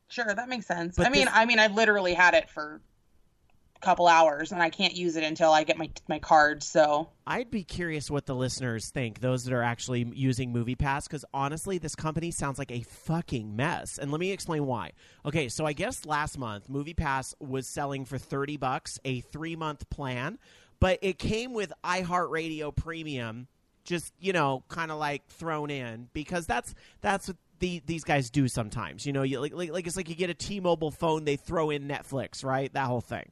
Sure, 0.08 0.26
that 0.26 0.50
makes 0.50 0.66
sense. 0.66 0.96
But 0.98 1.08
I 1.08 1.10
mean, 1.10 1.26
this- 1.26 1.34
I 1.34 1.46
mean, 1.46 1.60
I 1.60 1.68
literally 1.68 2.14
had 2.14 2.34
it 2.34 2.50
for 2.50 2.82
a 3.78 3.80
couple 3.80 4.08
hours, 4.08 4.52
and 4.52 4.62
I 4.62 4.70
can't 4.70 4.94
use 4.94 5.16
it 5.16 5.24
until 5.24 5.52
I 5.52 5.64
get 5.64 5.78
my 5.78 5.90
my 6.10 6.20
card. 6.20 6.64
So 6.64 7.10
I'd 7.26 7.50
be 7.50 7.64
curious 7.64 8.12
what 8.12 8.26
the 8.26 8.36
listeners 8.36 8.90
think, 8.90 9.22
those 9.22 9.46
that 9.46 9.54
are 9.54 9.64
actually 9.64 10.06
using 10.14 10.52
Movie 10.52 10.76
Pass, 10.76 11.08
because 11.08 11.24
honestly, 11.34 11.78
this 11.78 11.96
company 11.96 12.30
sounds 12.32 12.60
like 12.60 12.72
a 12.72 12.82
fucking 12.82 13.56
mess. 13.56 13.98
And 13.98 14.12
let 14.12 14.20
me 14.20 14.32
explain 14.32 14.66
why. 14.66 14.92
Okay, 15.26 15.48
so 15.50 15.66
I 15.66 15.72
guess 15.74 16.06
last 16.06 16.38
month, 16.38 16.68
Movie 16.68 16.94
Pass 16.94 17.34
was 17.40 17.68
selling 17.68 18.04
for 18.06 18.18
30 18.18 18.58
bucks 18.58 19.00
a 19.06 19.22
three 19.22 19.56
month 19.56 19.90
plan, 19.90 20.38
but 20.82 21.00
it 21.02 21.18
came 21.20 21.54
with 21.54 21.72
iHeartRadio 21.86 22.76
Premium, 22.76 23.48
just, 23.84 24.14
you 24.20 24.34
know, 24.34 24.64
kind 24.70 24.92
of 24.92 24.98
like 24.98 25.26
thrown 25.28 25.70
in, 25.70 26.10
because 26.14 26.46
that's 26.46 26.74
that's 27.02 27.28
what 27.28 27.38
the, 27.60 27.82
these 27.86 28.04
guys 28.04 28.30
do 28.30 28.48
sometimes. 28.48 29.06
You 29.06 29.14
know, 29.14 29.24
you, 29.24 29.40
like, 29.40 29.54
like, 29.54 29.72
like 29.72 29.88
it's 29.88 29.96
like 29.96 30.10
you 30.10 30.16
get 30.16 30.30
a 30.30 30.34
T 30.34 30.60
Mobile 30.60 30.92
phone, 30.92 31.26
they 31.26 31.36
throw 31.36 31.70
in 31.70 31.88
Netflix, 31.88 32.44
right? 32.44 32.72
That 32.74 32.88
whole 32.88 33.02
thing. 33.02 33.32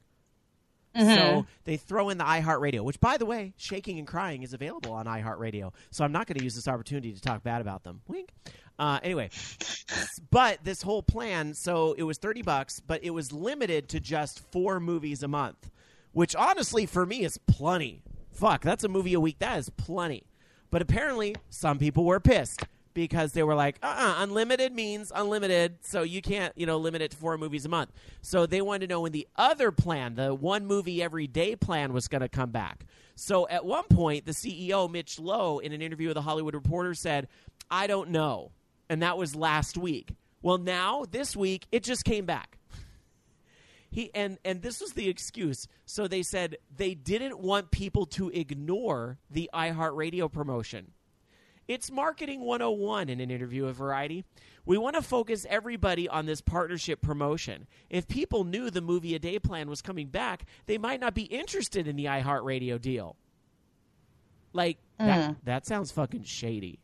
So 0.96 1.46
they 1.64 1.76
throw 1.76 2.08
in 2.08 2.18
the 2.18 2.24
iHeartRadio, 2.24 2.82
which, 2.82 2.98
by 2.98 3.16
the 3.16 3.26
way, 3.26 3.52
Shaking 3.56 3.98
and 3.98 4.08
Crying 4.08 4.42
is 4.42 4.54
available 4.54 4.92
on 4.92 5.06
iHeartRadio. 5.06 5.72
So 5.90 6.04
I'm 6.04 6.12
not 6.12 6.26
going 6.26 6.38
to 6.38 6.44
use 6.44 6.56
this 6.56 6.66
opportunity 6.66 7.12
to 7.12 7.20
talk 7.20 7.42
bad 7.44 7.60
about 7.60 7.84
them. 7.84 8.00
Wink. 8.08 8.30
Uh, 8.78 8.98
anyway, 9.02 9.28
but 10.30 10.58
this 10.64 10.80
whole 10.80 11.02
plan, 11.02 11.52
so 11.52 11.92
it 11.92 12.02
was 12.02 12.16
30 12.16 12.42
bucks, 12.42 12.80
but 12.80 13.04
it 13.04 13.10
was 13.10 13.30
limited 13.30 13.90
to 13.90 14.00
just 14.00 14.40
four 14.50 14.80
movies 14.80 15.22
a 15.22 15.28
month, 15.28 15.70
which 16.12 16.34
honestly 16.34 16.86
for 16.86 17.04
me 17.04 17.22
is 17.22 17.38
plenty. 17.46 18.02
Fuck, 18.32 18.62
that's 18.62 18.82
a 18.82 18.88
movie 18.88 19.12
a 19.12 19.20
week. 19.20 19.38
That 19.38 19.58
is 19.58 19.68
plenty. 19.68 20.24
But 20.70 20.82
apparently, 20.82 21.34
some 21.48 21.78
people 21.78 22.04
were 22.04 22.20
pissed 22.20 22.64
because 22.94 23.32
they 23.32 23.42
were 23.42 23.54
like, 23.54 23.78
uh 23.82 23.94
uh 23.96 24.14
unlimited 24.18 24.72
means 24.72 25.12
unlimited, 25.14 25.78
so 25.82 26.02
you 26.02 26.20
can't, 26.20 26.52
you 26.56 26.66
know, 26.66 26.76
limit 26.76 27.02
it 27.02 27.12
to 27.12 27.16
four 27.16 27.38
movies 27.38 27.64
a 27.64 27.68
month. 27.68 27.90
So 28.22 28.46
they 28.46 28.60
wanted 28.60 28.88
to 28.88 28.94
know 28.94 29.00
when 29.00 29.12
the 29.12 29.28
other 29.36 29.70
plan, 29.70 30.14
the 30.16 30.34
one 30.34 30.66
movie 30.66 31.02
every 31.02 31.26
day 31.26 31.56
plan, 31.56 31.92
was 31.92 32.08
going 32.08 32.22
to 32.22 32.28
come 32.28 32.50
back. 32.50 32.84
So 33.14 33.46
at 33.48 33.64
one 33.64 33.84
point, 33.84 34.26
the 34.26 34.32
CEO, 34.32 34.90
Mitch 34.90 35.18
Lowe, 35.18 35.58
in 35.58 35.72
an 35.72 35.82
interview 35.82 36.08
with 36.08 36.14
the 36.14 36.22
Hollywood 36.22 36.54
Reporter, 36.54 36.94
said, 36.94 37.28
I 37.70 37.86
don't 37.86 38.10
know. 38.10 38.52
And 38.88 39.02
that 39.02 39.18
was 39.18 39.36
last 39.36 39.76
week. 39.76 40.14
Well, 40.42 40.58
now, 40.58 41.04
this 41.10 41.36
week, 41.36 41.66
it 41.70 41.84
just 41.84 42.04
came 42.04 42.24
back. 42.24 42.56
He 43.90 44.10
and 44.14 44.38
and 44.44 44.62
this 44.62 44.80
was 44.80 44.92
the 44.92 45.08
excuse. 45.08 45.66
So 45.84 46.06
they 46.06 46.22
said 46.22 46.56
they 46.74 46.94
didn't 46.94 47.40
want 47.40 47.70
people 47.70 48.06
to 48.06 48.28
ignore 48.30 49.18
the 49.30 49.50
iHeartRadio 49.52 50.30
promotion. 50.30 50.92
It's 51.66 51.90
marketing 51.90 52.40
101 52.40 53.08
in 53.08 53.20
an 53.20 53.30
interview 53.30 53.66
with 53.66 53.76
Variety. 53.76 54.24
We 54.64 54.76
want 54.76 54.96
to 54.96 55.02
focus 55.02 55.46
everybody 55.48 56.08
on 56.08 56.26
this 56.26 56.40
partnership 56.40 57.00
promotion. 57.00 57.68
If 57.88 58.08
people 58.08 58.42
knew 58.42 58.70
the 58.70 58.80
movie 58.80 59.14
a 59.14 59.20
day 59.20 59.38
plan 59.38 59.70
was 59.70 59.80
coming 59.80 60.08
back, 60.08 60.46
they 60.66 60.78
might 60.78 60.98
not 60.98 61.14
be 61.14 61.22
interested 61.22 61.86
in 61.86 61.94
the 61.94 62.06
iHeartRadio 62.06 62.80
deal. 62.80 63.16
Like 64.52 64.78
that 64.98 65.30
mm. 65.30 65.36
that 65.44 65.66
sounds 65.66 65.92
fucking 65.92 66.24
shady. 66.24 66.80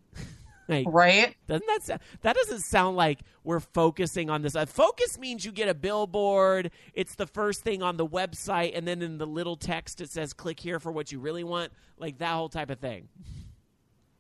Like 0.69 0.87
right? 0.89 1.37
doesn't 1.47 1.67
that 1.67 1.83
sound, 1.83 2.01
that 2.23 2.37
doesn't 2.37 2.61
sound 2.61 2.97
like 2.97 3.21
we're 3.45 3.61
focusing 3.61 4.31
on 4.31 4.43
this? 4.43 4.57
Uh, 4.57 4.67
focus 4.67 5.19
means 5.19 5.45
you 5.45 5.53
get 5.53 5.69
a 5.69 5.75
billboard. 5.75 6.71
It's 6.95 7.15
the 7.15 7.27
first 7.27 7.63
thing 7.63 7.83
on 7.83 7.97
the 7.97 8.07
website, 8.07 8.77
and 8.77 8.87
then 8.87 9.03
in 9.03 9.19
the 9.19 9.27
little 9.27 9.57
text 9.57 10.01
it 10.01 10.11
says 10.11 10.33
"click 10.33 10.61
here 10.61 10.81
for 10.81 10.91
what 10.91 11.13
you 11.13 11.21
really 11.21 11.45
want," 11.45 11.73
like 11.99 12.19
that 12.19 12.33
whole 12.33 12.49
type 12.49 12.71
of 12.71 12.79
thing. 12.79 13.09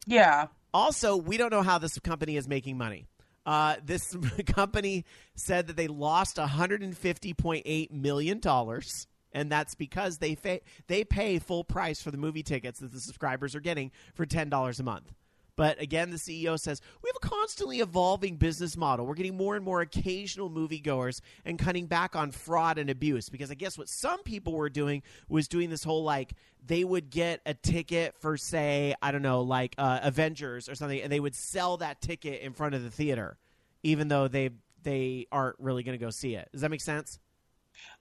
Yeah. 0.06 0.46
Also, 0.72 1.16
we 1.16 1.36
don't 1.36 1.50
know 1.50 1.62
how 1.62 1.78
this 1.78 1.98
company 1.98 2.36
is 2.36 2.46
making 2.46 2.76
money. 2.78 3.06
Uh, 3.44 3.76
this 3.84 4.14
company 4.46 5.04
said 5.34 5.68
that 5.68 5.76
they 5.76 5.88
lost 5.88 6.36
150.8 6.36 7.90
million 7.92 8.40
dollars, 8.40 9.06
and 9.32 9.50
that's 9.50 9.74
because 9.74 10.18
they 10.18 10.34
fa- 10.34 10.60
they 10.88 11.04
pay 11.04 11.38
full 11.38 11.64
price 11.64 12.00
for 12.00 12.10
the 12.10 12.18
movie 12.18 12.42
tickets 12.42 12.80
that 12.80 12.92
the 12.92 13.00
subscribers 13.00 13.54
are 13.54 13.60
getting 13.60 13.90
for 14.14 14.26
ten 14.26 14.48
dollars 14.48 14.80
a 14.80 14.82
month. 14.82 15.12
But 15.56 15.80
again, 15.80 16.10
the 16.10 16.18
CEO 16.18 16.60
says 16.60 16.80
we 17.02 17.08
have 17.08 17.16
a 17.16 17.26
constantly 17.26 17.80
evolving 17.80 18.36
business 18.36 18.76
model. 18.76 19.06
We're 19.06 19.14
getting 19.14 19.36
more 19.36 19.56
and 19.56 19.64
more 19.64 19.80
occasional 19.80 20.50
moviegoers 20.50 21.20
and 21.44 21.58
cutting 21.58 21.86
back 21.86 22.14
on 22.14 22.30
fraud 22.30 22.78
and 22.78 22.90
abuse. 22.90 23.30
Because 23.30 23.50
I 23.50 23.54
guess 23.54 23.78
what 23.78 23.88
some 23.88 24.22
people 24.22 24.52
were 24.52 24.68
doing 24.68 25.02
was 25.28 25.48
doing 25.48 25.70
this 25.70 25.82
whole 25.82 26.04
like 26.04 26.34
they 26.64 26.84
would 26.84 27.10
get 27.10 27.40
a 27.46 27.54
ticket 27.54 28.14
for 28.20 28.36
say 28.36 28.94
I 29.00 29.12
don't 29.12 29.22
know 29.22 29.40
like 29.40 29.74
uh, 29.78 30.00
Avengers 30.02 30.68
or 30.68 30.74
something, 30.74 31.00
and 31.00 31.10
they 31.10 31.20
would 31.20 31.34
sell 31.34 31.78
that 31.78 32.00
ticket 32.02 32.42
in 32.42 32.52
front 32.52 32.74
of 32.74 32.82
the 32.82 32.90
theater, 32.90 33.38
even 33.82 34.08
though 34.08 34.28
they 34.28 34.50
they 34.82 35.26
aren't 35.32 35.56
really 35.58 35.82
going 35.82 35.98
to 35.98 36.04
go 36.04 36.10
see 36.10 36.34
it. 36.36 36.48
Does 36.52 36.60
that 36.60 36.70
make 36.70 36.80
sense? 36.82 37.18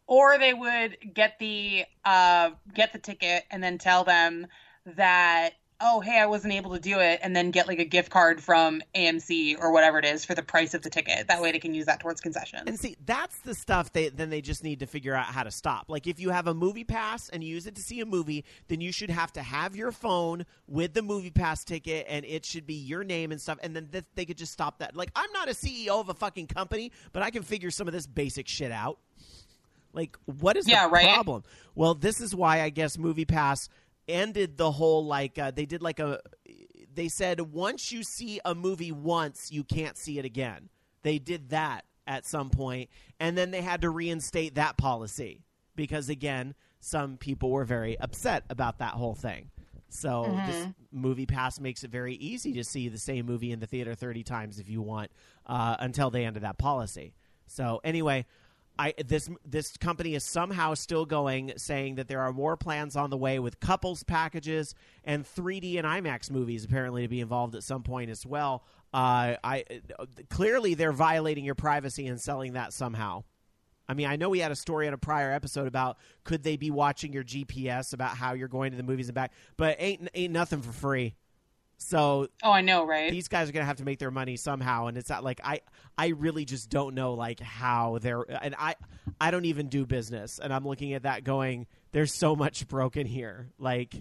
Or 0.08 0.38
they 0.38 0.54
would 0.54 0.98
get 1.14 1.40
the 1.40 1.86
uh 2.04 2.52
get 2.74 2.92
the 2.92 3.00
ticket 3.00 3.46
and 3.50 3.64
then 3.64 3.78
tell 3.78 4.04
them 4.04 4.48
that 4.86 5.54
oh 5.82 6.00
hey 6.00 6.20
I 6.20 6.26
wasn't 6.26 6.54
able 6.54 6.74
to 6.74 6.80
do 6.80 7.00
it 7.00 7.20
and 7.22 7.36
then 7.36 7.52
get 7.52 7.68
like 7.68 7.80
a 7.80 7.86
gift 7.86 8.10
card 8.10 8.42
from 8.42 8.82
AMC 8.96 9.60
or 9.60 9.72
whatever 9.74 10.00
it 10.00 10.06
is 10.06 10.24
for 10.24 10.34
the 10.34 10.42
price 10.42 10.74
of 10.74 10.82
the 10.82 10.90
ticket. 10.90 11.28
That 11.28 11.42
way 11.42 11.52
they 11.52 11.60
can 11.60 11.74
use 11.74 11.86
that 11.86 12.00
towards 12.00 12.22
concessions. 12.22 12.64
And 12.66 12.80
see, 12.80 12.96
that's 13.06 13.40
the 13.40 13.54
stuff 13.54 13.92
they 13.92 14.10
then 14.10 14.30
they 14.30 14.42
just 14.42 14.64
need 14.64 14.80
to 14.80 14.86
figure 14.86 15.14
out 15.14 15.26
how 15.26 15.44
to 15.44 15.52
stop. 15.52 15.86
Like 15.90 16.08
if 16.08 16.20
you 16.20 16.30
have 16.30 16.48
a 16.48 16.54
movie 16.54 16.86
pass 16.86 17.28
and 17.30 17.44
you 17.44 17.54
use 17.54 17.68
it 17.68 17.76
to 17.76 17.82
see 17.82 18.00
a 18.00 18.06
movie, 18.06 18.46
then 18.70 18.80
you 18.82 18.92
should 18.92 19.10
have 19.10 19.34
to 19.34 19.42
have 19.42 19.76
your 19.76 19.92
phone 19.92 20.46
with 20.68 20.94
the 20.94 21.02
movie 21.02 21.32
pass 21.32 21.64
ticket 21.64 22.06
and 22.10 22.26
it 22.26 22.46
should 22.46 22.66
be 22.66 22.76
your 22.76 23.04
name 23.04 23.32
and 23.32 23.42
stuff 23.42 23.58
and 23.62 23.76
then 23.76 23.88
th- 23.92 24.06
they 24.16 24.26
could 24.26 24.38
just 24.38 24.54
stop 24.54 24.80
that. 24.80 24.96
Like 24.96 25.10
I'm 25.16 25.32
not 25.34 25.50
a 25.50 25.54
CEO 25.54 26.00
of 26.00 26.10
a 26.10 26.14
fucking 26.14 26.48
company, 26.48 26.92
but 27.12 27.22
I 27.22 27.32
can 27.32 27.44
figure 27.44 27.70
some 27.72 27.88
of 27.88 27.94
this 27.94 28.08
basic 28.08 28.48
shit 28.48 28.72
out. 28.72 28.98
Like 29.94 30.18
what 30.26 30.58
is 30.58 30.68
Yeah, 30.68 30.88
the 30.88 30.92
right? 30.92 31.14
problem? 31.14 31.44
Well, 31.74 31.96
this 31.96 32.20
is 32.22 32.36
why 32.36 32.62
I 32.62 32.70
guess 32.70 32.98
Movie 32.98 33.26
Pass 33.26 33.70
ended 34.08 34.58
the 34.58 34.72
whole 34.72 35.06
like 35.06 35.38
uh, 35.38 35.52
they 35.52 35.66
did 35.66 35.82
like 35.82 36.00
a 36.00 36.20
they 36.94 37.10
said 37.10 37.42
once 37.42 37.92
you 37.92 38.04
see 38.04 38.40
a 38.46 38.56
movie 38.56 38.92
once, 38.92 39.52
you 39.52 39.64
can't 39.64 39.98
see 39.98 40.18
it 40.18 40.26
again. 40.26 40.70
They 41.04 41.20
did 41.20 41.50
that 41.50 41.86
at 42.08 42.26
some 42.26 42.50
point, 42.50 42.90
and 43.20 43.38
then 43.38 43.52
they 43.52 43.62
had 43.62 43.82
to 43.82 43.90
reinstate 43.90 44.56
that 44.56 44.78
policy 44.78 45.44
because 45.76 46.10
again, 46.10 46.56
some 46.80 47.18
people 47.18 47.52
were 47.52 47.66
very 47.66 48.00
upset 48.00 48.44
about 48.50 48.80
that 48.80 48.94
whole 48.94 49.16
thing. 49.16 49.50
So 49.90 50.40
this 50.46 50.68
movie 50.92 51.26
pass 51.26 51.60
makes 51.60 51.84
it 51.84 51.92
very 51.92 52.16
easy 52.16 52.54
to 52.54 52.64
see 52.64 52.90
the 52.90 52.98
same 52.98 53.26
movie 53.26 53.52
in 53.52 53.60
the 53.60 53.68
theater 53.68 53.96
30 53.96 54.24
times 54.24 54.60
if 54.60 54.70
you 54.70 54.82
want 54.82 55.12
uh, 55.46 55.78
until 55.80 56.10
they 56.10 56.26
ended 56.26 56.44
that 56.44 56.58
policy. 56.58 57.14
So 57.48 57.80
anyway, 57.84 58.26
I 58.78 58.94
this 59.06 59.30
this 59.46 59.78
company 59.78 60.16
is 60.16 60.24
somehow 60.24 60.74
still 60.74 61.06
going, 61.06 61.54
saying 61.58 61.96
that 61.96 62.08
there 62.08 62.22
are 62.22 62.34
more 62.34 62.58
plans 62.58 62.96
on 62.96 63.10
the 63.10 63.18
way 63.18 63.40
with 63.40 63.60
couples 63.60 64.04
packages 64.04 64.76
and 65.04 65.26
3D 65.26 65.78
and 65.78 65.86
IMAX 65.86 66.30
movies 66.30 66.66
apparently 66.66 67.04
to 67.04 67.08
be 67.08 67.22
involved 67.22 67.56
at 67.56 67.64
some 67.64 67.84
point 67.84 68.10
as 68.10 68.26
well. 68.26 68.64
Uh, 68.94 69.36
I 69.44 69.66
clearly 70.30 70.74
they're 70.74 70.92
violating 70.92 71.46
your 71.46 71.56
privacy 71.56 72.08
and 72.08 72.20
selling 72.20 72.54
that 72.54 72.74
somehow. 72.74 73.24
I 73.88 73.94
mean, 73.94 74.08
I 74.08 74.16
know 74.16 74.30
we 74.30 74.40
had 74.40 74.52
a 74.52 74.56
story 74.56 74.88
on 74.88 74.94
a 74.94 74.98
prior 74.98 75.32
episode 75.32 75.68
about 75.68 75.98
could 76.24 76.44
they 76.44 76.58
be 76.58 76.72
watching 76.72 77.14
your 77.14 77.24
GPS 77.24 77.94
about 77.94 78.18
how 78.18 78.34
you're 78.34 78.48
going 78.48 78.72
to 78.72 78.78
the 78.78 78.84
movies 78.84 79.08
and 79.10 79.16
back, 79.16 79.32
but 79.58 79.78
ain't 79.80 80.10
ain't 80.14 80.34
nothing 80.34 80.62
for 80.62 80.72
free. 80.72 81.16
So 81.78 82.28
oh, 82.44 82.52
I 82.52 82.62
know, 82.62 82.86
right? 82.86 83.12
these 83.12 83.28
guys 83.28 83.50
are 83.50 83.52
gonna 83.52 83.66
have 83.66 83.78
to 83.78 83.86
make 83.86 84.00
their 84.00 84.12
money 84.12 84.38
somehow, 84.38 84.88
and 84.88 84.98
it's 84.98 85.10
not 85.10 85.24
like 85.24 85.42
I 85.44 85.62
I 85.98 86.08
really 86.10 86.46
just 86.46 86.70
don't 86.70 86.96
know 86.96 87.14
like 87.14 87.40
how 87.40 88.00
they're 88.02 88.22
and 88.42 88.56
I 88.58 88.76
I 89.20 89.32
don't 89.32 89.46
even 89.46 89.68
do 89.68 89.86
business, 89.86 90.40
and 90.40 90.54
I'm 90.54 90.66
looking 90.66 90.94
at 90.94 91.04
that 91.04 91.24
going, 91.24 91.68
there's 91.92 92.14
so 92.14 92.36
much 92.36 92.68
broken 92.68 93.06
here. 93.06 93.50
Like 93.60 93.94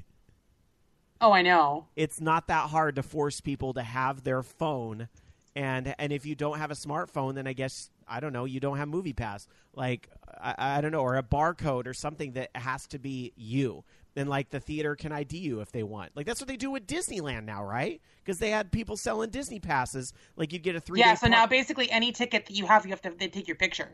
oh, 1.20 1.32
I 1.32 1.42
know. 1.42 1.86
it's 1.96 2.20
not 2.20 2.48
that 2.48 2.70
hard 2.70 2.96
to 2.96 3.02
force 3.02 3.40
people 3.40 3.74
to 3.74 3.82
have 3.82 4.22
their 4.24 4.42
phone 4.42 5.08
and 5.56 5.94
and 5.98 6.12
if 6.12 6.26
you 6.26 6.34
don't 6.34 6.58
have 6.58 6.70
a 6.70 6.74
smartphone 6.74 7.34
then 7.34 7.46
i 7.46 7.52
guess 7.52 7.90
i 8.08 8.20
don't 8.20 8.32
know 8.32 8.44
you 8.44 8.60
don't 8.60 8.76
have 8.76 8.88
movie 8.88 9.12
pass 9.12 9.46
like 9.74 10.08
i, 10.40 10.54
I 10.58 10.80
don't 10.80 10.92
know 10.92 11.00
or 11.00 11.16
a 11.16 11.22
barcode 11.22 11.86
or 11.86 11.94
something 11.94 12.32
that 12.32 12.50
has 12.54 12.86
to 12.88 12.98
be 12.98 13.32
you 13.36 13.84
then 14.14 14.26
like 14.28 14.50
the 14.50 14.60
theater 14.60 14.94
can 14.96 15.12
id 15.12 15.36
you 15.36 15.60
if 15.60 15.72
they 15.72 15.82
want. 15.82 16.12
Like 16.14 16.26
that's 16.26 16.40
what 16.40 16.48
they 16.48 16.56
do 16.56 16.70
with 16.70 16.86
disneyland 16.86 17.44
now 17.44 17.64
right? 17.64 18.00
Because 18.24 18.38
they 18.38 18.50
had 18.50 18.70
people 18.72 18.96
selling 18.96 19.30
disney 19.30 19.60
passes. 19.60 20.12
Like 20.36 20.52
you'd 20.52 20.62
get 20.62 20.76
a 20.76 20.80
three 20.80 21.00
Yeah, 21.00 21.14
so 21.14 21.26
now 21.26 21.46
basically 21.46 21.90
any 21.90 22.12
ticket 22.12 22.46
that 22.46 22.54
you 22.54 22.66
have, 22.66 22.84
you 22.86 22.90
have 22.90 23.02
to 23.02 23.12
they 23.18 23.28
take 23.28 23.46
your 23.48 23.56
picture. 23.56 23.88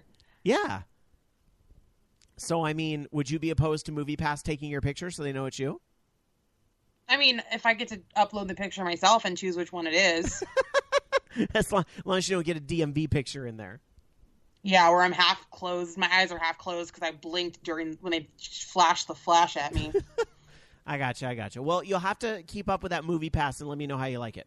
yeah. 0.45 0.83
So 2.37 2.65
i 2.65 2.73
mean 2.73 3.07
would 3.13 3.31
you 3.31 3.39
be 3.39 3.51
opposed 3.51 3.87
to 3.87 3.93
movie 3.93 4.17
pass 4.17 4.43
taking 4.43 4.71
your 4.71 4.81
picture 4.81 5.11
so 5.11 5.23
they 5.23 5.33
know 5.33 5.47
it's 5.47 5.59
you? 5.59 5.81
I 7.09 7.17
mean, 7.17 7.43
if 7.53 7.67
I 7.67 7.75
get 7.75 7.89
to 7.89 8.01
upload 8.17 8.47
the 8.47 8.55
picture 8.55 8.85
myself 8.85 9.25
and 9.25 9.37
choose 9.37 9.57
which 9.57 9.73
one 9.73 9.89
it 9.89 9.95
is, 9.95 10.45
as 11.55 11.73
long, 11.73 11.85
as 11.99 12.07
long 12.07 12.19
as 12.19 12.29
you 12.29 12.37
don't 12.37 12.47
get 12.47 12.57
a 12.57 12.61
dmv 12.61 13.11
picture 13.11 13.47
in 13.49 13.57
there 13.57 13.81
yeah, 14.63 14.89
where 14.91 15.03
I'm 15.03 15.13
half 15.13 15.49
closed, 15.51 15.97
my 15.97 16.09
eyes 16.13 16.33
are 16.33 16.39
half 16.39 16.59
closed 16.59 16.93
because 16.93 17.09
I 17.09 17.13
blinked 17.13 17.63
during 17.63 17.97
when 18.01 18.11
they 18.11 18.29
flashed 18.39 19.09
the 19.09 19.15
flash 19.15 19.57
at 19.57 19.75
me. 19.75 19.93
I 20.87 20.99
got 20.99 21.23
you. 21.23 21.29
I 21.29 21.35
got 21.35 21.55
you. 21.55 21.63
Well, 21.63 21.85
you'll 21.85 22.01
have 22.01 22.19
to 22.21 22.43
keep 22.47 22.69
up 22.69 22.83
with 22.83 22.91
that 22.91 23.05
movie 23.05 23.31
pass 23.31 23.61
and 23.61 23.69
let 23.69 23.79
me 23.79 23.87
know 23.87 23.97
how 23.97 24.07
you 24.07 24.19
like 24.19 24.37
it. 24.37 24.47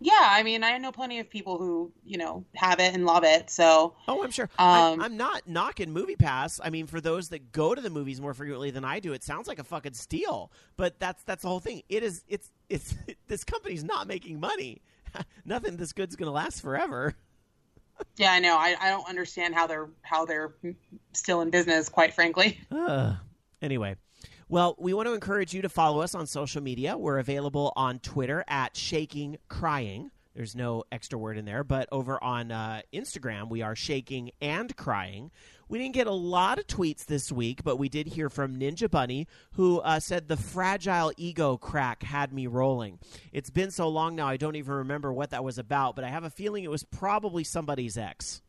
Yeah, 0.00 0.12
I 0.16 0.44
mean, 0.44 0.62
I 0.62 0.78
know 0.78 0.92
plenty 0.92 1.18
of 1.18 1.28
people 1.28 1.58
who 1.58 1.92
you 2.04 2.18
know 2.18 2.44
have 2.54 2.78
it 2.78 2.94
and 2.94 3.04
love 3.04 3.24
it. 3.24 3.50
So, 3.50 3.96
oh, 4.06 4.22
I'm 4.22 4.30
sure. 4.30 4.48
Um, 4.56 4.68
I'm, 4.68 5.02
I'm 5.02 5.16
not 5.16 5.48
knocking 5.48 5.90
Movie 5.90 6.14
Pass. 6.14 6.60
I 6.62 6.70
mean, 6.70 6.86
for 6.86 7.00
those 7.00 7.30
that 7.30 7.50
go 7.50 7.74
to 7.74 7.80
the 7.80 7.90
movies 7.90 8.20
more 8.20 8.32
frequently 8.32 8.70
than 8.70 8.84
I 8.84 9.00
do, 9.00 9.12
it 9.12 9.24
sounds 9.24 9.48
like 9.48 9.58
a 9.58 9.64
fucking 9.64 9.94
steal. 9.94 10.52
But 10.76 11.00
that's 11.00 11.24
that's 11.24 11.42
the 11.42 11.48
whole 11.48 11.58
thing. 11.58 11.82
It 11.88 12.04
is. 12.04 12.22
It's 12.28 12.52
it's 12.68 12.94
this 13.26 13.42
company's 13.42 13.82
not 13.82 14.06
making 14.06 14.38
money. 14.38 14.82
Nothing 15.44 15.76
this 15.76 15.92
good's 15.92 16.14
gonna 16.14 16.30
last 16.30 16.60
forever. 16.62 17.16
Yeah, 18.16 18.32
I 18.32 18.40
know. 18.40 18.56
I, 18.56 18.76
I 18.80 18.90
don't 18.90 19.08
understand 19.08 19.54
how 19.54 19.66
they're 19.66 19.88
how 20.02 20.24
they're 20.24 20.54
still 21.12 21.40
in 21.40 21.50
business. 21.50 21.88
Quite 21.88 22.14
frankly. 22.14 22.58
Uh, 22.70 23.14
anyway. 23.62 23.96
Well, 24.50 24.76
we 24.78 24.94
want 24.94 25.08
to 25.08 25.12
encourage 25.12 25.52
you 25.52 25.60
to 25.62 25.68
follow 25.68 26.00
us 26.00 26.14
on 26.14 26.26
social 26.26 26.62
media. 26.62 26.96
We're 26.96 27.18
available 27.18 27.72
on 27.76 27.98
Twitter 27.98 28.44
at 28.48 28.76
Shaking 28.76 29.36
Crying. 29.48 30.10
There's 30.38 30.54
no 30.54 30.84
extra 30.92 31.18
word 31.18 31.36
in 31.36 31.46
there, 31.46 31.64
but 31.64 31.88
over 31.90 32.22
on 32.22 32.52
uh, 32.52 32.82
Instagram, 32.94 33.50
we 33.50 33.62
are 33.62 33.74
shaking 33.74 34.30
and 34.40 34.74
crying. 34.76 35.32
We 35.68 35.78
didn't 35.78 35.94
get 35.94 36.06
a 36.06 36.12
lot 36.12 36.60
of 36.60 36.68
tweets 36.68 37.06
this 37.06 37.32
week, 37.32 37.64
but 37.64 37.74
we 37.74 37.88
did 37.88 38.06
hear 38.06 38.30
from 38.30 38.56
Ninja 38.56 38.88
Bunny, 38.88 39.26
who 39.54 39.80
uh, 39.80 39.98
said 39.98 40.28
the 40.28 40.36
fragile 40.36 41.12
ego 41.16 41.56
crack 41.56 42.04
had 42.04 42.32
me 42.32 42.46
rolling. 42.46 43.00
It's 43.32 43.50
been 43.50 43.72
so 43.72 43.88
long 43.88 44.14
now, 44.14 44.28
I 44.28 44.36
don't 44.36 44.54
even 44.54 44.74
remember 44.74 45.12
what 45.12 45.30
that 45.30 45.42
was 45.42 45.58
about, 45.58 45.96
but 45.96 46.04
I 46.04 46.08
have 46.08 46.22
a 46.22 46.30
feeling 46.30 46.62
it 46.62 46.70
was 46.70 46.84
probably 46.84 47.42
somebody's 47.42 47.98
ex. 47.98 48.40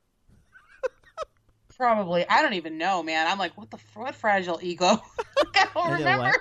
Probably. 1.75 2.23
I 2.29 2.43
don't 2.43 2.53
even 2.53 2.77
know, 2.77 3.01
man. 3.01 3.25
I'm 3.25 3.39
like, 3.39 3.57
what 3.57 3.71
the 3.71 3.79
what 3.95 4.13
fragile 4.13 4.59
ego? 4.61 4.85
I 5.55 5.67
don't 5.73 5.93
remember. 5.93 6.35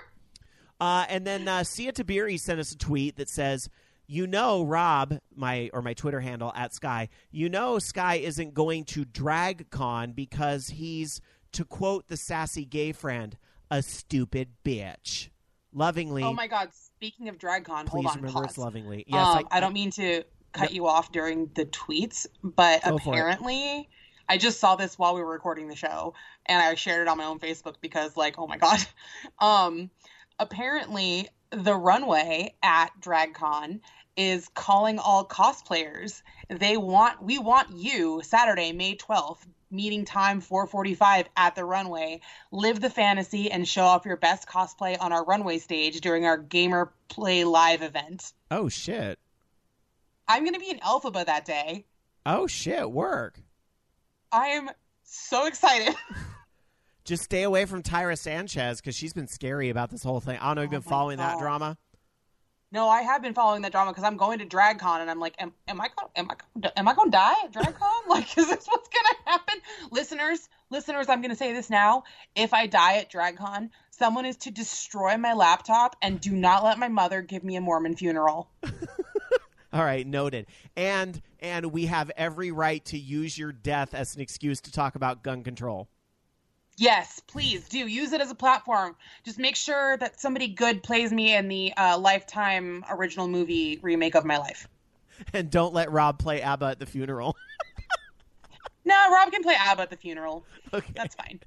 Uh, 0.78 1.06
and 1.08 1.26
then 1.26 1.48
uh, 1.48 1.64
Sia 1.64 1.92
Tabiri 1.92 2.38
sent 2.38 2.60
us 2.60 2.72
a 2.72 2.76
tweet 2.76 3.16
that 3.16 3.30
says, 3.30 3.70
"You 4.08 4.26
know, 4.26 4.64
Rob, 4.64 5.18
my 5.36 5.70
or 5.72 5.82
my 5.82 5.94
Twitter 5.94 6.20
handle 6.20 6.52
at 6.56 6.74
Sky. 6.74 7.08
You 7.30 7.48
know, 7.48 7.78
Sky 7.78 8.16
isn't 8.16 8.54
going 8.54 8.84
to 8.86 9.04
DragCon 9.04 10.16
because 10.16 10.68
he's, 10.68 11.20
to 11.52 11.64
quote 11.64 12.08
the 12.08 12.16
sassy 12.16 12.64
gay 12.64 12.92
friend, 12.92 13.38
a 13.70 13.82
stupid 13.82 14.48
bitch. 14.64 15.28
Lovingly, 15.72 16.22
Oh 16.22 16.32
my 16.32 16.46
god! 16.46 16.70
Speaking 16.72 17.28
of 17.28 17.38
DragCon, 17.38 17.86
please 17.86 17.90
hold 17.90 18.06
on, 18.06 18.16
remember 18.16 18.40
pause. 18.40 18.50
us 18.50 18.58
lovingly. 18.58 19.04
Yes, 19.06 19.26
um, 19.26 19.46
I, 19.50 19.60
don't 19.60 19.74
mean 19.74 19.90
to 19.92 20.24
cut 20.52 20.72
you 20.72 20.86
off 20.86 21.12
during 21.12 21.50
the 21.54 21.66
tweets, 21.66 22.26
but 22.42 22.82
Go 22.82 22.96
apparently, 22.96 23.88
I 24.28 24.38
just 24.38 24.60
saw 24.60 24.76
this 24.76 24.98
while 24.98 25.14
we 25.14 25.22
were 25.22 25.30
recording 25.30 25.68
the 25.68 25.76
show, 25.76 26.14
and 26.46 26.60
I 26.60 26.74
shared 26.74 27.02
it 27.02 27.08
on 27.08 27.18
my 27.18 27.24
own 27.24 27.38
Facebook 27.38 27.76
because, 27.80 28.16
like, 28.16 28.38
oh 28.38 28.46
my 28.46 28.58
god. 28.58 28.80
Um, 29.40 29.90
apparently, 30.38 31.28
the 31.50 31.74
runway 31.74 32.54
at 32.62 32.90
DragCon 33.00 33.80
is 34.18 34.48
calling 34.48 34.98
all 34.98 35.24
cosplayers. 35.24 36.22
They 36.50 36.76
want 36.76 37.22
we 37.22 37.38
want 37.38 37.70
you 37.70 38.20
Saturday, 38.22 38.72
May 38.72 38.96
twelfth. 38.96 39.46
Meeting 39.70 40.06
time 40.06 40.40
4:45 40.40 41.26
at 41.36 41.54
the 41.54 41.62
runway. 41.62 42.22
Live 42.50 42.80
the 42.80 42.88
fantasy 42.88 43.50
and 43.50 43.68
show 43.68 43.82
off 43.84 44.06
your 44.06 44.16
best 44.16 44.48
cosplay 44.48 44.96
on 44.98 45.12
our 45.12 45.22
runway 45.22 45.58
stage 45.58 46.00
during 46.00 46.24
our 46.24 46.38
Gamer 46.38 46.90
Play 47.08 47.44
Live 47.44 47.82
event. 47.82 48.32
Oh 48.50 48.70
shit! 48.70 49.18
I'm 50.26 50.42
going 50.42 50.54
to 50.54 50.60
be 50.60 50.70
in 50.70 50.78
Elphaba 50.78 51.26
that 51.26 51.44
day. 51.44 51.84
Oh 52.24 52.46
shit! 52.46 52.90
Work. 52.90 53.42
I 54.32 54.48
am 54.48 54.70
so 55.02 55.46
excited. 55.46 55.94
Just 57.04 57.24
stay 57.24 57.42
away 57.42 57.66
from 57.66 57.82
Tyra 57.82 58.18
Sanchez 58.18 58.80
because 58.80 58.94
she's 58.96 59.12
been 59.12 59.28
scary 59.28 59.68
about 59.68 59.90
this 59.90 60.02
whole 60.02 60.20
thing. 60.20 60.38
I 60.38 60.46
don't 60.46 60.56
know 60.56 60.62
if 60.62 60.72
you've 60.72 60.80
Oh 60.80 60.80
been 60.80 60.90
my 60.90 60.96
following 60.96 61.18
that 61.18 61.38
drama. 61.38 61.76
No, 62.70 62.88
I 62.88 63.00
have 63.02 63.22
been 63.22 63.32
following 63.32 63.62
that 63.62 63.72
drama 63.72 63.92
because 63.92 64.04
I'm 64.04 64.16
going 64.16 64.40
to 64.40 64.46
DragCon 64.46 65.00
and 65.00 65.10
I'm 65.10 65.18
like, 65.18 65.34
am, 65.38 65.52
am 65.66 65.80
I 65.80 65.88
going, 65.96 66.10
am 66.16 66.30
I, 66.30 66.70
am 66.76 66.88
I 66.88 66.94
going 66.94 67.10
to 67.10 67.16
die 67.16 67.34
at 67.44 67.52
DragCon? 67.52 67.90
like, 68.08 68.36
is 68.36 68.48
this 68.48 68.66
what's 68.66 68.88
going 68.88 69.04
to 69.04 69.30
happen? 69.30 69.54
Listeners, 69.90 70.48
listeners, 70.70 71.08
I'm 71.08 71.22
going 71.22 71.30
to 71.30 71.36
say 71.36 71.52
this 71.52 71.70
now. 71.70 72.04
If 72.34 72.52
I 72.52 72.66
die 72.66 72.98
at 72.98 73.10
DragCon, 73.10 73.70
someone 73.90 74.26
is 74.26 74.36
to 74.38 74.50
destroy 74.50 75.16
my 75.16 75.32
laptop 75.32 75.96
and 76.02 76.20
do 76.20 76.32
not 76.32 76.62
let 76.62 76.78
my 76.78 76.88
mother 76.88 77.22
give 77.22 77.42
me 77.42 77.56
a 77.56 77.60
Mormon 77.60 77.96
funeral. 77.96 78.50
All 79.72 79.84
right, 79.84 80.06
noted. 80.06 80.46
And 80.76 81.20
and 81.40 81.66
we 81.66 81.86
have 81.86 82.10
every 82.16 82.50
right 82.50 82.84
to 82.86 82.98
use 82.98 83.36
your 83.36 83.52
death 83.52 83.94
as 83.94 84.14
an 84.14 84.22
excuse 84.22 84.60
to 84.62 84.72
talk 84.72 84.94
about 84.94 85.22
gun 85.22 85.42
control. 85.42 85.88
Yes, 86.78 87.20
please 87.26 87.68
do 87.68 87.78
use 87.78 88.12
it 88.12 88.20
as 88.20 88.30
a 88.30 88.36
platform. 88.36 88.94
Just 89.24 89.38
make 89.38 89.56
sure 89.56 89.96
that 89.96 90.20
somebody 90.20 90.46
good 90.46 90.82
plays 90.82 91.12
me 91.12 91.34
in 91.34 91.48
the 91.48 91.72
uh, 91.76 91.98
Lifetime 91.98 92.84
original 92.88 93.26
movie 93.26 93.80
remake 93.82 94.14
of 94.14 94.24
my 94.24 94.38
life. 94.38 94.68
And 95.32 95.50
don't 95.50 95.74
let 95.74 95.90
Rob 95.90 96.20
play 96.20 96.40
ABBA 96.40 96.66
at 96.66 96.78
the 96.78 96.86
funeral. 96.86 97.36
No, 98.84 98.94
Rob 99.12 99.30
can 99.30 99.42
play 99.42 99.54
ABBA 99.54 99.82
at 99.82 99.90
the 99.90 99.96
funeral. 99.96 100.46
okay. 100.72 100.92
That's 100.94 101.14
fine. 101.14 101.40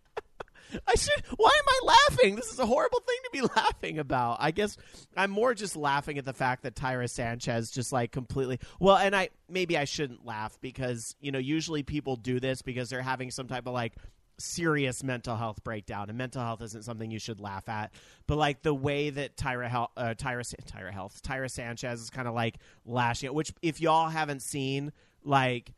I 0.88 0.96
should 0.96 1.24
why 1.38 1.50
am 1.50 1.66
I 1.68 1.96
laughing? 2.10 2.36
This 2.36 2.52
is 2.52 2.60
a 2.60 2.66
horrible 2.66 3.00
thing 3.00 3.18
to 3.24 3.30
be 3.32 3.42
laughing 3.56 4.00
about. 4.00 4.38
I 4.40 4.52
guess 4.52 4.78
I'm 5.18 5.32
more 5.32 5.54
just 5.54 5.76
laughing 5.76 6.18
at 6.18 6.26
the 6.26 6.34
fact 6.34 6.64
that 6.64 6.76
Tyra 6.76 7.10
Sanchez 7.10 7.72
just 7.72 7.92
like 7.92 8.12
completely 8.12 8.60
well 8.80 8.96
and 8.96 9.16
I 9.16 9.30
maybe 9.50 9.78
I 9.78 9.86
shouldn't 9.86 10.26
laugh 10.26 10.58
because, 10.62 11.16
you 11.20 11.32
know, 11.32 11.40
usually 11.40 11.84
people 11.84 12.16
do 12.16 12.40
this 12.40 12.62
because 12.62 12.90
they're 12.90 13.02
having 13.02 13.32
some 13.32 13.48
type 13.48 13.66
of 13.66 13.74
like 13.74 13.94
serious 14.42 15.04
mental 15.04 15.36
health 15.36 15.64
breakdown 15.64 16.10
and 16.10 16.18
mental 16.18 16.42
health 16.42 16.62
isn't 16.62 16.84
something 16.84 17.12
you 17.12 17.20
should 17.20 17.40
laugh 17.40 17.68
at 17.70 17.92
but 18.28 18.38
like 18.38 18.62
the 18.62 18.74
way 18.74 19.10
that 19.10 19.38
Tyra 19.38 19.70
uh, 19.72 20.14
Tyra 20.16 20.44
Tyra 20.66 20.92
Health 20.92 21.22
Tyra 21.24 21.50
Sanchez 21.50 22.02
is 22.02 22.10
kind 22.10 22.28
of 22.28 22.34
like 22.34 22.58
lashing 22.86 23.28
it 23.28 23.34
which 23.34 23.54
if 23.62 23.80
y'all 23.82 24.10
haven't 24.10 24.42
seen 24.42 24.92
like 25.24 25.74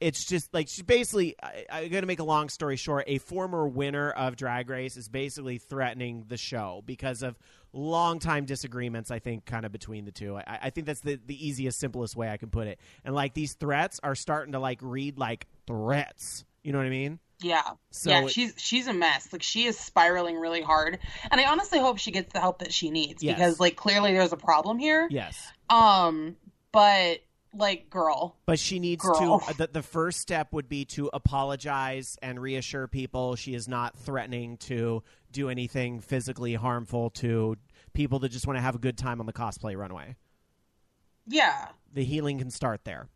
it's 0.00 0.24
just 0.24 0.52
like 0.54 0.66
she's 0.68 0.82
basically 0.82 1.36
I, 1.42 1.66
i'm 1.70 1.90
going 1.90 2.02
to 2.02 2.06
make 2.06 2.20
a 2.20 2.24
long 2.24 2.48
story 2.48 2.76
short 2.76 3.04
a 3.06 3.18
former 3.18 3.68
winner 3.68 4.10
of 4.10 4.34
drag 4.36 4.70
race 4.70 4.96
is 4.96 5.08
basically 5.08 5.58
threatening 5.58 6.24
the 6.26 6.38
show 6.38 6.82
because 6.86 7.22
of 7.22 7.38
long-time 7.72 8.46
disagreements 8.46 9.10
i 9.10 9.18
think 9.18 9.44
kind 9.44 9.64
of 9.64 9.72
between 9.72 10.04
the 10.04 10.10
two. 10.10 10.36
I, 10.36 10.58
I 10.62 10.70
think 10.70 10.86
that's 10.86 11.00
the, 11.00 11.20
the 11.24 11.46
easiest 11.46 11.78
simplest 11.78 12.16
way 12.16 12.28
i 12.28 12.36
can 12.36 12.50
put 12.50 12.66
it. 12.66 12.80
And 13.04 13.14
like 13.14 13.34
these 13.34 13.54
threats 13.54 14.00
are 14.02 14.14
starting 14.14 14.52
to 14.52 14.58
like 14.58 14.78
read 14.82 15.18
like 15.18 15.46
threats. 15.66 16.44
You 16.62 16.72
know 16.72 16.78
what 16.78 16.86
i 16.86 16.90
mean 16.90 17.20
Yeah. 17.42 17.62
So 17.90 18.10
yeah, 18.10 18.24
it- 18.24 18.30
she's 18.30 18.54
she's 18.56 18.86
a 18.86 18.92
mess. 18.92 19.32
Like 19.32 19.42
she 19.42 19.64
is 19.66 19.78
spiraling 19.78 20.36
really 20.38 20.62
hard. 20.62 20.98
And 21.30 21.40
I 21.40 21.46
honestly 21.50 21.78
hope 21.78 21.98
she 21.98 22.10
gets 22.10 22.32
the 22.32 22.40
help 22.40 22.58
that 22.60 22.72
she 22.72 22.90
needs 22.90 23.22
Yes. 23.22 23.36
because 23.36 23.60
like 23.60 23.76
clearly 23.76 24.12
there's 24.12 24.32
a 24.32 24.36
problem 24.36 24.78
here. 24.78 25.08
yes 25.10 25.50
Um 25.68 26.36
but 26.72 27.20
like 27.52 27.90
girl, 27.90 28.36
but 28.46 28.60
she 28.60 28.78
needs 28.78 29.02
Girl. 29.04 29.40
to 29.40 29.54
the, 29.54 29.68
the 29.72 29.82
first 29.82 30.20
step 30.20 30.52
would 30.52 30.68
be 30.68 30.84
to 30.84 31.10
apologize 31.12 32.16
and 32.22 32.40
reassure 32.40 32.86
people 32.86 33.34
she 33.34 33.54
is 33.54 33.66
not 33.66 33.96
threatening 33.96 34.56
to 34.58 35.02
do 35.32 35.48
anything 35.48 36.00
physically 36.00 36.54
harmful 36.54 37.10
to 37.10 37.56
people 37.92 38.20
that 38.20 38.28
just 38.28 38.46
want 38.46 38.56
to 38.56 38.60
have 38.60 38.76
a 38.76 38.78
good 38.78 38.96
time 38.96 39.18
on 39.18 39.26
the 39.26 39.32
cosplay 39.32 39.76
runway 39.76 40.14
yeah. 41.26 41.68
the 41.92 42.04
healing 42.04 42.38
can 42.38 42.50
start 42.50 42.84
there. 42.84 43.08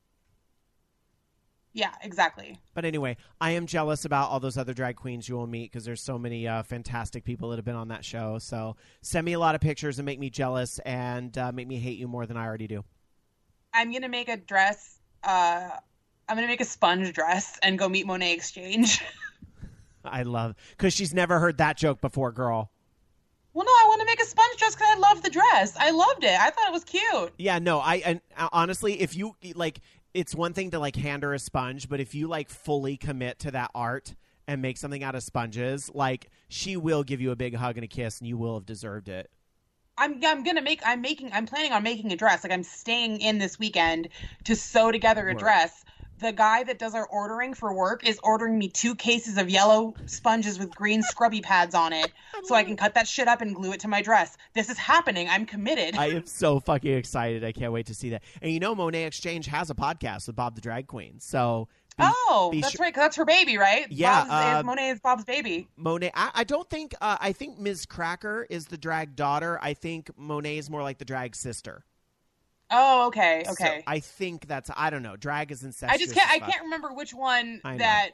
Yeah, 1.74 1.90
exactly. 2.02 2.56
But 2.72 2.84
anyway, 2.84 3.16
I 3.40 3.50
am 3.50 3.66
jealous 3.66 4.04
about 4.04 4.30
all 4.30 4.38
those 4.38 4.56
other 4.56 4.72
drag 4.72 4.94
queens 4.94 5.28
you 5.28 5.34
will 5.34 5.48
meet 5.48 5.72
because 5.72 5.84
there's 5.84 6.00
so 6.00 6.16
many 6.16 6.46
uh, 6.46 6.62
fantastic 6.62 7.24
people 7.24 7.50
that 7.50 7.56
have 7.56 7.64
been 7.64 7.74
on 7.74 7.88
that 7.88 8.04
show. 8.04 8.38
So 8.38 8.76
send 9.02 9.24
me 9.24 9.32
a 9.32 9.40
lot 9.40 9.56
of 9.56 9.60
pictures 9.60 9.98
and 9.98 10.06
make 10.06 10.20
me 10.20 10.30
jealous 10.30 10.78
and 10.80 11.36
uh, 11.36 11.50
make 11.50 11.66
me 11.66 11.78
hate 11.80 11.98
you 11.98 12.06
more 12.06 12.26
than 12.26 12.36
I 12.36 12.46
already 12.46 12.68
do. 12.68 12.84
I'm 13.74 13.92
gonna 13.92 14.08
make 14.08 14.28
a 14.28 14.36
dress 14.36 14.98
uh 15.24 15.68
I'm 16.28 16.36
gonna 16.36 16.46
make 16.46 16.60
a 16.60 16.64
sponge 16.64 17.12
dress 17.12 17.58
and 17.62 17.76
go 17.76 17.88
meet 17.88 18.06
Monét 18.06 18.34
X 18.34 18.52
Change. 18.52 19.02
I 20.04 20.22
love 20.22 20.54
because 20.70 20.94
she's 20.94 21.12
never 21.12 21.40
heard 21.40 21.58
that 21.58 21.76
joke 21.76 22.00
before, 22.00 22.30
girl. 22.30 22.70
well 23.52 23.66
no, 23.66 23.72
I 23.72 23.84
want 23.88 24.00
to 24.00 24.06
make 24.06 24.20
a 24.20 24.26
sponge 24.26 24.56
dress 24.58 24.76
because 24.76 24.88
I 24.94 24.98
love 25.00 25.22
the 25.22 25.30
dress. 25.30 25.76
I 25.76 25.90
loved 25.90 26.22
it. 26.22 26.38
I 26.38 26.50
thought 26.50 26.68
it 26.68 26.72
was 26.72 26.84
cute. 26.84 27.32
Yeah, 27.36 27.58
no, 27.58 27.80
I 27.80 27.96
and 27.96 28.20
uh, 28.36 28.48
honestly, 28.52 29.00
if 29.00 29.16
you 29.16 29.34
like, 29.54 29.80
it's 30.14 30.34
one 30.34 30.52
thing 30.52 30.70
to 30.70 30.78
like 30.78 30.96
hand 30.96 31.24
her 31.24 31.34
a 31.34 31.38
sponge, 31.38 31.88
but 31.88 32.00
if 32.00 32.14
you 32.14 32.28
like 32.28 32.48
fully 32.48 32.96
commit 32.96 33.40
to 33.40 33.50
that 33.50 33.70
art 33.74 34.14
and 34.46 34.62
make 34.62 34.78
something 34.78 35.02
out 35.02 35.14
of 35.14 35.22
sponges, 35.22 35.90
like 35.92 36.30
she 36.48 36.76
will 36.76 37.02
give 37.02 37.20
you 37.20 37.32
a 37.32 37.36
big 37.36 37.56
hug 37.56 37.76
and 37.76 37.84
a 37.84 37.88
kiss, 37.88 38.20
and 38.20 38.28
you 38.28 38.38
will 38.38 38.54
have 38.54 38.64
deserved 38.64 39.08
it. 39.08 39.30
I'm 39.98 40.20
I'm 40.24 40.42
gonna 40.44 40.62
make 40.62 40.80
I'm 40.84 41.00
making 41.00 41.32
I'm 41.32 41.46
planning 41.46 41.72
on 41.72 41.82
making 41.82 42.12
a 42.12 42.16
dress. 42.16 42.44
Like 42.44 42.52
I'm 42.52 42.62
staying 42.62 43.20
in 43.20 43.38
this 43.38 43.58
weekend 43.58 44.08
to 44.44 44.56
sew 44.56 44.90
together 44.90 45.28
a 45.28 45.32
Work. 45.32 45.40
dress. 45.40 45.84
The 46.20 46.32
guy 46.32 46.62
that 46.64 46.78
does 46.78 46.94
our 46.94 47.06
ordering 47.06 47.54
for 47.54 47.74
work 47.74 48.06
is 48.08 48.18
ordering 48.22 48.58
me 48.58 48.68
two 48.68 48.94
cases 48.94 49.36
of 49.36 49.50
yellow 49.50 49.94
sponges 50.06 50.58
with 50.58 50.74
green 50.74 51.02
scrubby 51.02 51.40
pads 51.40 51.74
on 51.74 51.92
it, 51.92 52.12
so 52.44 52.54
I 52.54 52.62
can 52.64 52.76
cut 52.76 52.94
that 52.94 53.08
shit 53.08 53.26
up 53.28 53.40
and 53.40 53.54
glue 53.54 53.72
it 53.72 53.80
to 53.80 53.88
my 53.88 54.00
dress. 54.00 54.36
This 54.54 54.70
is 54.70 54.78
happening. 54.78 55.28
I'm 55.28 55.44
committed. 55.44 55.96
I 55.96 56.06
am 56.10 56.26
so 56.26 56.60
fucking 56.60 56.92
excited. 56.94 57.44
I 57.44 57.52
can't 57.52 57.72
wait 57.72 57.86
to 57.86 57.94
see 57.94 58.10
that. 58.10 58.22
And 58.40 58.52
you 58.52 58.60
know, 58.60 58.74
Monét 58.74 59.06
X 59.06 59.20
Change 59.20 59.46
has 59.46 59.70
a 59.70 59.74
podcast 59.74 60.26
with 60.28 60.36
Bob 60.36 60.54
the 60.54 60.60
Drag 60.60 60.86
Queen, 60.86 61.18
so 61.20 61.68
Be- 61.98 62.04
oh, 62.06 62.48
be 62.52 62.60
that's 62.60 62.74
su- 62.76 62.82
right. 62.82 62.94
'cause 62.94 63.02
that's 63.02 63.16
her 63.16 63.24
baby, 63.24 63.58
right? 63.58 63.86
Yeah, 63.90 64.20
Bob's, 64.24 64.30
uh, 64.30 64.58
is 64.60 64.64
Monet 64.64 64.90
is 64.90 65.00
Bob's 65.00 65.24
baby. 65.24 65.68
Monet. 65.76 66.12
I, 66.14 66.30
I 66.34 66.44
don't 66.44 66.68
think. 66.70 66.94
Uh, 67.00 67.16
I 67.20 67.32
think 67.32 67.58
Miz 67.58 67.86
Cracker 67.86 68.46
is 68.48 68.66
the 68.66 68.78
drag 68.78 69.14
daughter. 69.16 69.58
I 69.60 69.74
think 69.74 70.10
Monet 70.16 70.58
is 70.58 70.70
more 70.70 70.82
like 70.82 70.98
the 70.98 71.04
drag 71.04 71.34
sister. 71.36 71.84
Oh, 72.70 73.06
okay, 73.08 73.42
So 73.46 73.52
okay. 73.52 73.82
I 73.86 74.00
think 74.00 74.46
that's. 74.48 74.70
I 74.74 74.90
don't 74.90 75.02
know. 75.02 75.16
Drag 75.16 75.52
is 75.52 75.62
incestuous. 75.62 75.92
I 75.94 76.02
just 76.02 76.14
can't. 76.14 76.30
I 76.30 76.38
can't 76.38 76.64
remember 76.64 76.92
which 76.92 77.12
one 77.14 77.60
that 77.64 78.10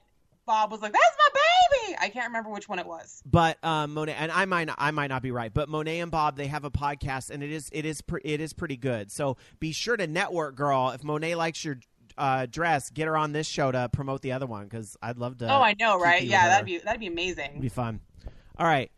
Bob 0.46 0.70
was 0.72 0.80
like. 0.82 0.92
That's 0.92 1.16
my 1.18 1.40
baby. 1.86 1.96
I 2.01 2.09
can't 2.09 2.26
remember 2.26 2.51
which 2.51 2.68
one 2.68 2.78
it 2.78 2.86
was. 2.86 3.22
But 3.24 3.62
um, 3.64 3.94
Monet 3.94 4.14
and 4.18 4.32
I 4.32 4.44
might 4.46 4.64
not, 4.66 4.76
I 4.78 4.90
might 4.90 5.07
not 5.09 5.22
be 5.22 5.30
right, 5.30 5.53
but 5.55 5.68
Monet 5.68 6.01
and 6.01 6.11
Bob 6.11 6.36
they 6.36 6.48
have 6.48 6.64
a 6.64 6.70
podcast 6.70 7.30
and 7.30 7.42
it 7.42 7.51
is 7.53 7.68
it 7.72 7.84
is 7.84 8.01
pre- 8.03 8.20
it 8.24 8.40
is 8.40 8.53
pretty 8.53 8.76
good. 8.76 9.11
So 9.12 9.36
be 9.61 9.72
sure 9.72 9.96
to 9.96 10.07
network, 10.07 10.57
girl. 10.57 10.90
If 10.90 11.05
Monet 11.05 11.36
likes 11.36 11.64
your 11.64 11.78
uh, 12.18 12.46
dress, 12.46 12.90
get 12.90 13.07
her 13.07 13.16
on 13.16 13.32
this 13.32 13.46
show 13.46 13.70
to 13.70 13.88
promote 13.90 14.20
the 14.22 14.32
other 14.32 14.46
one 14.46 14.64
because 14.64 14.96
I'd 15.01 15.16
love 15.18 15.38
to. 15.38 15.46
oh, 15.51 15.62
I 15.62 15.74
know, 15.78 15.98
right? 15.98 16.22
Yeah, 16.22 16.48
that'd 16.48 16.66
be 16.66 16.78
that'd 16.78 17.01
be 17.01 17.07
It'd 17.07 17.16
amazing. 17.18 17.61
be 17.61 17.68
fun. 17.68 18.01
All 18.59 18.66
right. 18.66 18.90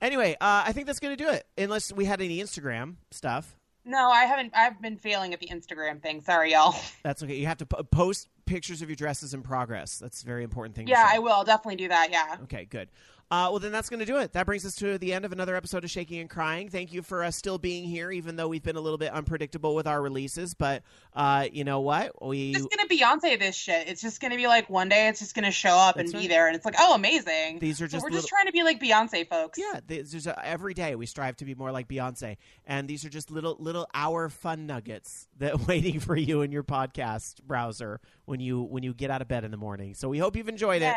Anyway, 0.00 0.32
uh, 0.40 0.64
I 0.66 0.72
think 0.72 0.86
that's 0.86 1.00
gonna 1.00 1.16
do 1.16 1.28
it. 1.28 1.46
Unless 1.58 1.92
we 1.92 2.04
had 2.06 2.20
any 2.22 2.38
Instagram 2.42 2.96
stuff. 3.10 3.55
No, 3.86 4.10
I 4.10 4.24
haven't. 4.24 4.52
I've 4.54 4.82
been 4.82 4.96
failing 4.96 5.32
at 5.32 5.38
the 5.40 5.46
Instagram 5.46 6.02
thing. 6.02 6.20
Sorry, 6.20 6.52
y'all. 6.52 6.74
That's 7.04 7.22
okay. 7.22 7.36
You 7.36 7.46
have 7.46 7.58
to 7.58 7.66
po- 7.66 7.84
post 7.84 8.28
pictures 8.44 8.82
of 8.82 8.88
your 8.88 8.96
dresses 8.96 9.32
in 9.32 9.42
progress. 9.42 9.98
That's 9.98 10.22
a 10.22 10.26
very 10.26 10.42
important 10.42 10.74
thing. 10.74 10.86
to 10.86 10.92
Yeah. 10.92 11.08
I 11.08 11.20
will 11.20 11.44
definitely 11.44 11.76
do 11.76 11.88
that. 11.88 12.10
Yeah. 12.10 12.36
Okay, 12.44 12.64
good. 12.64 12.88
Uh, 13.28 13.48
well, 13.50 13.58
then 13.58 13.72
that's 13.72 13.88
going 13.88 13.98
to 13.98 14.06
do 14.06 14.18
it. 14.18 14.32
That 14.34 14.46
brings 14.46 14.64
us 14.64 14.76
to 14.76 14.98
the 14.98 15.12
end 15.12 15.24
of 15.24 15.32
another 15.32 15.56
episode 15.56 15.82
of 15.82 15.90
Shaking 15.90 16.20
and 16.20 16.30
Crying. 16.30 16.68
Thank 16.68 16.92
you 16.92 17.02
for 17.02 17.24
uh, 17.24 17.32
still 17.32 17.58
being 17.58 17.82
here, 17.84 18.12
even 18.12 18.36
though 18.36 18.46
we've 18.46 18.62
been 18.62 18.76
a 18.76 18.80
little 18.80 18.98
bit 18.98 19.10
unpredictable 19.10 19.74
with 19.74 19.88
our 19.88 20.00
releases. 20.00 20.54
But 20.54 20.84
uh, 21.12 21.48
you 21.52 21.64
know 21.64 21.80
what? 21.80 22.24
We 22.24 22.50
It's 22.50 22.58
just 22.58 22.70
gonna 22.70 22.88
Beyonce 22.88 23.36
this 23.36 23.56
shit. 23.56 23.88
It's 23.88 24.00
just 24.00 24.20
gonna 24.20 24.36
be 24.36 24.46
like 24.46 24.70
one 24.70 24.88
day 24.88 25.08
it's 25.08 25.18
just 25.18 25.34
gonna 25.34 25.50
show 25.50 25.70
up 25.70 25.96
That's 25.96 26.12
and 26.12 26.14
right. 26.14 26.22
be 26.22 26.28
there, 26.28 26.46
and 26.46 26.54
it's 26.54 26.64
like, 26.64 26.76
oh, 26.78 26.94
amazing. 26.94 27.58
these 27.58 27.82
are 27.82 27.88
So 27.88 27.92
just 27.92 28.04
we're 28.04 28.10
little, 28.10 28.18
just 28.18 28.28
trying 28.28 28.46
to 28.46 28.52
be 28.52 28.62
like 28.62 28.80
Beyonce, 28.80 29.28
folks. 29.28 29.58
yeah. 29.58 29.80
There's, 29.84 30.26
a, 30.28 30.46
every 30.46 30.74
day 30.74 30.94
we 30.94 31.06
strive 31.06 31.36
to 31.38 31.44
be 31.44 31.56
more 31.56 31.72
like 31.72 31.88
Beyonce, 31.88 32.36
and 32.64 32.86
these 32.86 33.04
are 33.04 33.08
just 33.10 33.32
little 33.32 33.56
little 33.58 33.88
hour 33.92 34.28
fun 34.28 34.66
nuggets 34.66 35.26
that 35.38 35.60
waiting 35.66 35.98
for 35.98 36.14
you 36.14 36.42
in 36.42 36.52
your 36.52 36.62
podcast 36.62 37.42
browser 37.42 38.00
when 38.24 38.38
you 38.38 38.62
when 38.62 38.84
you 38.84 38.94
get 38.94 39.10
out 39.10 39.20
of 39.20 39.26
bed 39.26 39.42
in 39.42 39.50
the 39.50 39.56
morning. 39.56 39.94
So 39.94 40.08
we 40.08 40.18
hope 40.18 40.36
you've 40.36 40.48
enjoyed 40.48 40.82
it. 40.82 40.94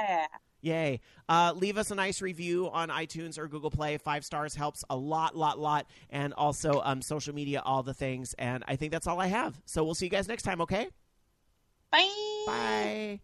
Yay. 0.61 0.99
Uh, 1.27 1.53
leave 1.55 1.77
us 1.77 1.91
a 1.91 1.95
nice 1.95 2.21
review 2.21 2.69
on 2.69 2.89
iTunes 2.89 3.37
or 3.37 3.47
Google 3.47 3.71
Play. 3.71 3.97
Five 3.97 4.25
stars 4.25 4.55
helps 4.55 4.83
a 4.89 4.95
lot, 4.95 5.35
lot, 5.35 5.59
lot. 5.59 5.87
And 6.09 6.33
also 6.33 6.81
um, 6.83 7.01
social 7.01 7.33
media, 7.33 7.61
all 7.63 7.83
the 7.83 7.93
things. 7.93 8.33
And 8.37 8.63
I 8.67 8.75
think 8.75 8.91
that's 8.91 9.07
all 9.07 9.19
I 9.19 9.27
have. 9.27 9.59
So 9.65 9.83
we'll 9.83 9.95
see 9.95 10.05
you 10.05 10.11
guys 10.11 10.27
next 10.27 10.43
time, 10.43 10.61
okay? 10.61 10.89
Bye. 11.91 12.09
Bye. 12.45 13.19